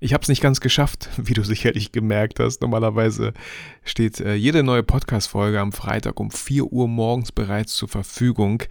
ich 0.00 0.14
habe 0.14 0.22
es 0.22 0.28
nicht 0.28 0.42
ganz 0.42 0.60
geschafft, 0.60 1.08
wie 1.16 1.34
du 1.34 1.44
sicherlich 1.44 1.92
gemerkt 1.92 2.40
hast. 2.40 2.62
Normalerweise 2.62 3.34
steht 3.84 4.18
äh, 4.20 4.34
jede 4.34 4.62
neue 4.62 4.82
Podcast-Folge 4.82 5.60
am 5.60 5.72
Freitag 5.72 6.18
um 6.18 6.30
4 6.30 6.64
Uhr 6.72 6.88
morgens 6.88 7.32
bereits 7.32 7.74
zur 7.74 7.88
Verfügung. 7.88 8.62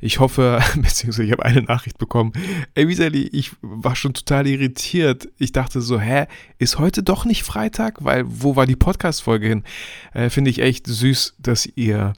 Ich 0.00 0.18
hoffe, 0.18 0.60
beziehungsweise 0.74 1.24
ich 1.24 1.32
habe 1.32 1.44
eine 1.44 1.62
Nachricht 1.62 1.98
bekommen. 1.98 2.32
Ey, 2.74 2.88
Wieseli, 2.88 3.28
ich 3.28 3.52
war 3.62 3.94
schon 3.94 4.12
total 4.12 4.46
irritiert. 4.48 5.28
Ich 5.38 5.52
dachte 5.52 5.80
so, 5.80 6.00
hä, 6.00 6.26
ist 6.58 6.78
heute 6.78 7.04
doch 7.04 7.24
nicht 7.24 7.44
Freitag? 7.44 8.04
Weil, 8.04 8.24
wo 8.26 8.56
war 8.56 8.66
die 8.66 8.76
Podcast-Folge 8.76 9.46
hin? 9.46 9.64
Äh, 10.12 10.30
Finde 10.30 10.50
ich 10.50 10.58
echt 10.58 10.88
süß, 10.88 11.36
dass 11.38 11.66
ihr 11.76 12.14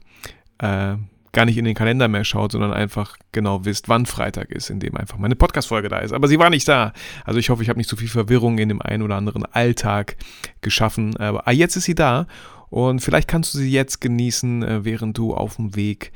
äh, 0.57 0.95
gar 1.35 1.45
nicht 1.45 1.57
in 1.57 1.65
den 1.65 1.75
Kalender 1.75 2.07
mehr 2.07 2.23
schaut, 2.23 2.53
sondern 2.53 2.73
einfach 2.73 3.17
genau 3.31 3.65
wisst, 3.65 3.89
wann 3.89 4.07
Freitag 4.07 4.51
ist, 4.51 4.69
in 4.71 4.79
dem 4.79 4.97
einfach 4.97 5.17
meine 5.17 5.35
Podcast-Folge 5.35 5.89
da 5.89 5.99
ist. 5.99 6.13
Aber 6.13 6.27
sie 6.27 6.39
war 6.39 6.49
nicht 6.49 6.67
da. 6.67 6.93
Also 7.25 7.39
ich 7.39 7.49
hoffe, 7.49 7.61
ich 7.61 7.69
habe 7.69 7.77
nicht 7.77 7.89
zu 7.89 7.95
so 7.95 7.99
viel 7.99 8.09
Verwirrung 8.09 8.57
in 8.57 8.69
dem 8.69 8.81
einen 8.81 9.03
oder 9.03 9.15
anderen 9.15 9.45
Alltag 9.45 10.15
geschaffen. 10.61 11.15
Aber 11.17 11.47
ah, 11.47 11.51
jetzt 11.51 11.75
ist 11.75 11.83
sie 11.83 11.93
da 11.93 12.25
und 12.69 13.01
vielleicht 13.01 13.27
kannst 13.27 13.53
du 13.53 13.59
sie 13.59 13.71
jetzt 13.71 14.01
genießen, 14.01 14.63
äh, 14.63 14.85
während 14.85 15.17
du 15.17 15.33
auf 15.33 15.57
dem 15.57 15.75
Weg 15.75 16.11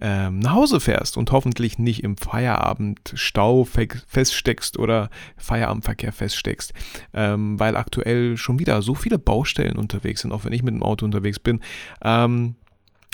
ähm, 0.00 0.40
nach 0.40 0.54
Hause 0.54 0.80
fährst 0.80 1.16
und 1.16 1.30
hoffentlich 1.30 1.78
nicht 1.78 2.02
im 2.02 2.16
Feierabendstau 2.16 3.64
feststeckst 3.64 4.78
oder 4.78 5.08
Feierabendverkehr 5.36 6.12
feststeckst, 6.12 6.72
ähm, 7.14 7.60
weil 7.60 7.76
aktuell 7.76 8.36
schon 8.36 8.58
wieder 8.58 8.82
so 8.82 8.94
viele 8.94 9.18
Baustellen 9.18 9.76
unterwegs 9.76 10.22
sind, 10.22 10.32
auch 10.32 10.44
wenn 10.44 10.52
ich 10.52 10.64
mit 10.64 10.74
dem 10.74 10.82
Auto 10.82 11.04
unterwegs 11.04 11.38
bin. 11.38 11.60
Ähm, 12.02 12.56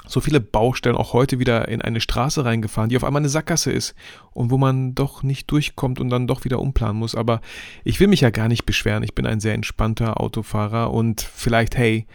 so 0.07 0.21
viele 0.21 0.41
Baustellen 0.41 0.97
auch 0.97 1.13
heute 1.13 1.39
wieder 1.39 1.69
in 1.69 1.83
eine 1.83 2.01
Straße 2.01 2.45
reingefahren, 2.45 2.89
die 2.89 2.97
auf 2.97 3.05
einmal 3.05 3.21
eine 3.21 3.29
Sackgasse 3.29 3.71
ist 3.71 3.95
und 4.33 4.51
wo 4.51 4.59
man 4.59 4.95
doch 4.95 5.23
nicht 5.23 5.51
durchkommt 5.51 6.01
und 6.01 6.11
dann 6.11 6.27
doch 6.27 6.45
wieder 6.45 6.59
umplanen 6.59 6.99
muss. 6.99 7.15
Aber 7.15 7.41
ich 7.85 8.01
will 8.01 8.09
mich 8.09 8.23
ja 8.23 8.31
gar 8.31 8.49
nicht 8.49 8.67
beschweren. 8.67 9.03
Ich 9.03 9.15
bin 9.15 9.27
ein 9.27 9.41
sehr 9.41 9.55
entspannter 9.55 10.21
Autofahrer 10.21 10.93
und 10.93 11.21
vielleicht, 11.21 11.77
hey, 11.77 12.07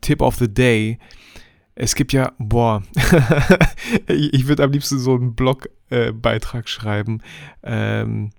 Tip 0.00 0.20
of 0.20 0.36
the 0.36 0.52
Day. 0.52 0.98
Es 1.76 1.94
gibt 1.94 2.12
ja, 2.12 2.32
boah, 2.38 2.82
ich 4.06 4.46
würde 4.46 4.62
am 4.62 4.72
liebsten 4.72 4.98
so 4.98 5.14
einen 5.14 5.34
Blogbeitrag 5.34 6.64
äh, 6.64 6.68
schreiben. 6.68 7.20
Ähm, 7.62 8.30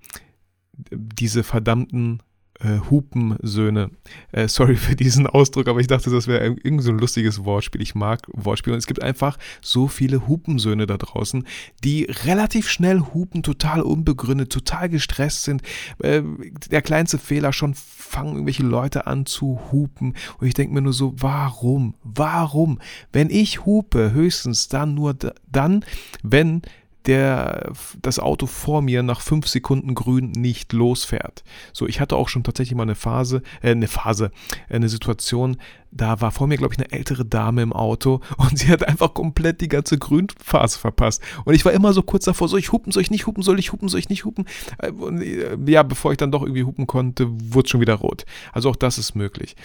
diese 0.91 1.43
verdammten 1.43 2.21
äh, 2.65 2.79
Hupensöhne. 2.89 3.91
Äh, 4.31 4.47
sorry 4.47 4.75
für 4.75 4.95
diesen 4.95 5.27
Ausdruck, 5.27 5.67
aber 5.67 5.79
ich 5.79 5.87
dachte, 5.87 6.09
das 6.09 6.27
wäre 6.27 6.43
irgend 6.45 6.83
so 6.83 6.91
ein 6.91 6.99
lustiges 6.99 7.45
Wortspiel. 7.45 7.81
Ich 7.81 7.95
mag 7.95 8.27
Wortspiele 8.33 8.73
und 8.73 8.79
es 8.79 8.87
gibt 8.87 9.03
einfach 9.03 9.37
so 9.61 9.87
viele 9.87 10.27
Hupensöhne 10.27 10.87
da 10.87 10.97
draußen, 10.97 11.45
die 11.83 12.05
relativ 12.25 12.69
schnell 12.69 13.01
hupen, 13.13 13.43
total 13.43 13.81
unbegründet, 13.81 14.51
total 14.51 14.89
gestresst 14.89 15.43
sind. 15.43 15.61
Äh, 15.99 16.23
der 16.71 16.81
kleinste 16.81 17.17
Fehler 17.17 17.53
schon 17.53 17.75
fangen 17.75 18.33
irgendwelche 18.33 18.63
Leute 18.63 19.07
an 19.07 19.25
zu 19.25 19.59
hupen 19.71 20.15
und 20.39 20.47
ich 20.47 20.53
denke 20.53 20.73
mir 20.73 20.81
nur 20.81 20.93
so, 20.93 21.13
warum? 21.17 21.95
Warum? 22.03 22.79
Wenn 23.11 23.29
ich 23.29 23.65
hupe, 23.65 24.11
höchstens 24.11 24.67
dann 24.67 24.95
nur 24.95 25.15
dann, 25.51 25.85
wenn 26.23 26.61
der 27.05 27.71
das 28.01 28.19
Auto 28.19 28.47
vor 28.47 28.81
mir 28.81 29.03
nach 29.03 29.21
fünf 29.21 29.47
Sekunden 29.47 29.95
grün 29.95 30.31
nicht 30.31 30.73
losfährt. 30.73 31.43
So, 31.73 31.87
ich 31.87 31.99
hatte 31.99 32.15
auch 32.15 32.29
schon 32.29 32.43
tatsächlich 32.43 32.75
mal 32.75 32.83
eine 32.83 32.95
Phase, 32.95 33.41
äh, 33.61 33.71
eine 33.71 33.87
Phase, 33.87 34.31
äh, 34.69 34.75
eine 34.75 34.89
Situation, 34.89 35.57
da 35.91 36.19
war 36.19 36.31
vor 36.31 36.47
mir, 36.47 36.57
glaube 36.57 36.73
ich, 36.73 36.79
eine 36.79 36.91
ältere 36.91 37.25
Dame 37.25 37.61
im 37.61 37.73
Auto 37.73 38.21
und 38.37 38.59
sie 38.59 38.67
hat 38.69 38.87
einfach 38.87 39.13
komplett 39.13 39.61
die 39.61 39.69
ganze 39.69 39.97
Grünphase 39.97 40.79
verpasst. 40.79 41.21
Und 41.45 41.53
ich 41.53 41.65
war 41.65 41.71
immer 41.71 41.93
so 41.93 42.01
kurz 42.01 42.25
davor, 42.25 42.47
soll 42.47 42.59
ich 42.59 42.71
hupen, 42.71 42.91
soll 42.91 43.01
ich 43.01 43.11
nicht 43.11 43.27
hupen, 43.27 43.43
soll 43.43 43.59
ich 43.59 43.71
hupen, 43.71 43.87
soll 43.87 43.99
ich 43.99 44.09
nicht 44.09 44.25
hupen? 44.25 44.45
Äh, 44.79 44.91
und 44.91 45.21
äh, 45.21 45.57
ja, 45.67 45.83
bevor 45.83 46.11
ich 46.11 46.17
dann 46.17 46.31
doch 46.31 46.41
irgendwie 46.41 46.63
hupen 46.63 46.87
konnte, 46.87 47.27
wurde 47.29 47.69
schon 47.69 47.81
wieder 47.81 47.95
rot. 47.95 48.25
Also 48.51 48.69
auch 48.69 48.75
das 48.75 48.97
ist 48.97 49.15
möglich. 49.15 49.55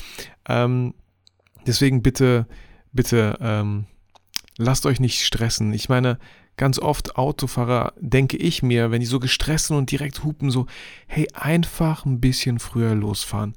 Ähm, 0.49 0.95
deswegen 1.67 2.03
bitte, 2.03 2.47
bitte, 2.93 3.39
ähm, 3.41 3.87
lasst 4.57 4.87
euch 4.87 5.01
nicht 5.01 5.25
stressen. 5.25 5.73
Ich 5.73 5.89
meine, 5.89 6.19
ganz 6.61 6.79
oft 6.79 7.17
Autofahrer, 7.17 7.95
denke 7.99 8.37
ich 8.37 8.63
mir, 8.63 8.91
wenn 8.91 9.01
die 9.01 9.07
so 9.07 9.19
gestresst 9.19 9.69
sind 9.69 9.79
und 9.79 9.91
direkt 9.91 10.25
hupen, 10.25 10.51
so, 10.51 10.67
hey, 11.07 11.27
einfach 11.33 12.05
ein 12.05 12.21
bisschen 12.21 12.59
früher 12.59 12.95
losfahren. 12.95 13.55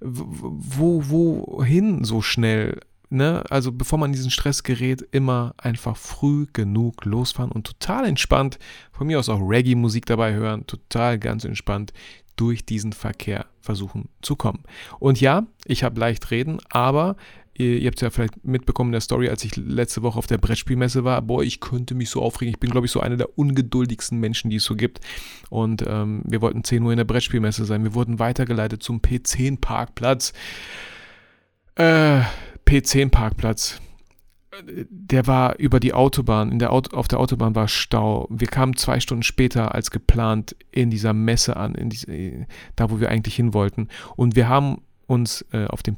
Wo, 0.00 1.02
wohin 1.10 2.04
so 2.04 2.22
schnell? 2.22 2.80
Ne? 3.10 3.44
Also 3.50 3.70
bevor 3.70 3.98
man 3.98 4.12
diesen 4.12 4.30
Stress 4.30 4.62
gerät, 4.62 5.06
immer 5.10 5.52
einfach 5.58 5.98
früh 5.98 6.46
genug 6.54 7.04
losfahren 7.04 7.52
und 7.52 7.66
total 7.66 8.06
entspannt, 8.06 8.58
von 8.92 9.06
mir 9.06 9.18
aus 9.18 9.28
auch 9.28 9.40
Reggae-Musik 9.40 10.06
dabei 10.06 10.32
hören, 10.32 10.66
total 10.66 11.18
ganz 11.18 11.44
entspannt 11.44 11.92
durch 12.36 12.64
diesen 12.64 12.94
Verkehr 12.94 13.44
versuchen 13.60 14.08
zu 14.22 14.36
kommen. 14.36 14.62
Und 15.00 15.20
ja, 15.20 15.46
ich 15.66 15.84
habe 15.84 16.00
leicht 16.00 16.30
reden, 16.30 16.60
aber 16.70 17.16
Ihr, 17.58 17.78
ihr 17.78 17.86
habt 17.88 17.98
es 17.98 18.02
ja 18.02 18.10
vielleicht 18.10 18.44
mitbekommen 18.44 18.88
in 18.88 18.92
der 18.92 19.00
Story, 19.00 19.28
als 19.28 19.44
ich 19.44 19.56
letzte 19.56 20.02
Woche 20.02 20.18
auf 20.18 20.26
der 20.26 20.38
Brettspielmesse 20.38 21.04
war. 21.04 21.20
Boah, 21.22 21.42
ich 21.42 21.60
könnte 21.60 21.94
mich 21.94 22.08
so 22.08 22.22
aufregen. 22.22 22.54
Ich 22.54 22.60
bin, 22.60 22.70
glaube 22.70 22.86
ich, 22.86 22.92
so 22.92 23.00
einer 23.00 23.16
der 23.16 23.38
ungeduldigsten 23.38 24.18
Menschen, 24.18 24.48
die 24.50 24.56
es 24.56 24.64
so 24.64 24.76
gibt. 24.76 25.00
Und 25.50 25.84
ähm, 25.86 26.22
wir 26.24 26.40
wollten 26.40 26.64
10 26.64 26.82
Uhr 26.82 26.92
in 26.92 26.98
der 26.98 27.04
Brettspielmesse 27.04 27.64
sein. 27.64 27.84
Wir 27.84 27.94
wurden 27.94 28.18
weitergeleitet 28.18 28.82
zum 28.82 29.00
P10-Parkplatz. 29.00 30.32
Äh, 31.74 32.22
P10-Parkplatz 32.66 33.80
der 34.62 35.26
war 35.26 35.58
über 35.58 35.80
die 35.80 35.92
Autobahn. 35.92 36.50
In 36.50 36.58
der 36.58 36.72
Auto, 36.72 36.96
auf 36.96 37.08
der 37.08 37.20
Autobahn 37.20 37.54
war 37.54 37.68
Stau. 37.68 38.26
Wir 38.30 38.48
kamen 38.48 38.76
zwei 38.76 39.00
Stunden 39.00 39.22
später 39.22 39.74
als 39.74 39.90
geplant 39.90 40.56
in 40.70 40.90
dieser 40.90 41.12
Messe 41.12 41.56
an, 41.56 41.74
in 41.74 41.90
diese, 41.90 42.46
da 42.76 42.90
wo 42.90 43.00
wir 43.00 43.10
eigentlich 43.10 43.36
hin 43.36 43.54
wollten. 43.54 43.88
Und 44.16 44.36
wir 44.36 44.48
haben 44.48 44.82
uns 45.06 45.44
äh, 45.52 45.66
auf 45.66 45.82
dem 45.82 45.96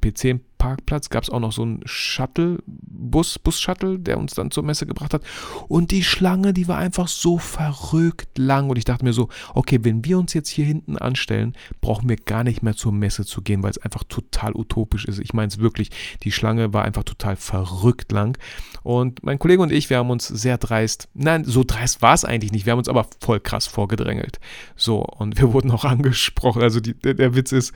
PC-Parkplatz 0.60 1.08
gab 1.08 1.24
es 1.24 1.30
auch 1.30 1.40
noch 1.40 1.52
so 1.52 1.62
einen 1.62 1.80
Shuttle-Bus, 1.84 3.38
Bus-Shuttle, 3.38 3.98
der 3.98 4.18
uns 4.18 4.34
dann 4.34 4.50
zur 4.50 4.62
Messe 4.62 4.86
gebracht 4.86 5.14
hat. 5.14 5.22
Und 5.68 5.90
die 5.90 6.04
Schlange, 6.04 6.52
die 6.52 6.68
war 6.68 6.78
einfach 6.78 7.08
so 7.08 7.38
verrückt 7.38 8.38
lang. 8.38 8.70
Und 8.70 8.76
ich 8.76 8.84
dachte 8.84 9.04
mir 9.04 9.12
so, 9.12 9.28
okay, 9.54 9.78
wenn 9.82 10.04
wir 10.04 10.18
uns 10.18 10.34
jetzt 10.34 10.50
hier 10.50 10.64
hinten 10.64 10.98
anstellen, 10.98 11.54
brauchen 11.80 12.08
wir 12.08 12.16
gar 12.16 12.44
nicht 12.44 12.62
mehr 12.62 12.76
zur 12.76 12.92
Messe 12.92 13.24
zu 13.24 13.42
gehen, 13.42 13.62
weil 13.62 13.70
es 13.70 13.78
einfach 13.78 14.04
total 14.04 14.54
utopisch 14.54 15.06
ist. 15.06 15.18
Ich 15.18 15.32
meine 15.32 15.48
es 15.48 15.58
wirklich, 15.58 15.90
die 16.22 16.32
Schlange 16.32 16.72
war 16.72 16.84
einfach 16.84 17.04
total 17.04 17.36
verrückt 17.36 18.12
lang. 18.12 18.38
Und 18.82 19.22
mein 19.22 19.38
Kollege 19.38 19.62
und 19.62 19.72
ich, 19.72 19.90
wir 19.90 19.98
haben 19.98 20.10
uns 20.10 20.28
sehr 20.28 20.58
dreist, 20.58 21.08
nein, 21.14 21.44
so 21.44 21.64
dreist 21.66 22.02
war 22.02 22.14
es 22.14 22.24
eigentlich 22.24 22.52
nicht, 22.52 22.66
wir 22.66 22.72
haben 22.72 22.78
uns 22.78 22.88
aber 22.88 23.06
voll 23.20 23.40
krass 23.40 23.66
vorgedrängelt. 23.66 24.40
So, 24.76 25.00
und 25.00 25.38
wir 25.38 25.52
wurden 25.52 25.70
auch 25.70 25.84
angesprochen. 25.90 26.62
Also 26.62 26.80
die, 26.80 26.94
der, 26.94 27.14
der 27.14 27.34
Witz 27.34 27.52
ist, 27.52 27.72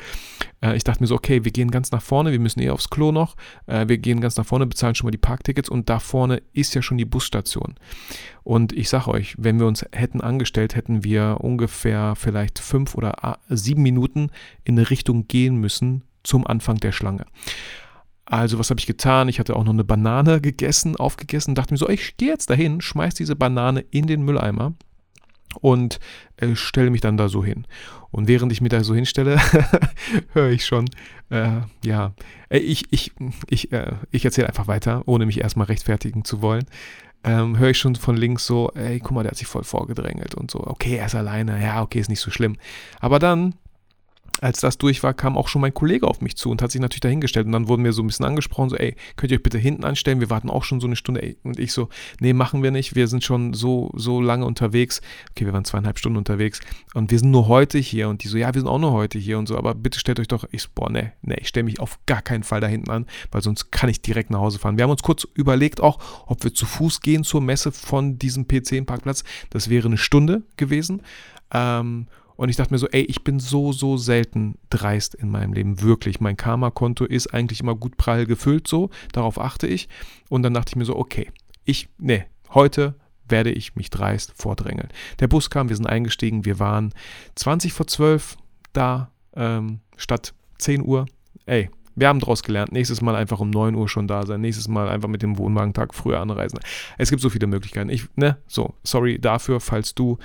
äh, 0.65 0.77
ich 0.77 0.85
dachte 0.85 1.03
mir 1.03 1.07
so, 1.07 1.15
okay, 1.15 1.45
wir 1.45 1.53
gehen 1.53 1.71
ganz 1.71 1.91
nach 1.91 2.03
vorne, 2.03 2.33
wir 2.33 2.41
müssen 2.41 2.61
eh 2.61 2.71
aufs 2.75 2.91
Klo 2.91 3.13
noch, 3.13 3.37
äh, 3.67 3.89
wir 3.89 3.99
gehen 3.99 4.21
ganz 4.21 4.37
nach 4.37 4.47
vorne, 4.47 4.67
bezahlen 4.67 4.95
schon 4.95 5.07
mal 5.07 5.13
die 5.13 5.19
Parktickets 5.19 5.69
und 5.69 5.89
da 5.89 5.99
vorne 5.99 6.43
ist 6.53 6.75
ja 6.75 6.83
schon 6.83 6.99
die 6.99 7.05
Busstation. 7.05 7.75
Und 8.43 8.73
ich 8.73 8.89
sage 8.89 9.09
euch, 9.09 9.35
wenn 9.39 9.59
wir 9.59 9.67
uns 9.67 9.85
hätten 9.93 10.21
angestellt, 10.21 10.75
hätten 10.75 11.05
wir 11.05 11.39
ungefähr 11.41 12.15
vielleicht 12.17 12.59
fünf 12.59 12.95
oder 12.95 13.39
sieben 13.49 13.83
Minuten 13.83 14.31
in 14.65 14.79
eine 14.79 14.91
Richtung 14.91 15.27
gehen 15.29 15.57
müssen 15.57 16.05
zum 16.23 16.47
Anfang 16.47 16.77
der 16.77 16.93
Schlange. 16.93 17.25
Also 18.27 18.59
was 18.59 18.71
habe 18.71 18.81
ich 18.81 18.87
getan? 18.87 19.29
Ich 19.29 19.39
hatte 19.39 19.55
auch 19.55 19.65
noch 19.65 19.73
eine 19.73 19.85
Banane 19.85 20.41
gegessen, 20.41 20.97
aufgegessen, 20.97 21.55
dachte 21.55 21.75
mir 21.75 21.79
so, 21.79 21.89
ich 21.89 22.17
gehe 22.17 22.29
jetzt 22.29 22.51
dahin, 22.51 22.81
schmeiß 22.81 23.15
diese 23.15 23.37
Banane 23.37 23.81
in 23.91 24.07
den 24.07 24.23
Mülleimer 24.23 24.75
und 25.61 26.01
äh, 26.37 26.55
stelle 26.55 26.91
mich 26.91 27.01
dann 27.01 27.17
da 27.17 27.29
so 27.29 27.45
hin. 27.45 27.67
Und 28.11 28.29
während 28.29 28.53
ich 28.53 28.61
mich 28.61 28.71
da 28.71 28.85
so 28.85 28.95
hinstelle, 28.95 29.41
höre 30.33 30.51
ich 30.51 30.65
schon, 30.65 30.89
äh, 31.31 31.61
ja, 31.85 32.13
äh, 32.49 32.59
ich, 32.59 32.85
ich, 32.91 33.13
ich, 33.49 33.73
äh, 33.73 33.93
ich 34.11 34.25
erzähle 34.25 34.49
einfach 34.49 34.69
weiter, 34.69 35.03
ohne 35.07 35.27
mich 35.27 35.41
erstmal 35.41 35.67
rechtfertigen 35.67 36.25
zu 36.25 36.41
wollen. 36.43 36.65
Ähm, 37.25 37.59
höre 37.59 37.71
ich 37.71 37.79
schon 37.79 37.97
von 37.97 38.17
links 38.17 38.47
so, 38.47 38.71
ey, 38.75 39.01
guck 39.01 39.13
mal, 39.13 39.23
der 39.23 39.31
hat 39.31 39.39
sich 39.39 39.47
voll 39.47 39.65
vorgedrängelt 39.65 40.35
und 40.35 40.51
so. 40.51 40.61
Okay, 40.61 40.97
er 40.97 41.07
ist 41.07 41.15
alleine, 41.15 41.61
ja, 41.63 41.83
okay, 41.83 41.99
ist 41.99 42.11
nicht 42.11 42.21
so 42.21 42.31
schlimm. 42.31 42.57
Aber 43.01 43.19
dann 43.19 43.55
als 44.41 44.61
das 44.61 44.79
durch 44.79 45.03
war, 45.03 45.15
kam 45.15 45.37
auch 45.37 45.49
schon 45.49 45.61
mein 45.61 45.75
Kollege 45.75 46.07
auf 46.07 46.21
mich 46.21 46.37
zu 46.37 46.51
und 46.51 46.61
hat 46.61 46.71
sich 46.71 46.81
natürlich 46.81 47.01
dahingestellt. 47.01 47.47
Und 47.47 47.53
dann 47.53 47.69
wurden 47.69 47.85
wir 47.85 47.93
so 47.93 48.03
ein 48.03 48.07
bisschen 48.07 48.27
angesprochen, 48.27 48.71
so, 48.71 48.77
ey, 48.77 48.97
könnt 49.17 49.31
ihr 49.31 49.39
euch 49.39 49.43
bitte 49.43 49.59
hinten 49.59 49.85
anstellen? 49.85 50.21
Wir 50.21 50.31
warten 50.31 50.51
auch 50.51 50.65
schon 50.65 50.81
so 50.81 50.87
eine 50.87 50.97
Stunde. 50.97 51.23
Ey. 51.23 51.37
Und 51.43 51.59
ich 51.59 51.73
so, 51.73 51.89
nee, 52.21 52.33
machen 52.33 52.63
wir 52.63 52.71
nicht. 52.71 52.95
Wir 52.95 53.09
sind 53.09 53.25
schon 53.25 53.55
so, 53.55 53.91
so 53.95 54.21
lange 54.21 54.45
unterwegs. 54.45 55.01
Okay, 55.31 55.47
wir 55.47 55.53
waren 55.53 55.65
zweieinhalb 55.65 55.99
Stunden 55.99 56.19
unterwegs. 56.19 56.61
Und 56.95 57.11
wir 57.11 57.19
sind 57.19 57.31
nur 57.31 57.49
heute 57.49 57.79
hier. 57.79 58.09
Und 58.09 58.25
die 58.25 58.29
so, 58.29 58.37
ja, 58.37 58.53
wir 58.53 58.61
sind 58.61 58.69
auch 58.69 58.79
nur 58.79 58.93
heute 58.93 59.19
hier 59.19 59.39
und 59.39 59.47
so. 59.47 59.57
Aber 59.57 59.75
bitte 59.75 59.99
stellt 59.99 60.19
euch 60.21 60.29
doch, 60.29 60.45
ich 60.51 60.63
so, 60.63 60.69
boah, 60.75 60.91
nee, 60.91 61.13
nee, 61.23 61.37
ich 61.41 61.49
stelle 61.49 61.65
mich 61.65 61.81
auf 61.81 61.99
gar 62.07 62.23
keinen 62.23 62.43
Fall 62.43 62.61
da 62.61 62.67
hinten 62.67 62.91
an, 62.91 63.07
weil 63.31 63.43
sonst 63.43 63.71
kann 63.71 63.89
ich 63.89 64.03
direkt 64.03 64.31
nach 64.31 64.41
Hause 64.41 64.59
fahren. 64.59 64.77
Wir 64.77 64.85
haben 64.85 64.91
uns 64.91 65.03
kurz 65.03 65.27
überlegt 65.35 65.81
auch, 65.81 65.99
ob 66.27 66.43
wir 66.45 66.53
zu 66.53 66.67
Fuß 66.67 67.01
gehen 67.01 67.25
zur 67.25 67.41
Messe 67.41 67.73
von 67.73 68.19
diesem 68.19 68.45
P10-Parkplatz. 68.45 69.25
Das 69.51 69.71
wäre 69.71 69.87
eine 69.87 69.99
Stunde 69.99 70.43
gewesen. 70.57 71.03
Ähm, 71.53 72.07
Und 72.37 72.49
ich 72.49 72.57
dachte 72.57 72.73
mir 72.73 72.79
so, 72.79 72.89
ey, 72.89 73.03
ich 73.03 73.23
bin 73.23 73.39
so, 73.39 73.73
so 73.73 73.97
selten 73.97 74.59
dreist 74.71 75.15
in 75.15 75.31
meinem 75.31 75.53
Leben. 75.53 75.81
Wirklich. 75.81 76.21
Mein 76.21 76.37
Karma-Konto 76.37 77.05
ist 77.05 77.33
eigentlich 77.33 77.61
immer 77.61 77.75
gut 77.75 77.97
prall 77.97 78.27
gefüllt, 78.27 78.67
so. 78.67 78.91
Darauf 79.13 79.41
achte 79.41 79.67
ich. 79.67 79.89
Und 80.29 80.43
dann 80.43 80.55
dachte 80.55 80.71
ich 80.71 80.77
mir 80.77 80.85
so, 80.85 80.97
okay, 80.97 81.31
ich, 81.65 81.89
ne, 81.99 82.27
heute 82.51 82.97
werde 83.29 83.53
ich 83.53 83.77
mich 83.77 83.91
dreist 83.91 84.33
vordrängeln. 84.37 84.89
Der 85.21 85.29
Bus 85.29 85.49
kam, 85.49 85.69
wir 85.69 85.77
sind 85.77 85.87
eingestiegen, 85.87 86.45
wir 86.45 86.59
waren 86.59 86.93
20 87.37 87.73
vor 87.73 87.87
12 87.87 88.37
da, 88.73 89.11
ähm, 89.35 89.81
statt 89.97 90.35
10 90.59 90.83
Uhr. 90.83 91.07
Ey, 91.47 91.71
wir 91.97 92.09
haben 92.09 92.21
daraus 92.21 92.43
gelernt. 92.43 92.73
Nächstes 92.73 93.01
Mal 93.01 93.15
einfach 93.17 93.41
um 93.41 93.51
9 93.51 93.75
Uhr 93.75 93.89
schon 93.89 94.09
da 94.09 94.27
sein. 94.27 94.41
Nächstes 94.41 94.69
Mal 94.69 94.89
einfach 94.89 95.09
mit 95.09 95.23
dem 95.23 95.39
Wohnwagentag 95.39 95.95
früher 95.95 96.21
anreisen. 96.21 96.59
Es 96.99 97.11
gibt 97.11 97.23
so 97.23 97.31
viele 97.31 97.47
Möglichkeiten. 97.47 97.91
Ich, 97.91 98.07
ne, 98.17 98.39
so, 98.47 98.75
sorry 98.83 99.19
dafür, 99.19 99.61
falls 99.61 99.95
du 99.95 100.19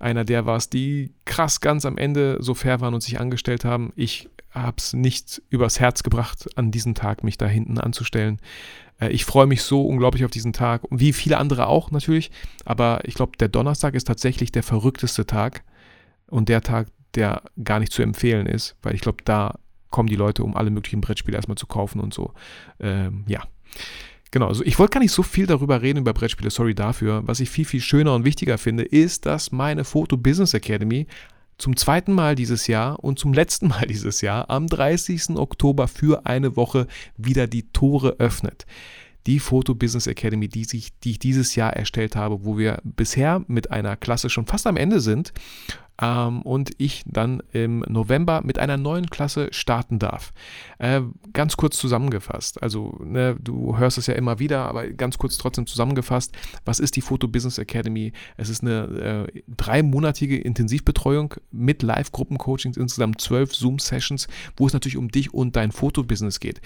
einer 0.00 0.24
der 0.24 0.46
warst, 0.46 0.72
die 0.72 1.12
krass 1.24 1.60
ganz 1.60 1.84
am 1.84 1.98
Ende 1.98 2.38
so 2.40 2.54
fair 2.54 2.80
waren 2.80 2.94
und 2.94 3.02
sich 3.02 3.20
angestellt 3.20 3.64
haben. 3.64 3.92
Ich 3.96 4.28
habe 4.50 4.76
es 4.78 4.92
nicht 4.92 5.42
übers 5.48 5.80
Herz 5.80 6.02
gebracht, 6.02 6.46
an 6.56 6.70
diesem 6.70 6.94
Tag 6.94 7.24
mich 7.24 7.38
da 7.38 7.46
hinten 7.46 7.78
anzustellen. 7.78 8.38
Äh, 9.00 9.10
ich 9.10 9.24
freue 9.24 9.46
mich 9.46 9.62
so 9.62 9.86
unglaublich 9.86 10.24
auf 10.24 10.30
diesen 10.30 10.52
Tag, 10.52 10.82
wie 10.90 11.12
viele 11.12 11.38
andere 11.38 11.66
auch 11.66 11.90
natürlich. 11.90 12.30
Aber 12.64 13.00
ich 13.04 13.14
glaube, 13.14 13.36
der 13.38 13.48
Donnerstag 13.48 13.94
ist 13.94 14.06
tatsächlich 14.06 14.52
der 14.52 14.62
verrückteste 14.62 15.26
Tag 15.26 15.64
und 16.28 16.48
der 16.48 16.62
Tag, 16.62 16.88
der 17.14 17.42
gar 17.62 17.78
nicht 17.78 17.92
zu 17.92 18.02
empfehlen 18.02 18.46
ist, 18.46 18.76
weil 18.82 18.94
ich 18.94 19.00
glaube, 19.00 19.18
da 19.24 19.58
kommen 19.92 20.08
die 20.08 20.16
Leute, 20.16 20.42
um 20.42 20.56
alle 20.56 20.70
möglichen 20.70 21.00
Brettspiele 21.00 21.36
erstmal 21.36 21.56
zu 21.56 21.66
kaufen 21.66 22.00
und 22.00 22.12
so. 22.12 22.32
Ähm, 22.80 23.24
ja. 23.28 23.44
Genau, 24.32 24.48
also 24.48 24.64
ich 24.64 24.78
wollte 24.78 24.94
gar 24.94 25.00
nicht 25.00 25.12
so 25.12 25.22
viel 25.22 25.46
darüber 25.46 25.82
reden, 25.82 25.98
über 25.98 26.14
Brettspiele, 26.14 26.50
sorry 26.50 26.74
dafür. 26.74 27.22
Was 27.26 27.38
ich 27.38 27.50
viel, 27.50 27.66
viel 27.66 27.82
schöner 27.82 28.14
und 28.14 28.24
wichtiger 28.24 28.58
finde, 28.58 28.82
ist, 28.82 29.26
dass 29.26 29.52
meine 29.52 29.84
Photo 29.84 30.16
Business 30.16 30.54
Academy 30.54 31.06
zum 31.58 31.76
zweiten 31.76 32.12
Mal 32.12 32.34
dieses 32.34 32.66
Jahr 32.66 32.98
und 33.04 33.18
zum 33.18 33.34
letzten 33.34 33.68
Mal 33.68 33.86
dieses 33.86 34.22
Jahr 34.22 34.50
am 34.50 34.66
30. 34.66 35.36
Oktober 35.36 35.86
für 35.86 36.26
eine 36.26 36.56
Woche 36.56 36.88
wieder 37.16 37.46
die 37.46 37.70
Tore 37.72 38.16
öffnet 38.18 38.66
die 39.26 39.38
Photo 39.38 39.74
Business 39.74 40.06
Academy, 40.06 40.48
die, 40.48 40.64
sich, 40.64 40.98
die 41.00 41.12
ich 41.12 41.18
dieses 41.18 41.54
Jahr 41.54 41.74
erstellt 41.74 42.16
habe, 42.16 42.44
wo 42.44 42.58
wir 42.58 42.80
bisher 42.82 43.44
mit 43.46 43.70
einer 43.70 43.96
Klasse 43.96 44.30
schon 44.30 44.46
fast 44.46 44.66
am 44.66 44.76
Ende 44.76 45.00
sind 45.00 45.32
ähm, 46.00 46.42
und 46.42 46.70
ich 46.78 47.02
dann 47.06 47.42
im 47.52 47.80
November 47.88 48.42
mit 48.44 48.58
einer 48.58 48.76
neuen 48.76 49.10
Klasse 49.10 49.48
starten 49.52 49.98
darf. 49.98 50.32
Äh, 50.78 51.02
ganz 51.32 51.56
kurz 51.56 51.76
zusammengefasst, 51.78 52.62
also 52.62 52.98
ne, 53.04 53.36
du 53.40 53.76
hörst 53.76 53.98
es 53.98 54.06
ja 54.06 54.14
immer 54.14 54.38
wieder, 54.38 54.66
aber 54.66 54.88
ganz 54.88 55.18
kurz 55.18 55.38
trotzdem 55.38 55.66
zusammengefasst, 55.66 56.34
was 56.64 56.80
ist 56.80 56.96
die 56.96 57.00
Photo 57.00 57.28
Business 57.28 57.58
Academy? 57.58 58.12
Es 58.36 58.48
ist 58.48 58.62
eine 58.62 59.28
äh, 59.34 59.42
dreimonatige 59.48 60.38
Intensivbetreuung 60.38 61.34
mit 61.50 61.82
Live-Gruppencoachings, 61.82 62.76
insgesamt 62.76 63.20
zwölf 63.20 63.54
Zoom-Sessions, 63.54 64.28
wo 64.56 64.66
es 64.66 64.72
natürlich 64.72 64.96
um 64.96 65.08
dich 65.08 65.32
und 65.34 65.56
dein 65.56 65.72
Fotobusiness 65.72 66.40
geht. 66.40 66.60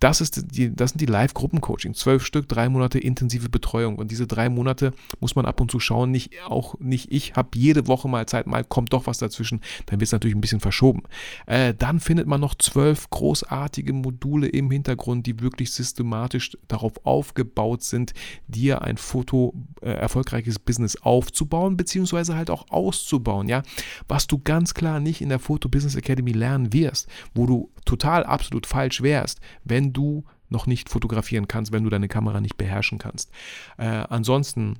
Das, 0.00 0.22
ist 0.22 0.56
die, 0.56 0.74
das 0.74 0.90
sind 0.90 1.00
die 1.00 1.06
Live-Gruppencoaching. 1.06 1.92
Zwölf 1.94 2.24
Stück, 2.24 2.48
drei 2.48 2.70
Monate 2.70 2.98
intensive 2.98 3.50
Betreuung. 3.50 3.96
Und 3.96 4.10
diese 4.10 4.26
drei 4.26 4.48
Monate 4.48 4.92
muss 5.20 5.36
man 5.36 5.44
ab 5.44 5.60
und 5.60 5.70
zu 5.70 5.78
schauen. 5.78 6.10
Nicht, 6.10 6.32
auch 6.46 6.74
nicht 6.80 7.12
ich 7.12 7.34
habe 7.34 7.50
jede 7.54 7.86
Woche 7.86 8.08
mal 8.08 8.26
Zeit, 8.26 8.46
mal 8.46 8.64
kommt 8.64 8.94
doch 8.94 9.06
was 9.06 9.18
dazwischen. 9.18 9.60
Dann 9.86 10.00
wird 10.00 10.08
es 10.08 10.12
natürlich 10.12 10.34
ein 10.34 10.40
bisschen 10.40 10.60
verschoben. 10.60 11.02
Äh, 11.46 11.74
dann 11.74 12.00
findet 12.00 12.26
man 12.26 12.40
noch 12.40 12.54
zwölf 12.54 13.10
großartige 13.10 13.92
Module 13.92 14.48
im 14.48 14.70
Hintergrund, 14.70 15.26
die 15.26 15.40
wirklich 15.40 15.70
systematisch 15.70 16.56
darauf 16.66 17.04
aufgebaut 17.04 17.82
sind, 17.82 18.14
dir 18.48 18.80
ein 18.80 18.96
Foto 18.96 19.54
äh, 19.82 19.90
erfolgreiches 19.90 20.58
Business 20.58 20.96
aufzubauen, 20.96 21.76
beziehungsweise 21.76 22.34
halt 22.36 22.48
auch 22.48 22.70
auszubauen. 22.70 23.48
Ja, 23.48 23.62
was 24.08 24.26
du 24.26 24.38
ganz 24.38 24.72
klar 24.72 24.98
nicht 24.98 25.20
in 25.20 25.28
der 25.28 25.38
Photo 25.38 25.68
Business 25.68 25.94
Academy 25.94 26.32
lernen 26.32 26.72
wirst, 26.72 27.06
wo 27.34 27.44
du 27.44 27.70
total 27.84 28.24
absolut 28.24 28.66
falsch 28.66 29.02
wärst, 29.02 29.40
wenn 29.64 29.89
du 29.92 30.24
noch 30.48 30.66
nicht 30.66 30.88
fotografieren 30.88 31.48
kannst, 31.48 31.72
wenn 31.72 31.84
du 31.84 31.90
deine 31.90 32.08
Kamera 32.08 32.40
nicht 32.40 32.56
beherrschen 32.56 32.98
kannst. 32.98 33.30
Äh, 33.78 33.84
ansonsten 33.84 34.78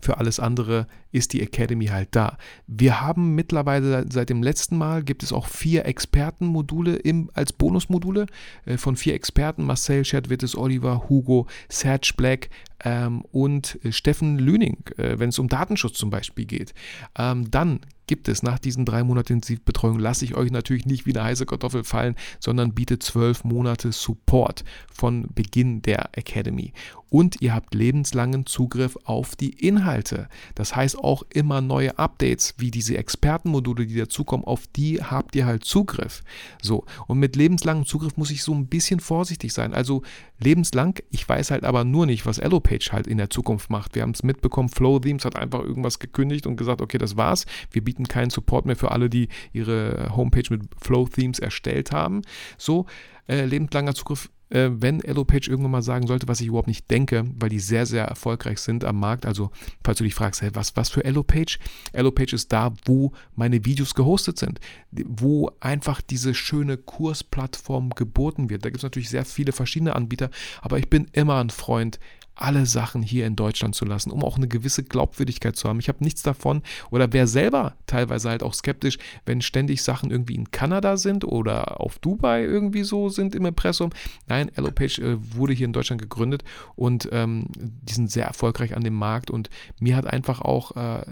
für 0.00 0.18
alles 0.18 0.38
andere 0.38 0.86
ist 1.10 1.32
die 1.32 1.42
Academy 1.42 1.86
halt 1.86 2.10
da. 2.12 2.38
Wir 2.68 3.00
haben 3.00 3.34
mittlerweile 3.34 4.06
seit 4.08 4.30
dem 4.30 4.42
letzten 4.42 4.78
Mal 4.78 5.02
gibt 5.02 5.24
es 5.24 5.32
auch 5.32 5.48
vier 5.48 5.84
Expertenmodule 5.84 6.94
im, 6.94 7.28
als 7.34 7.52
Bonusmodule 7.52 8.26
äh, 8.66 8.76
von 8.76 8.94
vier 8.94 9.14
Experten: 9.14 9.64
Marcel 9.64 10.04
Scherdwittes, 10.04 10.56
Oliver, 10.56 11.08
Hugo, 11.08 11.48
Serge 11.68 12.12
Black 12.16 12.50
ähm, 12.84 13.22
und 13.32 13.84
äh, 13.84 13.90
Steffen 13.90 14.38
Lüning, 14.38 14.78
äh, 14.96 15.18
wenn 15.18 15.30
es 15.30 15.40
um 15.40 15.48
Datenschutz 15.48 15.98
zum 15.98 16.10
Beispiel 16.10 16.44
geht. 16.44 16.72
Ähm, 17.18 17.50
dann 17.50 17.80
gibt 18.10 18.26
es 18.26 18.42
nach 18.42 18.58
diesen 18.58 18.84
drei 18.84 19.04
Monaten 19.04 19.34
Intensivbetreuung, 19.34 20.00
lasse 20.00 20.24
ich 20.24 20.34
euch 20.34 20.50
natürlich 20.50 20.84
nicht 20.84 21.06
wie 21.06 21.14
eine 21.14 21.22
heiße 21.22 21.46
Kartoffel 21.46 21.84
fallen, 21.84 22.16
sondern 22.40 22.74
biete 22.74 22.98
zwölf 22.98 23.44
Monate 23.44 23.92
Support 23.92 24.64
von 24.92 25.28
Beginn 25.32 25.80
der 25.80 26.18
Academy. 26.18 26.72
Und 27.08 27.40
ihr 27.40 27.54
habt 27.54 27.72
lebenslangen 27.72 28.46
Zugriff 28.46 28.98
auf 29.04 29.36
die 29.36 29.50
Inhalte. 29.50 30.28
Das 30.56 30.74
heißt 30.74 30.98
auch 30.98 31.22
immer 31.32 31.60
neue 31.60 31.98
Updates, 32.00 32.54
wie 32.58 32.72
diese 32.72 32.98
Expertenmodule, 32.98 33.86
die 33.86 33.96
dazukommen, 33.96 34.44
auf 34.44 34.66
die 34.66 35.00
habt 35.00 35.36
ihr 35.36 35.46
halt 35.46 35.64
Zugriff. 35.64 36.24
So, 36.60 36.84
und 37.06 37.20
mit 37.20 37.36
lebenslangem 37.36 37.86
Zugriff 37.86 38.16
muss 38.16 38.32
ich 38.32 38.42
so 38.42 38.52
ein 38.52 38.66
bisschen 38.66 38.98
vorsichtig 38.98 39.52
sein. 39.52 39.72
Also 39.72 40.02
lebenslang, 40.42 40.98
ich 41.10 41.28
weiß 41.28 41.50
halt 41.50 41.64
aber 41.64 41.84
nur 41.84 42.06
nicht, 42.06 42.26
was 42.26 42.40
Allopage 42.40 42.90
halt 42.92 43.06
in 43.06 43.18
der 43.18 43.30
Zukunft 43.30 43.70
macht. 43.70 43.94
Wir 43.94 44.02
haben 44.02 44.12
es 44.12 44.22
mitbekommen, 44.22 44.68
Flow 44.68 44.98
Themes 44.98 45.24
hat 45.24 45.36
einfach 45.36 45.60
irgendwas 45.60 45.98
gekündigt 45.98 46.46
und 46.46 46.56
gesagt, 46.56 46.80
okay, 46.80 46.98
das 46.98 47.16
war's. 47.16 47.46
Wir 47.70 47.84
bieten 47.84 48.08
keinen 48.08 48.30
Support 48.30 48.66
mehr 48.66 48.76
für 48.76 48.90
alle, 48.90 49.10
die 49.10 49.28
ihre 49.52 50.14
Homepage 50.16 50.44
mit 50.50 50.62
Flow 50.80 51.06
Themes 51.06 51.38
erstellt 51.38 51.92
haben. 51.92 52.22
So, 52.58 52.86
äh, 53.28 53.44
lebenslanger 53.44 53.94
Zugriff 53.94 54.30
äh, 54.50 54.68
wenn 54.72 55.04
Allopage 55.04 55.48
irgendwann 55.48 55.70
mal 55.72 55.82
sagen 55.82 56.06
sollte, 56.06 56.28
was 56.28 56.40
ich 56.40 56.48
überhaupt 56.48 56.68
nicht 56.68 56.90
denke, 56.90 57.24
weil 57.38 57.48
die 57.48 57.60
sehr, 57.60 57.86
sehr 57.86 58.04
erfolgreich 58.04 58.58
sind 58.58 58.84
am 58.84 58.98
Markt. 58.98 59.24
Also, 59.26 59.50
falls 59.82 59.98
du 59.98 60.04
dich 60.04 60.14
fragst, 60.14 60.42
hey, 60.42 60.50
was, 60.52 60.76
was 60.76 60.90
für 60.90 61.04
Allopage? 61.04 61.58
Allopage 61.92 62.34
ist 62.34 62.52
da, 62.52 62.72
wo 62.84 63.12
meine 63.34 63.64
Videos 63.64 63.94
gehostet 63.94 64.38
sind, 64.38 64.60
wo 64.90 65.50
einfach 65.60 66.00
diese 66.00 66.34
schöne 66.34 66.76
Kursplattform 66.76 67.90
geboten 67.90 68.50
wird. 68.50 68.64
Da 68.64 68.70
gibt 68.70 68.78
es 68.78 68.84
natürlich 68.84 69.10
sehr 69.10 69.24
viele 69.24 69.52
verschiedene 69.52 69.96
Anbieter, 69.96 70.30
aber 70.60 70.78
ich 70.78 70.90
bin 70.90 71.06
immer 71.12 71.40
ein 71.40 71.50
Freund, 71.50 71.98
alle 72.40 72.66
Sachen 72.66 73.02
hier 73.02 73.26
in 73.26 73.36
Deutschland 73.36 73.74
zu 73.74 73.84
lassen, 73.84 74.10
um 74.10 74.24
auch 74.24 74.36
eine 74.36 74.48
gewisse 74.48 74.82
Glaubwürdigkeit 74.82 75.56
zu 75.56 75.68
haben. 75.68 75.78
Ich 75.78 75.88
habe 75.88 76.02
nichts 76.02 76.22
davon 76.22 76.62
oder 76.90 77.12
wer 77.12 77.26
selber 77.26 77.76
teilweise 77.86 78.30
halt 78.30 78.42
auch 78.42 78.54
skeptisch, 78.54 78.98
wenn 79.26 79.42
ständig 79.42 79.82
Sachen 79.82 80.10
irgendwie 80.10 80.34
in 80.34 80.50
Kanada 80.50 80.96
sind 80.96 81.24
oder 81.24 81.80
auf 81.80 81.98
Dubai 81.98 82.42
irgendwie 82.42 82.82
so 82.82 83.08
sind 83.08 83.34
im 83.34 83.46
Impressum. 83.46 83.90
Nein, 84.26 84.50
Allopage 84.56 85.00
äh, 85.00 85.16
wurde 85.34 85.52
hier 85.52 85.66
in 85.66 85.72
Deutschland 85.72 86.00
gegründet 86.00 86.44
und 86.76 87.08
ähm, 87.12 87.46
die 87.58 87.92
sind 87.92 88.10
sehr 88.10 88.26
erfolgreich 88.26 88.74
an 88.74 88.84
dem 88.84 88.94
Markt 88.94 89.30
und 89.30 89.50
mir 89.78 89.96
hat 89.96 90.06
einfach 90.06 90.40
auch, 90.40 90.76
äh, 90.76 91.04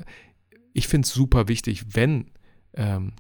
ich 0.73 0.89
finde 0.89 1.07
es 1.07 1.13
super 1.13 1.49
wichtig, 1.49 1.95
wenn 1.95 2.31
ähm, 2.75 3.13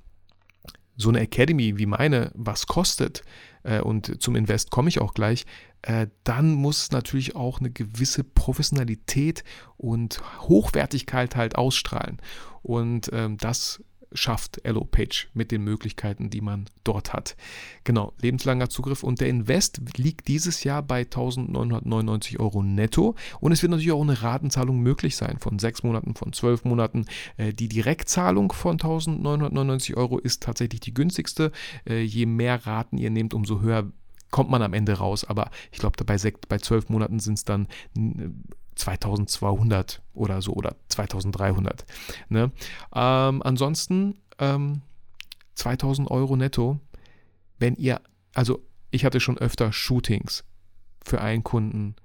so 0.96 1.08
eine 1.10 1.20
Academy 1.20 1.78
wie 1.78 1.86
meine 1.86 2.32
was 2.34 2.66
kostet, 2.66 3.22
äh, 3.68 3.80
und 3.80 4.22
zum 4.22 4.34
Invest 4.34 4.70
komme 4.70 4.88
ich 4.88 5.00
auch 5.00 5.14
gleich, 5.14 5.44
äh, 5.82 6.08
dann 6.24 6.54
muss 6.54 6.90
natürlich 6.90 7.36
auch 7.36 7.60
eine 7.60 7.70
gewisse 7.70 8.24
Professionalität 8.24 9.44
und 9.76 10.20
Hochwertigkeit 10.40 11.36
halt 11.36 11.56
ausstrahlen. 11.56 12.20
Und 12.62 13.10
ähm, 13.12 13.36
das 13.36 13.82
schafft 14.12 14.60
Page 14.90 15.28
mit 15.34 15.50
den 15.50 15.62
Möglichkeiten, 15.62 16.30
die 16.30 16.40
man 16.40 16.66
dort 16.84 17.12
hat. 17.12 17.36
Genau, 17.84 18.12
lebenslanger 18.20 18.68
Zugriff 18.68 19.02
und 19.02 19.20
der 19.20 19.28
Invest 19.28 19.80
liegt 19.96 20.28
dieses 20.28 20.64
Jahr 20.64 20.82
bei 20.82 21.00
1999 21.00 22.40
Euro 22.40 22.62
netto 22.62 23.14
und 23.40 23.52
es 23.52 23.62
wird 23.62 23.70
natürlich 23.70 23.92
auch 23.92 24.02
eine 24.02 24.22
Ratenzahlung 24.22 24.80
möglich 24.80 25.16
sein 25.16 25.38
von 25.38 25.58
sechs 25.58 25.82
Monaten, 25.82 26.14
von 26.14 26.32
zwölf 26.32 26.64
Monaten. 26.64 27.06
Äh, 27.36 27.52
die 27.52 27.68
Direktzahlung 27.68 28.52
von 28.52 28.72
1999 28.72 29.96
Euro 29.96 30.18
ist 30.18 30.42
tatsächlich 30.42 30.80
die 30.80 30.94
günstigste. 30.94 31.52
Äh, 31.88 32.02
je 32.02 32.26
mehr 32.26 32.66
Raten 32.66 32.98
ihr 32.98 33.10
nehmt, 33.10 33.34
umso 33.34 33.60
höher 33.60 33.90
kommt 34.30 34.50
man 34.50 34.62
am 34.62 34.74
Ende 34.74 34.94
raus. 34.94 35.24
Aber 35.24 35.50
ich 35.72 35.78
glaube, 35.78 36.02
bei, 36.04 36.16
bei 36.48 36.58
zwölf 36.58 36.88
Monaten 36.88 37.18
sind 37.18 37.34
es 37.34 37.44
dann 37.44 37.68
2200 38.78 40.02
oder 40.14 40.40
so 40.40 40.52
oder 40.52 40.76
2300. 40.88 41.84
Ne? 42.28 42.52
Ähm, 42.94 43.42
ansonsten 43.42 44.20
ähm, 44.38 44.82
2000 45.54 46.10
Euro 46.10 46.36
netto, 46.36 46.78
wenn 47.58 47.74
ihr, 47.74 48.00
also 48.34 48.64
ich 48.90 49.04
hatte 49.04 49.20
schon 49.20 49.38
öfter 49.38 49.72
Shootings 49.72 50.44
für 51.04 51.20
einen 51.20 51.42
Kunden, 51.42 51.96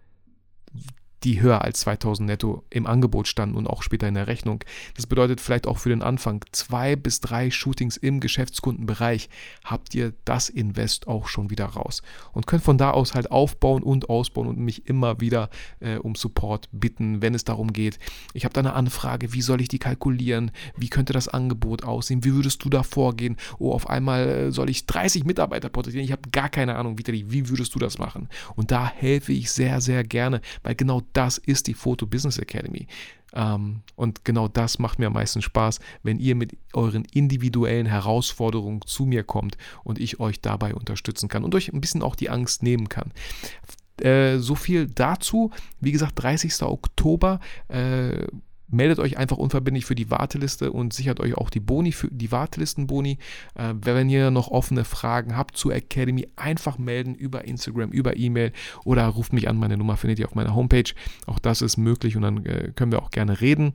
die 1.23 1.41
höher 1.41 1.61
als 1.61 1.81
2000 1.81 2.27
netto 2.27 2.63
im 2.69 2.85
Angebot 2.85 3.27
standen 3.27 3.55
und 3.55 3.67
auch 3.67 3.83
später 3.83 4.07
in 4.07 4.13
der 4.15 4.27
Rechnung. 4.27 4.63
Das 4.95 5.07
bedeutet 5.07 5.41
vielleicht 5.41 5.67
auch 5.67 5.77
für 5.77 5.89
den 5.89 6.01
Anfang 6.01 6.43
zwei 6.51 6.95
bis 6.95 7.21
drei 7.21 7.51
Shootings 7.51 7.97
im 7.97 8.19
Geschäftskundenbereich 8.19 9.29
habt 9.63 9.95
ihr 9.95 10.13
das 10.25 10.49
Invest 10.49 11.07
auch 11.07 11.27
schon 11.27 11.49
wieder 11.49 11.65
raus 11.65 12.01
und 12.33 12.47
könnt 12.47 12.63
von 12.63 12.77
da 12.77 12.91
aus 12.91 13.15
halt 13.15 13.31
aufbauen 13.31 13.83
und 13.83 14.09
ausbauen 14.09 14.47
und 14.47 14.59
mich 14.59 14.87
immer 14.87 15.19
wieder 15.19 15.49
äh, 15.79 15.97
um 15.97 16.15
Support 16.15 16.69
bitten, 16.71 17.21
wenn 17.21 17.33
es 17.33 17.43
darum 17.43 17.73
geht. 17.73 17.99
Ich 18.33 18.45
habe 18.45 18.53
da 18.53 18.59
eine 18.59 18.73
Anfrage, 18.73 19.33
wie 19.33 19.41
soll 19.41 19.61
ich 19.61 19.67
die 19.67 19.79
kalkulieren? 19.79 20.51
Wie 20.75 20.89
könnte 20.89 21.13
das 21.13 21.27
Angebot 21.27 21.83
aussehen? 21.83 22.23
Wie 22.23 22.33
würdest 22.33 22.63
du 22.63 22.69
da 22.69 22.83
vorgehen? 22.83 23.37
Oh, 23.59 23.71
auf 23.71 23.89
einmal 23.89 24.27
äh, 24.27 24.51
soll 24.51 24.69
ich 24.69 24.85
30 24.85 25.25
Mitarbeiter 25.25 25.69
porträtieren. 25.69 26.05
Ich 26.05 26.11
habe 26.11 26.29
gar 26.31 26.49
keine 26.49 26.75
Ahnung, 26.75 26.97
Vitali, 26.97 27.31
wie 27.31 27.49
würdest 27.49 27.73
du 27.75 27.79
das 27.79 27.97
machen? 27.97 28.29
Und 28.55 28.71
da 28.71 28.87
helfe 28.87 29.33
ich 29.33 29.51
sehr, 29.51 29.81
sehr 29.81 30.03
gerne, 30.03 30.41
weil 30.63 30.75
genau 30.75 31.01
das 31.13 31.37
ist 31.37 31.67
die 31.67 31.73
Photo 31.73 32.05
Business 32.05 32.37
Academy. 32.37 32.87
Ähm, 33.33 33.81
und 33.95 34.25
genau 34.25 34.47
das 34.47 34.79
macht 34.79 34.99
mir 34.99 35.07
am 35.07 35.13
meisten 35.13 35.41
Spaß, 35.41 35.79
wenn 36.03 36.19
ihr 36.19 36.35
mit 36.35 36.57
euren 36.73 37.05
individuellen 37.05 37.85
Herausforderungen 37.85 38.81
zu 38.85 39.05
mir 39.05 39.23
kommt 39.23 39.57
und 39.83 39.99
ich 39.99 40.19
euch 40.19 40.41
dabei 40.41 40.75
unterstützen 40.75 41.29
kann 41.29 41.43
und 41.43 41.55
euch 41.55 41.73
ein 41.73 41.81
bisschen 41.81 42.03
auch 42.03 42.15
die 42.15 42.29
Angst 42.29 42.63
nehmen 42.63 42.89
kann. 42.89 43.11
Äh, 44.01 44.37
so 44.39 44.55
viel 44.55 44.87
dazu. 44.87 45.51
Wie 45.79 45.91
gesagt, 45.91 46.21
30. 46.21 46.63
Oktober. 46.63 47.39
Äh, 47.67 48.27
meldet 48.73 48.99
euch 48.99 49.17
einfach 49.17 49.37
unverbindlich 49.37 49.85
für 49.85 49.95
die 49.95 50.09
Warteliste 50.09 50.71
und 50.71 50.93
sichert 50.93 51.19
euch 51.19 51.35
auch 51.35 51.49
die 51.49 51.59
Boni 51.59 51.91
für 51.91 52.09
die 52.09 52.31
Wartelistenboni. 52.31 53.17
Äh, 53.55 53.73
wenn 53.81 54.09
ihr 54.09 54.31
noch 54.31 54.49
offene 54.49 54.83
Fragen 54.83 55.37
habt 55.37 55.57
zur 55.57 55.73
Academy, 55.73 56.27
einfach 56.35 56.77
melden 56.77 57.15
über 57.15 57.45
Instagram, 57.45 57.91
über 57.91 58.17
E-Mail 58.17 58.51
oder 58.83 59.05
ruft 59.07 59.33
mich 59.33 59.47
an. 59.47 59.57
Meine 59.57 59.77
Nummer 59.77 59.97
findet 59.97 60.19
ihr 60.19 60.27
auf 60.27 60.35
meiner 60.35 60.55
Homepage. 60.55 60.91
Auch 61.25 61.39
das 61.39 61.61
ist 61.61 61.77
möglich 61.77 62.15
und 62.15 62.23
dann 62.23 62.45
äh, 62.45 62.71
können 62.75 62.91
wir 62.91 63.01
auch 63.01 63.11
gerne 63.11 63.39
reden. 63.41 63.73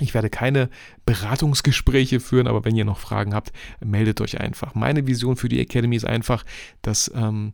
Ich 0.00 0.14
werde 0.14 0.30
keine 0.30 0.70
Beratungsgespräche 1.04 2.20
führen, 2.20 2.46
aber 2.46 2.64
wenn 2.64 2.76
ihr 2.76 2.84
noch 2.84 2.98
Fragen 2.98 3.34
habt, 3.34 3.52
meldet 3.84 4.20
euch 4.20 4.40
einfach. 4.40 4.74
Meine 4.74 5.06
Vision 5.06 5.36
für 5.36 5.48
die 5.48 5.60
Academy 5.60 5.96
ist 5.96 6.06
einfach, 6.06 6.44
dass, 6.82 7.10
ähm, 7.14 7.52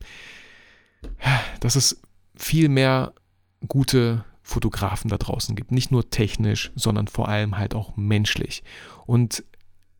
dass 1.60 1.76
es 1.76 2.00
viel 2.36 2.68
mehr 2.68 3.14
gute 3.66 4.24
Fotografen 4.46 5.10
da 5.10 5.18
draußen 5.18 5.56
gibt. 5.56 5.72
Nicht 5.72 5.90
nur 5.90 6.08
technisch, 6.08 6.70
sondern 6.76 7.08
vor 7.08 7.28
allem 7.28 7.58
halt 7.58 7.74
auch 7.74 7.96
menschlich. 7.96 8.62
Und 9.04 9.44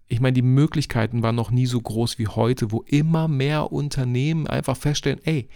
ich 0.07 0.21
meine, 0.21 0.35
die 0.35 0.43
Möglichkeiten 0.43 1.25
waren 1.25 1.35
noch 1.35 1.51
nie 1.51 1.67
so 1.67 1.81
groß 1.81 2.19
wie 2.19 2.29
heute, 2.29 2.71
wo 2.71 2.83
immer 2.83 3.27
mehr 3.27 3.73
Unternehmen 3.73 4.47
einfach 4.47 4.77
feststellen, 4.77 5.21
ey, 5.25 5.49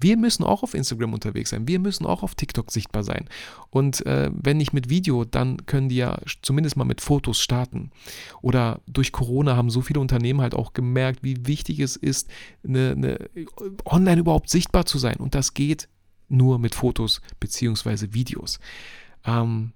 wir 0.00 0.16
müssen 0.16 0.42
auch 0.42 0.62
auf 0.62 0.72
Instagram 0.72 1.12
unterwegs 1.12 1.50
sein, 1.50 1.68
wir 1.68 1.78
müssen 1.78 2.06
auch 2.06 2.22
auf 2.22 2.34
TikTok 2.34 2.70
sichtbar 2.70 3.04
sein. 3.04 3.28
Und 3.68 4.06
äh, 4.06 4.30
wenn 4.32 4.56
nicht 4.56 4.72
mit 4.72 4.88
Video, 4.88 5.26
dann 5.26 5.66
können 5.66 5.90
die 5.90 5.96
ja 5.96 6.18
zumindest 6.40 6.78
mal 6.78 6.86
mit 6.86 7.02
Fotos 7.02 7.42
starten. 7.42 7.90
Oder 8.40 8.80
durch 8.86 9.12
Corona 9.12 9.54
haben 9.54 9.68
so 9.68 9.82
viele 9.82 10.00
Unternehmen 10.00 10.40
halt 10.40 10.54
auch 10.54 10.72
gemerkt, 10.72 11.22
wie 11.22 11.46
wichtig 11.46 11.80
es 11.80 11.96
ist, 11.96 12.30
eine, 12.66 12.92
eine, 12.92 13.30
online 13.84 14.20
überhaupt 14.20 14.48
sichtbar 14.48 14.86
zu 14.86 14.96
sein. 14.96 15.16
Und 15.16 15.34
das 15.34 15.52
geht 15.52 15.90
nur 16.30 16.58
mit 16.58 16.74
Fotos 16.74 17.20
bzw. 17.40 18.12
Videos. 18.12 18.58
Ähm, 19.24 19.72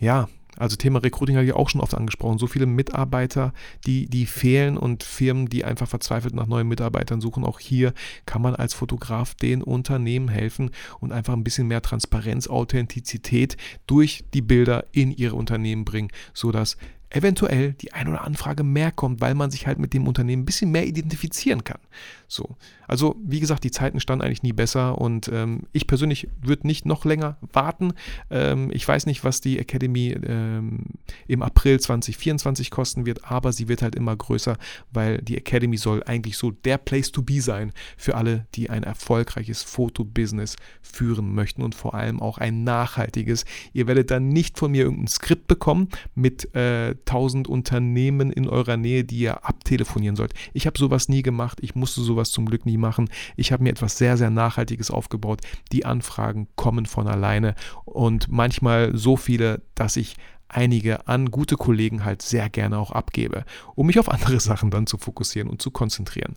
ja, 0.00 0.28
also 0.58 0.76
Thema 0.76 0.98
Recruiting 0.98 1.36
habe 1.36 1.46
ich 1.46 1.54
auch 1.54 1.70
schon 1.70 1.80
oft 1.80 1.94
angesprochen. 1.94 2.38
So 2.38 2.46
viele 2.46 2.66
Mitarbeiter, 2.66 3.54
die, 3.86 4.06
die 4.06 4.26
fehlen 4.26 4.76
und 4.76 5.02
Firmen, 5.02 5.48
die 5.48 5.64
einfach 5.64 5.88
verzweifelt 5.88 6.34
nach 6.34 6.46
neuen 6.46 6.68
Mitarbeitern 6.68 7.20
suchen. 7.20 7.44
Auch 7.44 7.58
hier 7.58 7.94
kann 8.26 8.42
man 8.42 8.54
als 8.54 8.74
Fotograf 8.74 9.34
den 9.34 9.62
Unternehmen 9.62 10.28
helfen 10.28 10.70
und 11.00 11.12
einfach 11.12 11.32
ein 11.32 11.44
bisschen 11.44 11.68
mehr 11.68 11.82
Transparenz, 11.82 12.48
Authentizität 12.48 13.56
durch 13.86 14.24
die 14.34 14.42
Bilder 14.42 14.84
in 14.92 15.10
ihre 15.10 15.36
Unternehmen 15.36 15.84
bringen, 15.84 16.10
sodass 16.34 16.76
eventuell 17.12 17.74
die 17.74 17.92
ein 17.92 18.08
oder 18.08 18.24
Anfrage 18.24 18.64
mehr 18.64 18.90
kommt, 18.90 19.20
weil 19.20 19.34
man 19.34 19.50
sich 19.50 19.66
halt 19.66 19.78
mit 19.78 19.92
dem 19.92 20.08
Unternehmen 20.08 20.42
ein 20.42 20.46
bisschen 20.46 20.70
mehr 20.70 20.86
identifizieren 20.86 21.64
kann. 21.64 21.78
So. 22.26 22.56
Also, 22.88 23.16
wie 23.22 23.40
gesagt, 23.40 23.64
die 23.64 23.70
Zeiten 23.70 24.00
standen 24.00 24.24
eigentlich 24.24 24.42
nie 24.42 24.52
besser 24.52 24.98
und 24.98 25.30
ähm, 25.32 25.62
ich 25.72 25.86
persönlich 25.86 26.28
würde 26.42 26.66
nicht 26.66 26.84
noch 26.84 27.04
länger 27.04 27.36
warten. 27.52 27.92
Ähm, 28.30 28.70
ich 28.72 28.86
weiß 28.86 29.06
nicht, 29.06 29.24
was 29.24 29.40
die 29.40 29.58
Academy 29.58 30.16
ähm, 30.26 30.80
im 31.26 31.42
April 31.42 31.80
2024 31.80 32.70
kosten 32.70 33.06
wird, 33.06 33.30
aber 33.30 33.52
sie 33.52 33.68
wird 33.68 33.82
halt 33.82 33.94
immer 33.94 34.16
größer, 34.16 34.56
weil 34.92 35.18
die 35.18 35.36
Academy 35.36 35.76
soll 35.76 36.02
eigentlich 36.04 36.36
so 36.36 36.50
der 36.50 36.78
Place 36.78 37.12
to 37.12 37.22
be 37.22 37.40
sein 37.40 37.72
für 37.96 38.14
alle, 38.14 38.46
die 38.54 38.70
ein 38.70 38.82
erfolgreiches 38.82 39.62
Fotobusiness 39.62 40.56
führen 40.80 41.34
möchten 41.34 41.62
und 41.62 41.74
vor 41.74 41.94
allem 41.94 42.20
auch 42.20 42.38
ein 42.38 42.64
nachhaltiges. 42.64 43.44
Ihr 43.72 43.86
werdet 43.86 44.10
dann 44.10 44.28
nicht 44.28 44.58
von 44.58 44.70
mir 44.70 44.84
irgendein 44.84 45.08
Skript 45.08 45.46
bekommen 45.48 45.88
mit 46.14 46.54
äh, 46.54 46.94
1000 47.06 47.48
Unternehmen 47.48 48.30
in 48.30 48.48
eurer 48.48 48.76
Nähe, 48.76 49.04
die 49.04 49.18
ihr 49.18 49.44
abtelefonieren 49.44 50.16
sollt. 50.16 50.34
Ich 50.52 50.66
habe 50.66 50.78
sowas 50.78 51.08
nie 51.08 51.22
gemacht. 51.22 51.58
Ich 51.60 51.74
musste 51.74 52.00
sowas 52.00 52.30
zum 52.30 52.46
Glück 52.46 52.66
nie 52.66 52.76
machen. 52.76 53.08
Ich 53.36 53.52
habe 53.52 53.62
mir 53.62 53.70
etwas 53.70 53.98
sehr, 53.98 54.16
sehr 54.16 54.30
Nachhaltiges 54.30 54.90
aufgebaut. 54.90 55.40
Die 55.72 55.84
Anfragen 55.84 56.48
kommen 56.56 56.86
von 56.86 57.08
alleine 57.08 57.54
und 57.84 58.30
manchmal 58.30 58.96
so 58.96 59.16
viele, 59.16 59.62
dass 59.74 59.96
ich 59.96 60.16
einige 60.48 61.06
an 61.08 61.30
gute 61.30 61.56
Kollegen 61.56 62.04
halt 62.04 62.22
sehr 62.22 62.50
gerne 62.50 62.78
auch 62.78 62.90
abgebe, 62.90 63.44
um 63.74 63.86
mich 63.86 63.98
auf 63.98 64.08
andere 64.08 64.40
Sachen 64.40 64.70
dann 64.70 64.86
zu 64.86 64.98
fokussieren 64.98 65.48
und 65.48 65.62
zu 65.62 65.70
konzentrieren. 65.70 66.34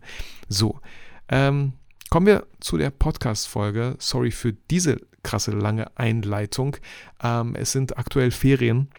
So, 0.47 0.79
ähm, 1.27 1.73
kommen 2.09 2.27
wir 2.27 2.47
zu 2.59 2.77
der 2.77 2.91
Podcast-Folge. 2.91 3.95
Sorry 3.99 4.31
für 4.31 4.53
diese 4.53 4.97
krasse 5.23 5.51
lange 5.51 5.97
Einleitung. 5.97 6.77
Ähm, 7.21 7.55
es 7.55 7.71
sind 7.71 7.97
aktuell 7.97 8.31
Ferien. 8.31 8.89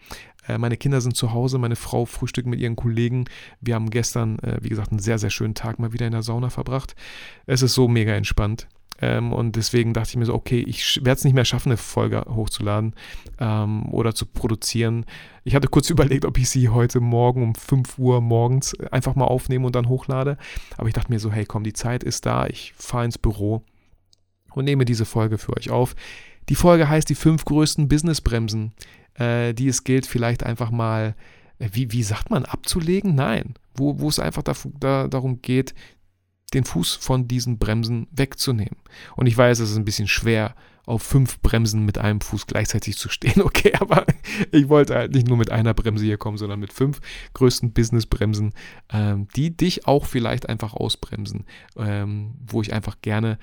Äh, 0.47 0.57
meine 0.57 0.77
Kinder 0.77 1.01
sind 1.01 1.15
zu 1.15 1.33
Hause, 1.33 1.57
meine 1.57 1.75
Frau 1.75 2.05
frühstückt 2.05 2.47
mit 2.47 2.59
ihren 2.59 2.75
Kollegen. 2.75 3.25
Wir 3.61 3.75
haben 3.75 3.89
gestern, 3.89 4.39
äh, 4.39 4.57
wie 4.61 4.69
gesagt, 4.69 4.91
einen 4.91 4.99
sehr, 4.99 5.19
sehr 5.19 5.29
schönen 5.29 5.55
Tag 5.55 5.79
mal 5.79 5.93
wieder 5.93 6.05
in 6.05 6.13
der 6.13 6.23
Sauna 6.23 6.49
verbracht. 6.49 6.95
Es 7.45 7.61
ist 7.61 7.73
so 7.73 7.87
mega 7.87 8.13
entspannt. 8.13 8.67
Ähm, 8.99 9.31
und 9.31 9.55
deswegen 9.55 9.93
dachte 9.93 10.09
ich 10.09 10.15
mir 10.15 10.25
so, 10.25 10.33
okay, 10.33 10.59
ich 10.59 10.97
werde 11.03 11.19
es 11.19 11.23
nicht 11.23 11.33
mehr 11.33 11.45
schaffen, 11.45 11.69
eine 11.69 11.77
Folge 11.77 12.25
hochzuladen 12.27 12.95
ähm, 13.39 13.87
oder 13.91 14.15
zu 14.15 14.25
produzieren. 14.25 15.05
Ich 15.43 15.55
hatte 15.55 15.67
kurz 15.67 15.89
überlegt, 15.91 16.25
ob 16.25 16.37
ich 16.37 16.49
sie 16.49 16.69
heute 16.69 16.99
Morgen 16.99 17.43
um 17.43 17.55
5 17.55 17.97
Uhr 17.99 18.21
morgens 18.21 18.73
einfach 18.91 19.15
mal 19.15 19.25
aufnehme 19.25 19.67
und 19.67 19.75
dann 19.75 19.89
hochlade. 19.89 20.37
Aber 20.77 20.87
ich 20.87 20.93
dachte 20.93 21.11
mir 21.11 21.19
so, 21.19 21.31
hey, 21.31 21.45
komm, 21.45 21.63
die 21.63 21.73
Zeit 21.73 22.03
ist 22.03 22.25
da. 22.25 22.47
Ich 22.47 22.73
fahre 22.75 23.05
ins 23.05 23.17
Büro 23.17 23.63
und 24.53 24.65
nehme 24.65 24.85
diese 24.85 25.05
Folge 25.05 25.37
für 25.37 25.55
euch 25.55 25.69
auf. 25.69 25.95
Die 26.49 26.55
Folge 26.55 26.89
heißt 26.89 27.09
die 27.09 27.15
fünf 27.15 27.45
größten 27.45 27.89
Businessbremsen 27.89 28.71
äh, 29.17 29.53
die 29.53 29.67
es 29.67 29.83
gilt, 29.83 30.05
vielleicht 30.05 30.43
einfach 30.43 30.71
mal, 30.71 31.15
äh, 31.59 31.69
wie, 31.73 31.91
wie 31.91 32.03
sagt 32.03 32.29
man, 32.29 32.45
abzulegen? 32.45 33.15
Nein, 33.15 33.55
wo, 33.75 33.99
wo 33.99 34.09
es 34.09 34.19
einfach 34.19 34.43
da, 34.43 34.53
da, 34.79 35.07
darum 35.07 35.41
geht, 35.41 35.73
den 36.53 36.63
Fuß 36.63 36.95
von 36.95 37.27
diesen 37.27 37.57
Bremsen 37.57 38.07
wegzunehmen. 38.11 38.77
Und 39.15 39.27
ich 39.27 39.37
weiß, 39.37 39.59
es 39.59 39.71
ist 39.71 39.77
ein 39.77 39.85
bisschen 39.85 40.07
schwer, 40.07 40.55
auf 40.85 41.03
fünf 41.03 41.41
Bremsen 41.41 41.83
mit 41.83 41.97
einem 41.97 42.21
Fuß 42.21 42.47
gleichzeitig 42.47 42.97
zu 42.97 43.09
stehen. 43.09 43.41
Okay, 43.47 43.73
aber 43.79 44.05
ich 44.51 44.69
wollte 44.69 44.95
halt 44.95 45.13
nicht 45.13 45.27
nur 45.27 45.37
mit 45.37 45.51
einer 45.51 45.73
Bremse 45.73 46.05
hier 46.05 46.17
kommen, 46.17 46.37
sondern 46.37 46.59
mit 46.59 46.71
fünf 46.71 47.01
größten 47.33 47.73
Businessbremsen, 47.73 48.53
ähm, 48.89 49.27
die 49.35 49.55
dich 49.55 49.85
auch 49.85 50.05
vielleicht 50.05 50.47
einfach 50.47 50.73
ausbremsen, 50.73 51.45
ähm, 51.77 52.35
wo 52.45 52.61
ich 52.61 52.73
einfach 52.73 53.01
gerne 53.01 53.37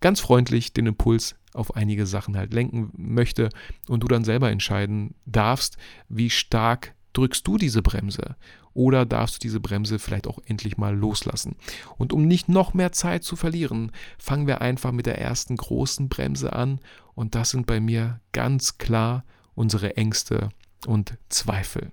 ganz 0.00 0.20
freundlich 0.20 0.72
den 0.72 0.86
Impuls 0.86 1.34
auf 1.54 1.76
einige 1.76 2.06
Sachen 2.06 2.36
halt 2.36 2.52
lenken 2.52 2.90
möchte 2.96 3.48
und 3.88 4.02
du 4.02 4.08
dann 4.08 4.24
selber 4.24 4.50
entscheiden 4.50 5.14
darfst, 5.24 5.76
wie 6.08 6.30
stark 6.30 6.94
drückst 7.12 7.46
du 7.46 7.58
diese 7.58 7.80
Bremse 7.80 8.36
oder 8.74 9.06
darfst 9.06 9.36
du 9.36 9.38
diese 9.38 9.60
Bremse 9.60 10.00
vielleicht 10.00 10.26
auch 10.26 10.40
endlich 10.46 10.76
mal 10.76 10.96
loslassen. 10.96 11.56
Und 11.96 12.12
um 12.12 12.26
nicht 12.26 12.48
noch 12.48 12.74
mehr 12.74 12.90
Zeit 12.90 13.22
zu 13.22 13.36
verlieren, 13.36 13.92
fangen 14.18 14.48
wir 14.48 14.60
einfach 14.60 14.90
mit 14.90 15.06
der 15.06 15.20
ersten 15.20 15.56
großen 15.56 16.08
Bremse 16.08 16.52
an 16.52 16.80
und 17.14 17.36
das 17.36 17.50
sind 17.50 17.66
bei 17.66 17.80
mir 17.80 18.20
ganz 18.32 18.78
klar 18.78 19.24
unsere 19.54 19.96
Ängste 19.96 20.48
und 20.86 21.16
Zweifel. 21.28 21.92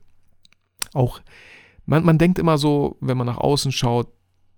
Auch 0.93 1.21
man, 1.85 2.03
man 2.03 2.17
denkt 2.17 2.39
immer 2.39 2.57
so, 2.57 2.97
wenn 2.99 3.17
man 3.17 3.27
nach 3.27 3.37
außen 3.37 3.71
schaut, 3.71 4.07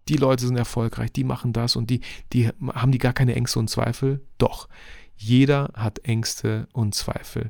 die 0.07 0.17
Leute 0.17 0.45
sind 0.45 0.57
erfolgreich, 0.57 1.11
die 1.11 1.23
machen 1.23 1.53
das 1.53 1.75
und 1.75 1.89
die, 1.89 2.01
die 2.33 2.47
haben 2.47 2.91
die 2.91 2.97
gar 2.97 3.13
keine 3.13 3.35
Ängste 3.35 3.59
und 3.59 3.69
Zweifel? 3.69 4.21
Doch, 4.37 4.67
jeder 5.15 5.71
hat 5.73 5.99
Ängste 5.99 6.67
und 6.73 6.95
Zweifel. 6.95 7.49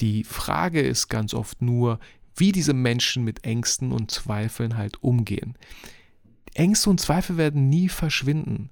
Die 0.00 0.24
Frage 0.24 0.80
ist 0.80 1.08
ganz 1.08 1.34
oft 1.34 1.60
nur, 1.60 1.98
wie 2.36 2.52
diese 2.52 2.72
Menschen 2.72 3.24
mit 3.24 3.44
Ängsten 3.44 3.92
und 3.92 4.10
Zweifeln 4.10 4.76
halt 4.76 5.02
umgehen. 5.02 5.58
Ängste 6.54 6.90
und 6.90 7.00
Zweifel 7.00 7.36
werden 7.36 7.68
nie 7.68 7.88
verschwinden. 7.88 8.70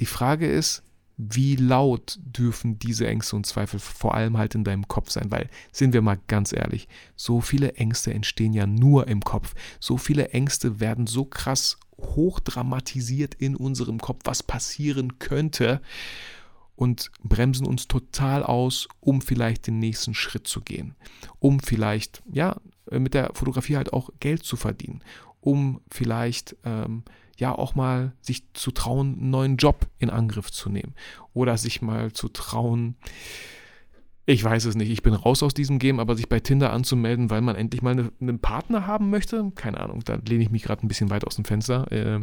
Die 0.00 0.06
Frage 0.06 0.50
ist, 0.50 0.82
wie 1.18 1.56
laut 1.56 2.18
dürfen 2.20 2.78
diese 2.78 3.06
Ängste 3.06 3.36
und 3.36 3.46
Zweifel 3.46 3.80
vor 3.80 4.14
allem 4.14 4.36
halt 4.36 4.54
in 4.54 4.64
deinem 4.64 4.86
Kopf 4.86 5.10
sein? 5.10 5.30
Weil, 5.30 5.48
sind 5.72 5.94
wir 5.94 6.02
mal 6.02 6.18
ganz 6.26 6.52
ehrlich, 6.52 6.88
so 7.16 7.40
viele 7.40 7.74
Ängste 7.74 8.12
entstehen 8.12 8.52
ja 8.52 8.66
nur 8.66 9.08
im 9.08 9.22
Kopf. 9.22 9.54
So 9.80 9.96
viele 9.96 10.30
Ängste 10.30 10.78
werden 10.80 11.06
so 11.06 11.24
krass 11.24 11.78
hochdramatisiert 11.98 13.34
in 13.34 13.56
unserem 13.56 13.98
Kopf, 14.00 14.20
was 14.24 14.42
passieren 14.42 15.18
könnte. 15.18 15.80
und 16.76 17.10
bremsen 17.24 17.66
uns 17.66 17.88
total 17.88 18.42
aus, 18.42 18.86
um 19.00 19.22
vielleicht 19.22 19.66
den 19.66 19.78
nächsten 19.78 20.14
Schritt 20.14 20.46
zu 20.46 20.60
gehen, 20.60 20.94
um 21.38 21.58
vielleicht, 21.58 22.22
ja, 22.30 22.60
mit 22.90 23.14
der 23.14 23.30
Fotografie 23.32 23.76
halt 23.76 23.92
auch 23.92 24.10
Geld 24.20 24.44
zu 24.44 24.56
verdienen, 24.56 25.02
um 25.40 25.80
vielleicht, 25.90 26.54
ähm, 26.64 27.02
ja, 27.38 27.54
auch 27.54 27.74
mal 27.74 28.12
sich 28.20 28.44
zu 28.52 28.70
trauen, 28.70 29.14
einen 29.14 29.30
neuen 29.30 29.56
Job 29.56 29.88
in 29.98 30.10
Angriff 30.10 30.50
zu 30.50 30.68
nehmen 30.68 30.94
oder 31.34 31.58
sich 31.58 31.82
mal 31.82 32.12
zu 32.12 32.28
trauen, 32.28 32.96
ich 34.26 34.42
weiß 34.42 34.64
es 34.64 34.74
nicht, 34.74 34.90
ich 34.90 35.02
bin 35.02 35.14
raus 35.14 35.42
aus 35.44 35.54
diesem 35.54 35.78
Game, 35.78 36.00
aber 36.00 36.16
sich 36.16 36.28
bei 36.28 36.40
Tinder 36.40 36.72
anzumelden, 36.72 37.30
weil 37.30 37.40
man 37.40 37.54
endlich 37.54 37.80
mal 37.80 37.92
eine, 37.92 38.10
einen 38.20 38.40
Partner 38.40 38.86
haben 38.86 39.08
möchte, 39.08 39.52
keine 39.54 39.80
Ahnung, 39.80 40.02
da 40.04 40.18
lehne 40.28 40.42
ich 40.42 40.50
mich 40.50 40.64
gerade 40.64 40.84
ein 40.84 40.88
bisschen 40.88 41.10
weit 41.10 41.24
aus 41.24 41.36
dem 41.36 41.44
Fenster. 41.44 41.90
Äh, 41.92 42.20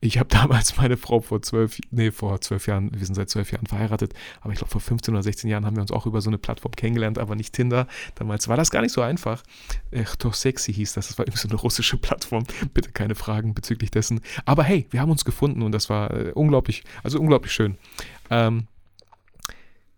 ich 0.00 0.18
habe 0.18 0.28
damals 0.30 0.76
meine 0.78 0.96
Frau 0.96 1.20
vor 1.20 1.42
zwölf, 1.42 1.78
nee, 1.92 2.10
vor 2.10 2.40
zwölf 2.40 2.66
Jahren, 2.66 2.90
wir 2.92 3.06
sind 3.06 3.14
seit 3.14 3.30
zwölf 3.30 3.52
Jahren 3.52 3.66
verheiratet, 3.66 4.14
aber 4.40 4.52
ich 4.52 4.58
glaube 4.58 4.72
vor 4.72 4.80
15 4.80 5.14
oder 5.14 5.22
16 5.22 5.48
Jahren 5.48 5.64
haben 5.64 5.76
wir 5.76 5.82
uns 5.82 5.92
auch 5.92 6.06
über 6.06 6.20
so 6.20 6.28
eine 6.28 6.38
Plattform 6.38 6.72
kennengelernt, 6.72 7.20
aber 7.20 7.36
nicht 7.36 7.54
Tinder. 7.54 7.86
Damals 8.16 8.48
war 8.48 8.56
das 8.56 8.72
gar 8.72 8.82
nicht 8.82 8.92
so 8.92 9.00
einfach. 9.00 9.44
Echt 9.92 10.24
doch 10.24 10.34
sexy 10.34 10.74
hieß 10.74 10.94
das. 10.94 11.06
Das 11.06 11.18
war 11.18 11.26
irgendwie 11.26 11.40
so 11.40 11.48
eine 11.48 11.56
russische 11.56 11.98
Plattform. 11.98 12.44
Bitte 12.74 12.90
keine 12.90 13.14
Fragen 13.14 13.54
bezüglich 13.54 13.92
dessen. 13.92 14.22
Aber 14.44 14.64
hey, 14.64 14.88
wir 14.90 15.00
haben 15.00 15.10
uns 15.10 15.24
gefunden 15.24 15.62
und 15.62 15.70
das 15.70 15.88
war 15.88 16.10
äh, 16.12 16.32
unglaublich, 16.34 16.82
also 17.04 17.20
unglaublich 17.20 17.52
schön. 17.52 17.76
Ähm, 18.30 18.66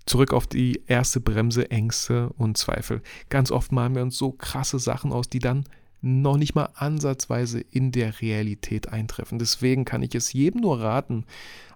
Zurück 0.06 0.32
auf 0.32 0.46
die 0.46 0.82
erste 0.86 1.20
Bremse, 1.20 1.70
Ängste 1.70 2.30
und 2.30 2.56
Zweifel. 2.58 3.02
Ganz 3.28 3.50
oft 3.50 3.72
malen 3.72 3.94
wir 3.94 4.02
uns 4.02 4.18
so 4.18 4.32
krasse 4.32 4.78
Sachen 4.78 5.12
aus, 5.12 5.28
die 5.28 5.38
dann 5.38 5.64
noch 6.02 6.36
nicht 6.36 6.54
mal 6.54 6.70
ansatzweise 6.74 7.60
in 7.60 7.92
der 7.92 8.20
Realität 8.20 8.88
eintreffen. 8.88 9.38
Deswegen 9.38 9.84
kann 9.84 10.02
ich 10.02 10.14
es 10.14 10.32
jedem 10.32 10.60
nur 10.60 10.80
raten, 10.80 11.24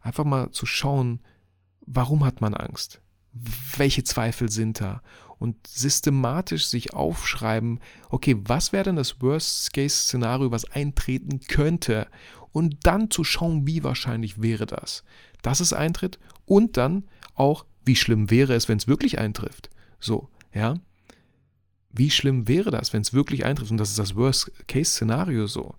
einfach 0.02 0.24
mal 0.24 0.50
zu 0.50 0.66
schauen, 0.66 1.20
warum 1.86 2.24
hat 2.24 2.40
man 2.40 2.54
Angst? 2.54 3.00
Welche 3.76 4.02
Zweifel 4.02 4.50
sind 4.50 4.80
da? 4.80 5.02
Und 5.38 5.66
systematisch 5.66 6.66
sich 6.66 6.94
aufschreiben, 6.94 7.80
okay, 8.08 8.36
was 8.44 8.72
wäre 8.72 8.84
denn 8.84 8.96
das 8.96 9.20
Worst-Case-Szenario, 9.20 10.50
was 10.50 10.64
eintreten 10.64 11.40
könnte? 11.40 12.08
Und 12.52 12.86
dann 12.86 13.10
zu 13.10 13.22
schauen, 13.22 13.66
wie 13.66 13.84
wahrscheinlich 13.84 14.40
wäre 14.40 14.66
das, 14.66 15.04
dass 15.42 15.60
es 15.60 15.72
eintritt 15.74 16.18
und 16.46 16.78
dann 16.78 17.04
auch, 17.34 17.66
wie 17.86 17.96
schlimm 17.96 18.30
wäre 18.30 18.54
es, 18.54 18.68
wenn 18.68 18.78
es 18.78 18.88
wirklich 18.88 19.18
eintrifft. 19.18 19.70
So, 19.98 20.28
ja. 20.52 20.74
Wie 21.90 22.10
schlimm 22.10 22.46
wäre 22.46 22.70
das, 22.70 22.92
wenn 22.92 23.00
es 23.00 23.14
wirklich 23.14 23.46
eintrifft? 23.46 23.70
Und 23.70 23.78
das 23.78 23.88
ist 23.90 23.98
das 23.98 24.16
Worst-Case-Szenario 24.16 25.46
so. 25.46 25.76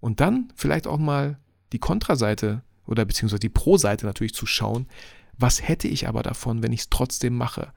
Und 0.00 0.18
dann 0.18 0.52
vielleicht 0.56 0.88
auch 0.88 0.98
mal 0.98 1.38
die 1.72 1.78
Kontraseite 1.78 2.62
oder 2.86 3.04
beziehungsweise 3.04 3.40
die 3.40 3.48
Pro-Seite 3.48 4.06
natürlich 4.06 4.34
zu 4.34 4.46
schauen. 4.46 4.86
Was 5.38 5.66
hätte 5.66 5.86
ich 5.86 6.08
aber 6.08 6.22
davon, 6.22 6.62
wenn 6.62 6.72
ich 6.72 6.80
es 6.80 6.90
trotzdem 6.90 7.36
mache? 7.36 7.72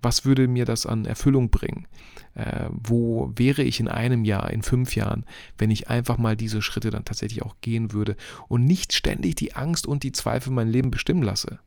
Was 0.00 0.24
würde 0.24 0.48
mir 0.48 0.64
das 0.64 0.86
an 0.86 1.04
Erfüllung 1.04 1.50
bringen? 1.50 1.86
Äh, 2.34 2.68
wo 2.70 3.32
wäre 3.36 3.62
ich 3.62 3.80
in 3.80 3.88
einem 3.88 4.24
Jahr, 4.24 4.50
in 4.50 4.62
fünf 4.62 4.96
Jahren, 4.96 5.24
wenn 5.58 5.70
ich 5.70 5.88
einfach 5.88 6.18
mal 6.18 6.36
diese 6.36 6.62
Schritte 6.62 6.90
dann 6.90 7.04
tatsächlich 7.04 7.42
auch 7.42 7.56
gehen 7.60 7.92
würde 7.92 8.16
und 8.48 8.64
nicht 8.64 8.92
ständig 8.92 9.34
die 9.36 9.54
Angst 9.54 9.86
und 9.86 10.02
die 10.02 10.12
Zweifel 10.12 10.52
mein 10.52 10.68
Leben 10.68 10.90
bestimmen 10.90 11.22
lasse? 11.22 11.58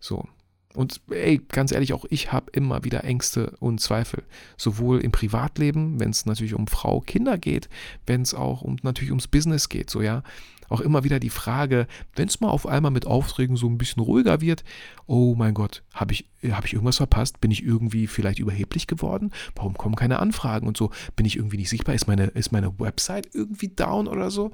So, 0.00 0.28
und 0.76 1.00
ey, 1.10 1.40
ganz 1.48 1.72
ehrlich, 1.72 1.92
auch 1.92 2.04
ich 2.10 2.32
habe 2.32 2.50
immer 2.52 2.84
wieder 2.84 3.02
Ängste 3.04 3.56
und 3.60 3.80
Zweifel. 3.80 4.22
Sowohl 4.56 5.00
im 5.00 5.10
Privatleben, 5.10 5.98
wenn 5.98 6.10
es 6.10 6.26
natürlich 6.26 6.54
um 6.54 6.66
Frau, 6.66 7.00
Kinder 7.00 7.38
geht, 7.38 7.68
wenn 8.06 8.22
es 8.22 8.34
auch 8.34 8.62
um, 8.62 8.76
natürlich 8.82 9.10
ums 9.10 9.26
Business 9.26 9.68
geht, 9.68 9.90
so 9.90 10.02
ja. 10.02 10.22
Auch 10.68 10.80
immer 10.80 11.04
wieder 11.04 11.20
die 11.20 11.30
Frage, 11.30 11.86
wenn 12.16 12.26
es 12.26 12.40
mal 12.40 12.48
auf 12.48 12.66
einmal 12.66 12.90
mit 12.90 13.06
Aufträgen 13.06 13.56
so 13.56 13.68
ein 13.68 13.78
bisschen 13.78 14.02
ruhiger 14.02 14.40
wird, 14.40 14.64
oh 15.06 15.36
mein 15.36 15.54
Gott, 15.54 15.82
habe 15.94 16.12
ich, 16.12 16.26
hab 16.42 16.64
ich 16.64 16.72
irgendwas 16.72 16.96
verpasst? 16.96 17.40
Bin 17.40 17.52
ich 17.52 17.64
irgendwie 17.64 18.08
vielleicht 18.08 18.40
überheblich 18.40 18.88
geworden? 18.88 19.30
Warum 19.54 19.74
kommen 19.74 19.94
keine 19.94 20.18
Anfragen 20.18 20.66
und 20.66 20.76
so? 20.76 20.90
Bin 21.14 21.24
ich 21.24 21.36
irgendwie 21.36 21.58
nicht 21.58 21.70
sichtbar? 21.70 21.94
Ist 21.94 22.08
meine, 22.08 22.24
ist 22.24 22.50
meine 22.50 22.80
Website 22.80 23.28
irgendwie 23.32 23.68
down 23.68 24.08
oder 24.08 24.32
so? 24.32 24.50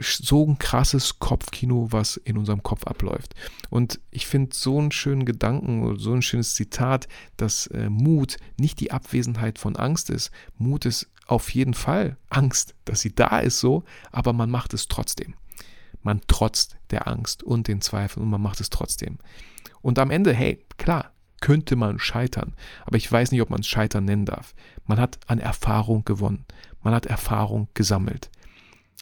So 0.00 0.46
ein 0.46 0.58
krasses 0.58 1.18
Kopfkino, 1.18 1.88
was 1.90 2.16
in 2.16 2.38
unserem 2.38 2.62
Kopf 2.62 2.86
abläuft. 2.86 3.34
Und 3.70 4.00
ich 4.10 4.26
finde 4.26 4.54
so 4.54 4.78
einen 4.78 4.92
schönen 4.92 5.24
Gedanken, 5.24 5.98
so 5.98 6.12
ein 6.12 6.22
schönes 6.22 6.54
Zitat, 6.54 7.08
dass 7.36 7.66
äh, 7.68 7.90
Mut 7.90 8.36
nicht 8.58 8.80
die 8.80 8.92
Abwesenheit 8.92 9.58
von 9.58 9.76
Angst 9.76 10.10
ist. 10.10 10.30
Mut 10.56 10.86
ist 10.86 11.10
auf 11.26 11.50
jeden 11.50 11.74
Fall 11.74 12.16
Angst, 12.30 12.74
dass 12.84 13.00
sie 13.00 13.14
da 13.14 13.38
ist 13.38 13.60
so, 13.60 13.84
aber 14.12 14.32
man 14.32 14.50
macht 14.50 14.72
es 14.74 14.88
trotzdem. 14.88 15.34
Man 16.02 16.20
trotzt 16.26 16.76
der 16.90 17.08
Angst 17.08 17.42
und 17.42 17.68
den 17.68 17.80
Zweifeln 17.80 18.22
und 18.22 18.30
man 18.30 18.40
macht 18.40 18.60
es 18.60 18.70
trotzdem. 18.70 19.18
Und 19.82 19.98
am 19.98 20.10
Ende, 20.10 20.32
hey, 20.32 20.64
klar, 20.78 21.12
könnte 21.40 21.76
man 21.76 21.98
scheitern, 21.98 22.54
aber 22.84 22.96
ich 22.96 23.10
weiß 23.10 23.30
nicht, 23.30 23.42
ob 23.42 23.50
man 23.50 23.60
es 23.60 23.68
scheitern 23.68 24.04
nennen 24.04 24.24
darf. 24.24 24.54
Man 24.86 24.98
hat 24.98 25.18
an 25.26 25.38
Erfahrung 25.38 26.04
gewonnen. 26.04 26.44
Man 26.82 26.94
hat 26.94 27.06
Erfahrung 27.06 27.68
gesammelt. 27.74 28.30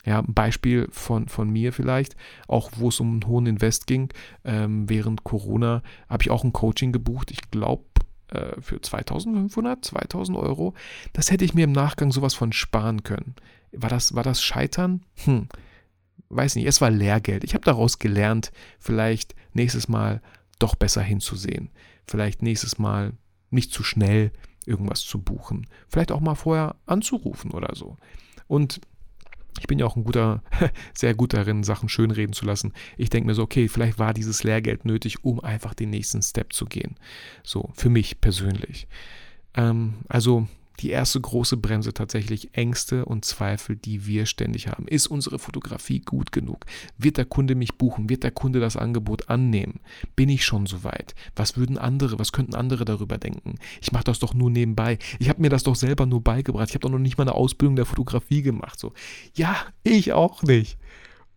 Ja, 0.06 0.20
ein 0.20 0.34
Beispiel 0.34 0.86
von, 0.92 1.28
von 1.28 1.50
mir 1.50 1.72
vielleicht, 1.72 2.16
auch 2.46 2.70
wo 2.76 2.88
es 2.88 3.00
um 3.00 3.10
einen 3.10 3.26
hohen 3.26 3.46
Invest 3.46 3.88
ging, 3.88 4.08
ähm, 4.44 4.88
während 4.88 5.24
Corona 5.24 5.82
habe 6.08 6.22
ich 6.22 6.30
auch 6.30 6.44
ein 6.44 6.52
Coaching 6.52 6.92
gebucht, 6.92 7.32
ich 7.32 7.50
glaube 7.50 7.84
äh, 8.28 8.60
für 8.60 8.80
2500, 8.80 9.84
2000 9.84 10.38
Euro. 10.38 10.74
Das 11.12 11.32
hätte 11.32 11.44
ich 11.44 11.54
mir 11.54 11.64
im 11.64 11.72
Nachgang 11.72 12.12
sowas 12.12 12.34
von 12.34 12.52
sparen 12.52 13.02
können. 13.02 13.34
War 13.72 13.90
das, 13.90 14.14
war 14.14 14.22
das 14.22 14.42
Scheitern? 14.42 15.02
Hm, 15.24 15.48
weiß 16.28 16.54
nicht, 16.54 16.66
es 16.66 16.80
war 16.80 16.90
Lehrgeld. 16.90 17.42
Ich 17.42 17.54
habe 17.54 17.64
daraus 17.64 17.98
gelernt, 17.98 18.52
vielleicht 18.78 19.34
nächstes 19.54 19.88
Mal 19.88 20.22
doch 20.60 20.76
besser 20.76 21.02
hinzusehen. 21.02 21.70
Vielleicht 22.06 22.42
nächstes 22.42 22.78
Mal 22.78 23.12
nicht 23.50 23.72
zu 23.72 23.82
schnell 23.82 24.30
irgendwas 24.66 25.00
zu 25.00 25.20
buchen. 25.20 25.66
Vielleicht 25.88 26.12
auch 26.12 26.20
mal 26.20 26.34
vorher 26.36 26.76
anzurufen 26.86 27.50
oder 27.50 27.74
so. 27.74 27.96
Und 28.46 28.80
ich 29.58 29.66
bin 29.66 29.78
ja 29.78 29.86
auch 29.86 29.96
ein 29.96 30.04
guter, 30.04 30.42
sehr 30.94 31.14
gut 31.14 31.34
darin, 31.34 31.64
Sachen 31.64 31.88
schönreden 31.88 32.32
zu 32.32 32.44
lassen. 32.44 32.72
Ich 32.96 33.10
denke 33.10 33.26
mir 33.28 33.34
so, 33.34 33.42
okay, 33.42 33.68
vielleicht 33.68 33.98
war 33.98 34.14
dieses 34.14 34.44
Lehrgeld 34.44 34.84
nötig, 34.84 35.24
um 35.24 35.40
einfach 35.40 35.74
den 35.74 35.90
nächsten 35.90 36.22
Step 36.22 36.52
zu 36.52 36.66
gehen. 36.66 36.96
So, 37.42 37.70
für 37.74 37.88
mich 37.88 38.20
persönlich. 38.20 38.86
Ähm, 39.54 39.94
also 40.08 40.46
die 40.80 40.90
erste 40.90 41.20
große 41.20 41.56
Bremse 41.56 41.94
tatsächlich 41.94 42.54
Ängste 42.54 43.04
und 43.04 43.24
Zweifel, 43.24 43.76
die 43.76 44.06
wir 44.06 44.26
ständig 44.26 44.68
haben. 44.68 44.86
Ist 44.88 45.06
unsere 45.06 45.38
Fotografie 45.38 46.00
gut 46.00 46.32
genug? 46.32 46.66
Wird 46.98 47.16
der 47.16 47.24
Kunde 47.24 47.54
mich 47.54 47.76
buchen? 47.76 48.08
Wird 48.08 48.22
der 48.22 48.30
Kunde 48.30 48.60
das 48.60 48.76
Angebot 48.76 49.28
annehmen? 49.28 49.80
Bin 50.14 50.28
ich 50.28 50.44
schon 50.44 50.66
so 50.66 50.84
weit? 50.84 51.14
Was 51.34 51.56
würden 51.56 51.78
andere, 51.78 52.18
was 52.18 52.32
könnten 52.32 52.54
andere 52.54 52.84
darüber 52.84 53.18
denken? 53.18 53.56
Ich 53.80 53.92
mache 53.92 54.04
das 54.04 54.18
doch 54.18 54.34
nur 54.34 54.50
nebenbei. 54.50 54.98
Ich 55.18 55.28
habe 55.28 55.40
mir 55.40 55.50
das 55.50 55.62
doch 55.62 55.76
selber 55.76 56.06
nur 56.06 56.22
beigebracht. 56.22 56.68
Ich 56.68 56.74
habe 56.74 56.82
doch 56.82 56.90
noch 56.90 56.98
nicht 56.98 57.18
mal 57.18 57.24
eine 57.24 57.34
Ausbildung 57.34 57.76
der 57.76 57.86
Fotografie 57.86 58.42
gemacht. 58.42 58.78
So, 58.78 58.92
ja, 59.34 59.56
ich 59.82 60.12
auch 60.12 60.42
nicht. 60.42 60.78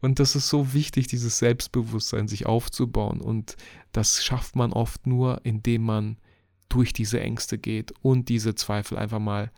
Und 0.02 0.20
das 0.20 0.36
ist 0.36 0.50
so 0.50 0.74
wichtig, 0.74 1.08
dieses 1.08 1.40
Selbstbewusstsein 1.40 2.28
sich 2.28 2.46
aufzubauen. 2.46 3.20
Und 3.22 3.58
das 3.92 4.24
schafft 4.24 4.56
man 4.56 4.72
oft 4.72 5.08
nur, 5.08 5.42
indem 5.44 5.84
man 5.84 6.18
durch 6.70 6.94
diese 6.94 7.20
Ängste 7.20 7.58
geht 7.58 7.94
und 8.02 8.30
diese 8.30 8.56
Zweifel 8.56 8.98
einfach 8.98 9.20
mal 9.20 9.52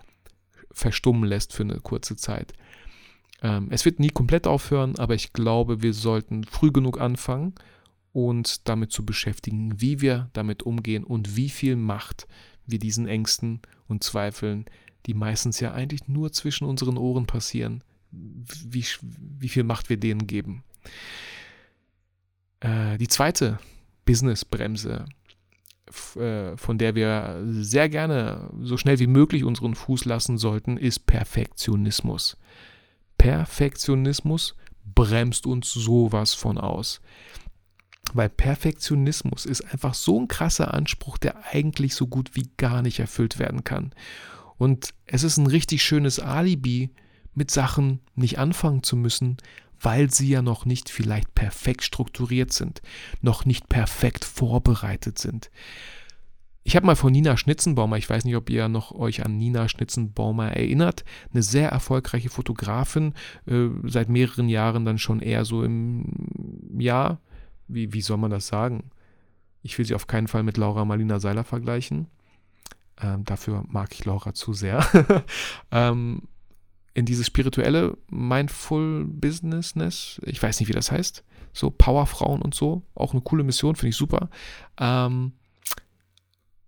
verstummen 0.71 1.25
lässt 1.25 1.53
für 1.53 1.63
eine 1.63 1.79
kurze 1.79 2.15
Zeit. 2.15 2.53
Ähm, 3.41 3.67
es 3.69 3.85
wird 3.85 3.99
nie 3.99 4.09
komplett 4.09 4.47
aufhören, 4.47 4.97
aber 4.97 5.15
ich 5.15 5.33
glaube, 5.33 5.81
wir 5.81 5.93
sollten 5.93 6.43
früh 6.43 6.71
genug 6.71 6.99
anfangen, 6.99 7.53
uns 8.13 8.63
damit 8.63 8.91
zu 8.91 9.05
beschäftigen, 9.05 9.79
wie 9.79 10.01
wir 10.01 10.29
damit 10.33 10.63
umgehen 10.63 11.03
und 11.03 11.35
wie 11.35 11.49
viel 11.49 11.75
Macht 11.75 12.27
wir 12.65 12.79
diesen 12.79 13.07
Ängsten 13.07 13.61
und 13.87 14.03
Zweifeln, 14.03 14.65
die 15.05 15.13
meistens 15.13 15.59
ja 15.59 15.73
eigentlich 15.73 16.07
nur 16.07 16.31
zwischen 16.31 16.65
unseren 16.65 16.97
Ohren 16.97 17.25
passieren, 17.25 17.83
wie, 18.11 18.85
wie 19.39 19.49
viel 19.49 19.63
Macht 19.63 19.89
wir 19.89 19.97
denen 19.97 20.27
geben. 20.27 20.63
Äh, 22.59 22.97
die 22.97 23.07
zweite 23.07 23.59
Business-Bremse 24.05 25.05
von 25.91 26.77
der 26.77 26.95
wir 26.95 27.41
sehr 27.45 27.89
gerne 27.89 28.49
so 28.61 28.77
schnell 28.77 28.99
wie 28.99 29.07
möglich 29.07 29.43
unseren 29.43 29.75
Fuß 29.75 30.05
lassen 30.05 30.37
sollten, 30.37 30.77
ist 30.77 31.05
Perfektionismus. 31.05 32.37
Perfektionismus 33.17 34.55
bremst 34.95 35.45
uns 35.45 35.71
sowas 35.71 36.33
von 36.33 36.57
aus. 36.57 37.01
Weil 38.13 38.29
Perfektionismus 38.29 39.45
ist 39.45 39.61
einfach 39.71 39.93
so 39.93 40.19
ein 40.19 40.27
krasser 40.27 40.73
Anspruch, 40.73 41.17
der 41.17 41.53
eigentlich 41.53 41.95
so 41.95 42.07
gut 42.07 42.35
wie 42.35 42.49
gar 42.57 42.81
nicht 42.81 42.99
erfüllt 42.99 43.39
werden 43.39 43.63
kann. 43.63 43.93
Und 44.57 44.93
es 45.05 45.23
ist 45.23 45.37
ein 45.37 45.47
richtig 45.47 45.83
schönes 45.83 46.19
Alibi, 46.19 46.91
mit 47.33 47.51
Sachen 47.51 48.01
nicht 48.15 48.39
anfangen 48.39 48.83
zu 48.83 48.95
müssen, 48.97 49.37
weil 49.81 50.11
sie 50.11 50.29
ja 50.29 50.41
noch 50.41 50.65
nicht 50.65 50.89
vielleicht 50.89 51.33
perfekt 51.33 51.83
strukturiert 51.83 52.53
sind, 52.53 52.81
noch 53.21 53.45
nicht 53.45 53.69
perfekt 53.69 54.25
vorbereitet 54.25 55.17
sind. 55.17 55.51
Ich 56.63 56.75
habe 56.75 56.85
mal 56.85 56.95
von 56.95 57.11
Nina 57.11 57.37
Schnitzenbaumer, 57.37 57.97
ich 57.97 58.07
weiß 58.07 58.23
nicht, 58.23 58.35
ob 58.35 58.49
ihr 58.49 58.67
noch 58.67 58.91
euch 58.91 59.25
an 59.25 59.37
Nina 59.37 59.67
Schnitzenbaumer 59.67 60.51
erinnert, 60.51 61.03
eine 61.33 61.41
sehr 61.41 61.69
erfolgreiche 61.69 62.29
Fotografin, 62.29 63.15
äh, 63.47 63.69
seit 63.83 64.09
mehreren 64.09 64.47
Jahren 64.47 64.85
dann 64.85 64.99
schon 64.99 65.21
eher 65.21 65.43
so 65.43 65.63
im 65.63 66.05
Jahr 66.77 67.19
wie, 67.73 67.93
wie 67.93 68.01
soll 68.01 68.17
man 68.17 68.31
das 68.31 68.47
sagen? 68.47 68.91
Ich 69.63 69.77
will 69.77 69.85
sie 69.85 69.95
auf 69.95 70.07
keinen 70.07 70.27
Fall 70.27 70.43
mit 70.43 70.57
Laura 70.57 70.85
Marlina 70.85 71.19
Seiler 71.19 71.43
vergleichen. 71.43 72.07
Ähm, 73.01 73.23
dafür 73.25 73.63
mag 73.67 73.93
ich 73.93 74.05
Laura 74.05 74.33
zu 74.33 74.53
sehr. 74.53 74.85
ähm, 75.71 76.23
in 76.93 77.05
dieses 77.05 77.27
spirituelle 77.27 77.97
Mindful 78.09 79.05
Businessness, 79.05 80.19
ich 80.25 80.41
weiß 80.41 80.59
nicht, 80.59 80.69
wie 80.69 80.73
das 80.73 80.91
heißt, 80.91 81.23
so 81.53 81.69
Powerfrauen 81.69 82.41
und 82.41 82.55
so, 82.55 82.83
auch 82.95 83.13
eine 83.13 83.21
coole 83.21 83.43
Mission, 83.43 83.75
finde 83.75 83.89
ich 83.89 83.95
super. 83.95 84.29
Ähm, 84.77 85.33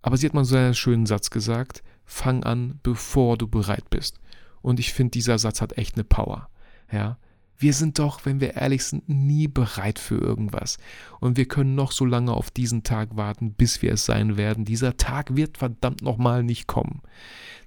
aber 0.02 0.16
sie 0.16 0.26
hat 0.26 0.34
mal 0.34 0.44
so 0.44 0.56
einen 0.56 0.74
schönen 0.74 1.06
Satz 1.06 1.30
gesagt, 1.30 1.82
fang 2.04 2.44
an, 2.44 2.80
bevor 2.82 3.38
du 3.38 3.48
bereit 3.48 3.88
bist. 3.90 4.20
Und 4.60 4.78
ich 4.78 4.92
finde, 4.92 5.12
dieser 5.12 5.38
Satz 5.38 5.60
hat 5.60 5.78
echt 5.78 5.96
eine 5.96 6.04
Power. 6.04 6.48
Ja, 6.92 7.18
wir 7.56 7.72
sind 7.72 7.98
doch, 7.98 8.24
wenn 8.24 8.40
wir 8.40 8.56
ehrlich 8.56 8.84
sind, 8.84 9.08
nie 9.08 9.48
bereit 9.48 9.98
für 9.98 10.16
irgendwas. 10.16 10.78
Und 11.20 11.36
wir 11.36 11.46
können 11.46 11.74
noch 11.74 11.92
so 11.92 12.04
lange 12.04 12.32
auf 12.32 12.50
diesen 12.50 12.82
Tag 12.82 13.16
warten, 13.16 13.52
bis 13.54 13.80
wir 13.80 13.92
es 13.92 14.04
sein 14.04 14.36
werden. 14.36 14.64
Dieser 14.64 14.96
Tag 14.96 15.36
wird 15.36 15.58
verdammt 15.58 16.02
nochmal 16.02 16.42
nicht 16.42 16.66
kommen. 16.66 17.00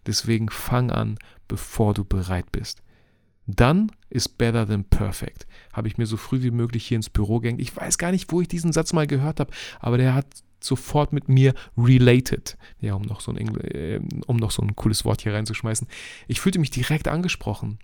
Deswegen 0.06 0.50
fang 0.50 0.91
an, 0.91 1.17
bevor 1.47 1.93
du 1.93 2.03
bereit 2.03 2.51
bist. 2.51 2.81
Dann 3.45 3.91
ist 4.10 4.38
better 4.38 4.67
than 4.67 4.83
perfect. 4.83 5.47
Habe 5.71 5.88
ich 5.88 5.97
mir 5.97 6.05
so 6.05 6.17
früh 6.17 6.41
wie 6.43 6.51
möglich 6.51 6.86
hier 6.86 6.97
ins 6.97 7.10
Büro 7.10 7.39
gehängt. 7.39 7.62
Ich 7.62 7.75
weiß 7.75 7.97
gar 7.97 8.12
nicht, 8.12 8.31
wo 8.31 8.41
ich 8.41 8.49
diesen 8.49 8.73
Satz 8.73 8.91
mal 8.91 9.07
gehört 9.07 9.39
habe, 9.39 9.51
aber 9.79 9.97
der 9.97 10.13
hat 10.13 10.25
sofort 10.60 11.13
mit 11.13 11.29
mir 11.29 11.53
related. 11.77 12.57
Ja, 12.79 12.95
um 12.95 13.03
noch 13.03 13.21
so 13.21 13.31
ein, 13.31 13.38
Engl 13.38 13.60
äh, 13.62 14.01
um 14.25 14.38
noch 14.38 14.51
so 14.51 14.62
ein 14.62 14.75
cooles 14.75 15.05
Wort 15.05 15.21
hier 15.21 15.33
reinzuschmeißen. 15.33 15.88
Ich 16.27 16.41
fühlte 16.41 16.60
mich 16.60 16.71
direkt 16.71 17.07
angesprochen. 17.07 17.79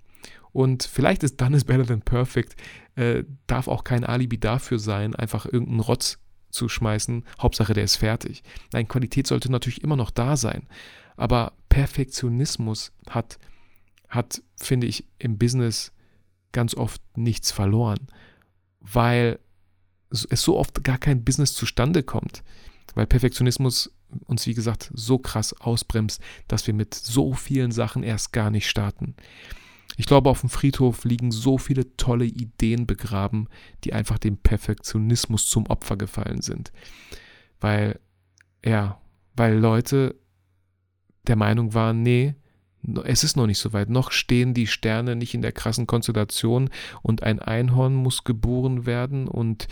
Und 0.52 0.84
vielleicht 0.84 1.22
ist 1.24 1.40
Done 1.40 1.56
is 1.56 1.64
better 1.64 1.84
than 1.84 2.00
perfect, 2.00 2.54
äh, 2.94 3.24
darf 3.46 3.66
auch 3.66 3.82
kein 3.82 4.04
Alibi 4.04 4.38
dafür 4.38 4.78
sein, 4.78 5.14
einfach 5.16 5.46
irgendeinen 5.46 5.80
Rotz 5.80 6.18
zu 6.50 6.68
schmeißen. 6.68 7.24
Hauptsache, 7.40 7.74
der 7.74 7.84
ist 7.84 7.96
fertig. 7.96 8.42
Nein, 8.72 8.86
Qualität 8.86 9.26
sollte 9.26 9.50
natürlich 9.50 9.82
immer 9.82 9.96
noch 9.96 10.10
da 10.10 10.36
sein. 10.36 10.68
Aber 11.16 11.52
Perfektionismus 11.68 12.92
hat, 13.10 13.38
hat, 14.08 14.42
finde 14.56 14.86
ich, 14.86 15.04
im 15.18 15.38
Business 15.38 15.92
ganz 16.52 16.74
oft 16.74 17.02
nichts 17.16 17.50
verloren, 17.50 18.06
weil 18.80 19.38
es 20.10 20.26
so 20.30 20.56
oft 20.56 20.84
gar 20.84 20.98
kein 20.98 21.24
Business 21.24 21.54
zustande 21.54 22.02
kommt. 22.02 22.44
Weil 22.94 23.06
Perfektionismus 23.06 23.90
uns, 24.26 24.46
wie 24.46 24.54
gesagt, 24.54 24.90
so 24.94 25.18
krass 25.18 25.52
ausbremst, 25.60 26.22
dass 26.46 26.66
wir 26.66 26.74
mit 26.74 26.94
so 26.94 27.32
vielen 27.32 27.72
Sachen 27.72 28.02
erst 28.02 28.32
gar 28.32 28.50
nicht 28.50 28.68
starten. 28.68 29.16
Ich 29.96 30.06
glaube, 30.06 30.30
auf 30.30 30.40
dem 30.40 30.50
Friedhof 30.50 31.04
liegen 31.04 31.30
so 31.30 31.58
viele 31.58 31.96
tolle 31.96 32.24
Ideen 32.24 32.86
begraben, 32.86 33.48
die 33.84 33.92
einfach 33.92 34.18
dem 34.18 34.36
Perfektionismus 34.36 35.46
zum 35.46 35.66
Opfer 35.66 35.96
gefallen 35.96 36.42
sind. 36.42 36.72
Weil, 37.60 38.00
ja, 38.64 39.00
weil 39.36 39.58
Leute 39.58 40.16
der 41.26 41.36
Meinung 41.36 41.74
waren, 41.74 42.02
nee, 42.02 42.34
es 43.04 43.24
ist 43.24 43.36
noch 43.36 43.46
nicht 43.46 43.58
so 43.58 43.72
weit. 43.72 43.90
Noch 43.90 44.12
stehen 44.12 44.54
die 44.54 44.66
Sterne 44.66 45.16
nicht 45.16 45.34
in 45.34 45.42
der 45.42 45.52
krassen 45.52 45.86
Konstellation 45.86 46.70
und 47.02 47.22
ein 47.22 47.38
Einhorn 47.38 47.94
muss 47.94 48.24
geboren 48.24 48.86
werden 48.86 49.28
und 49.28 49.68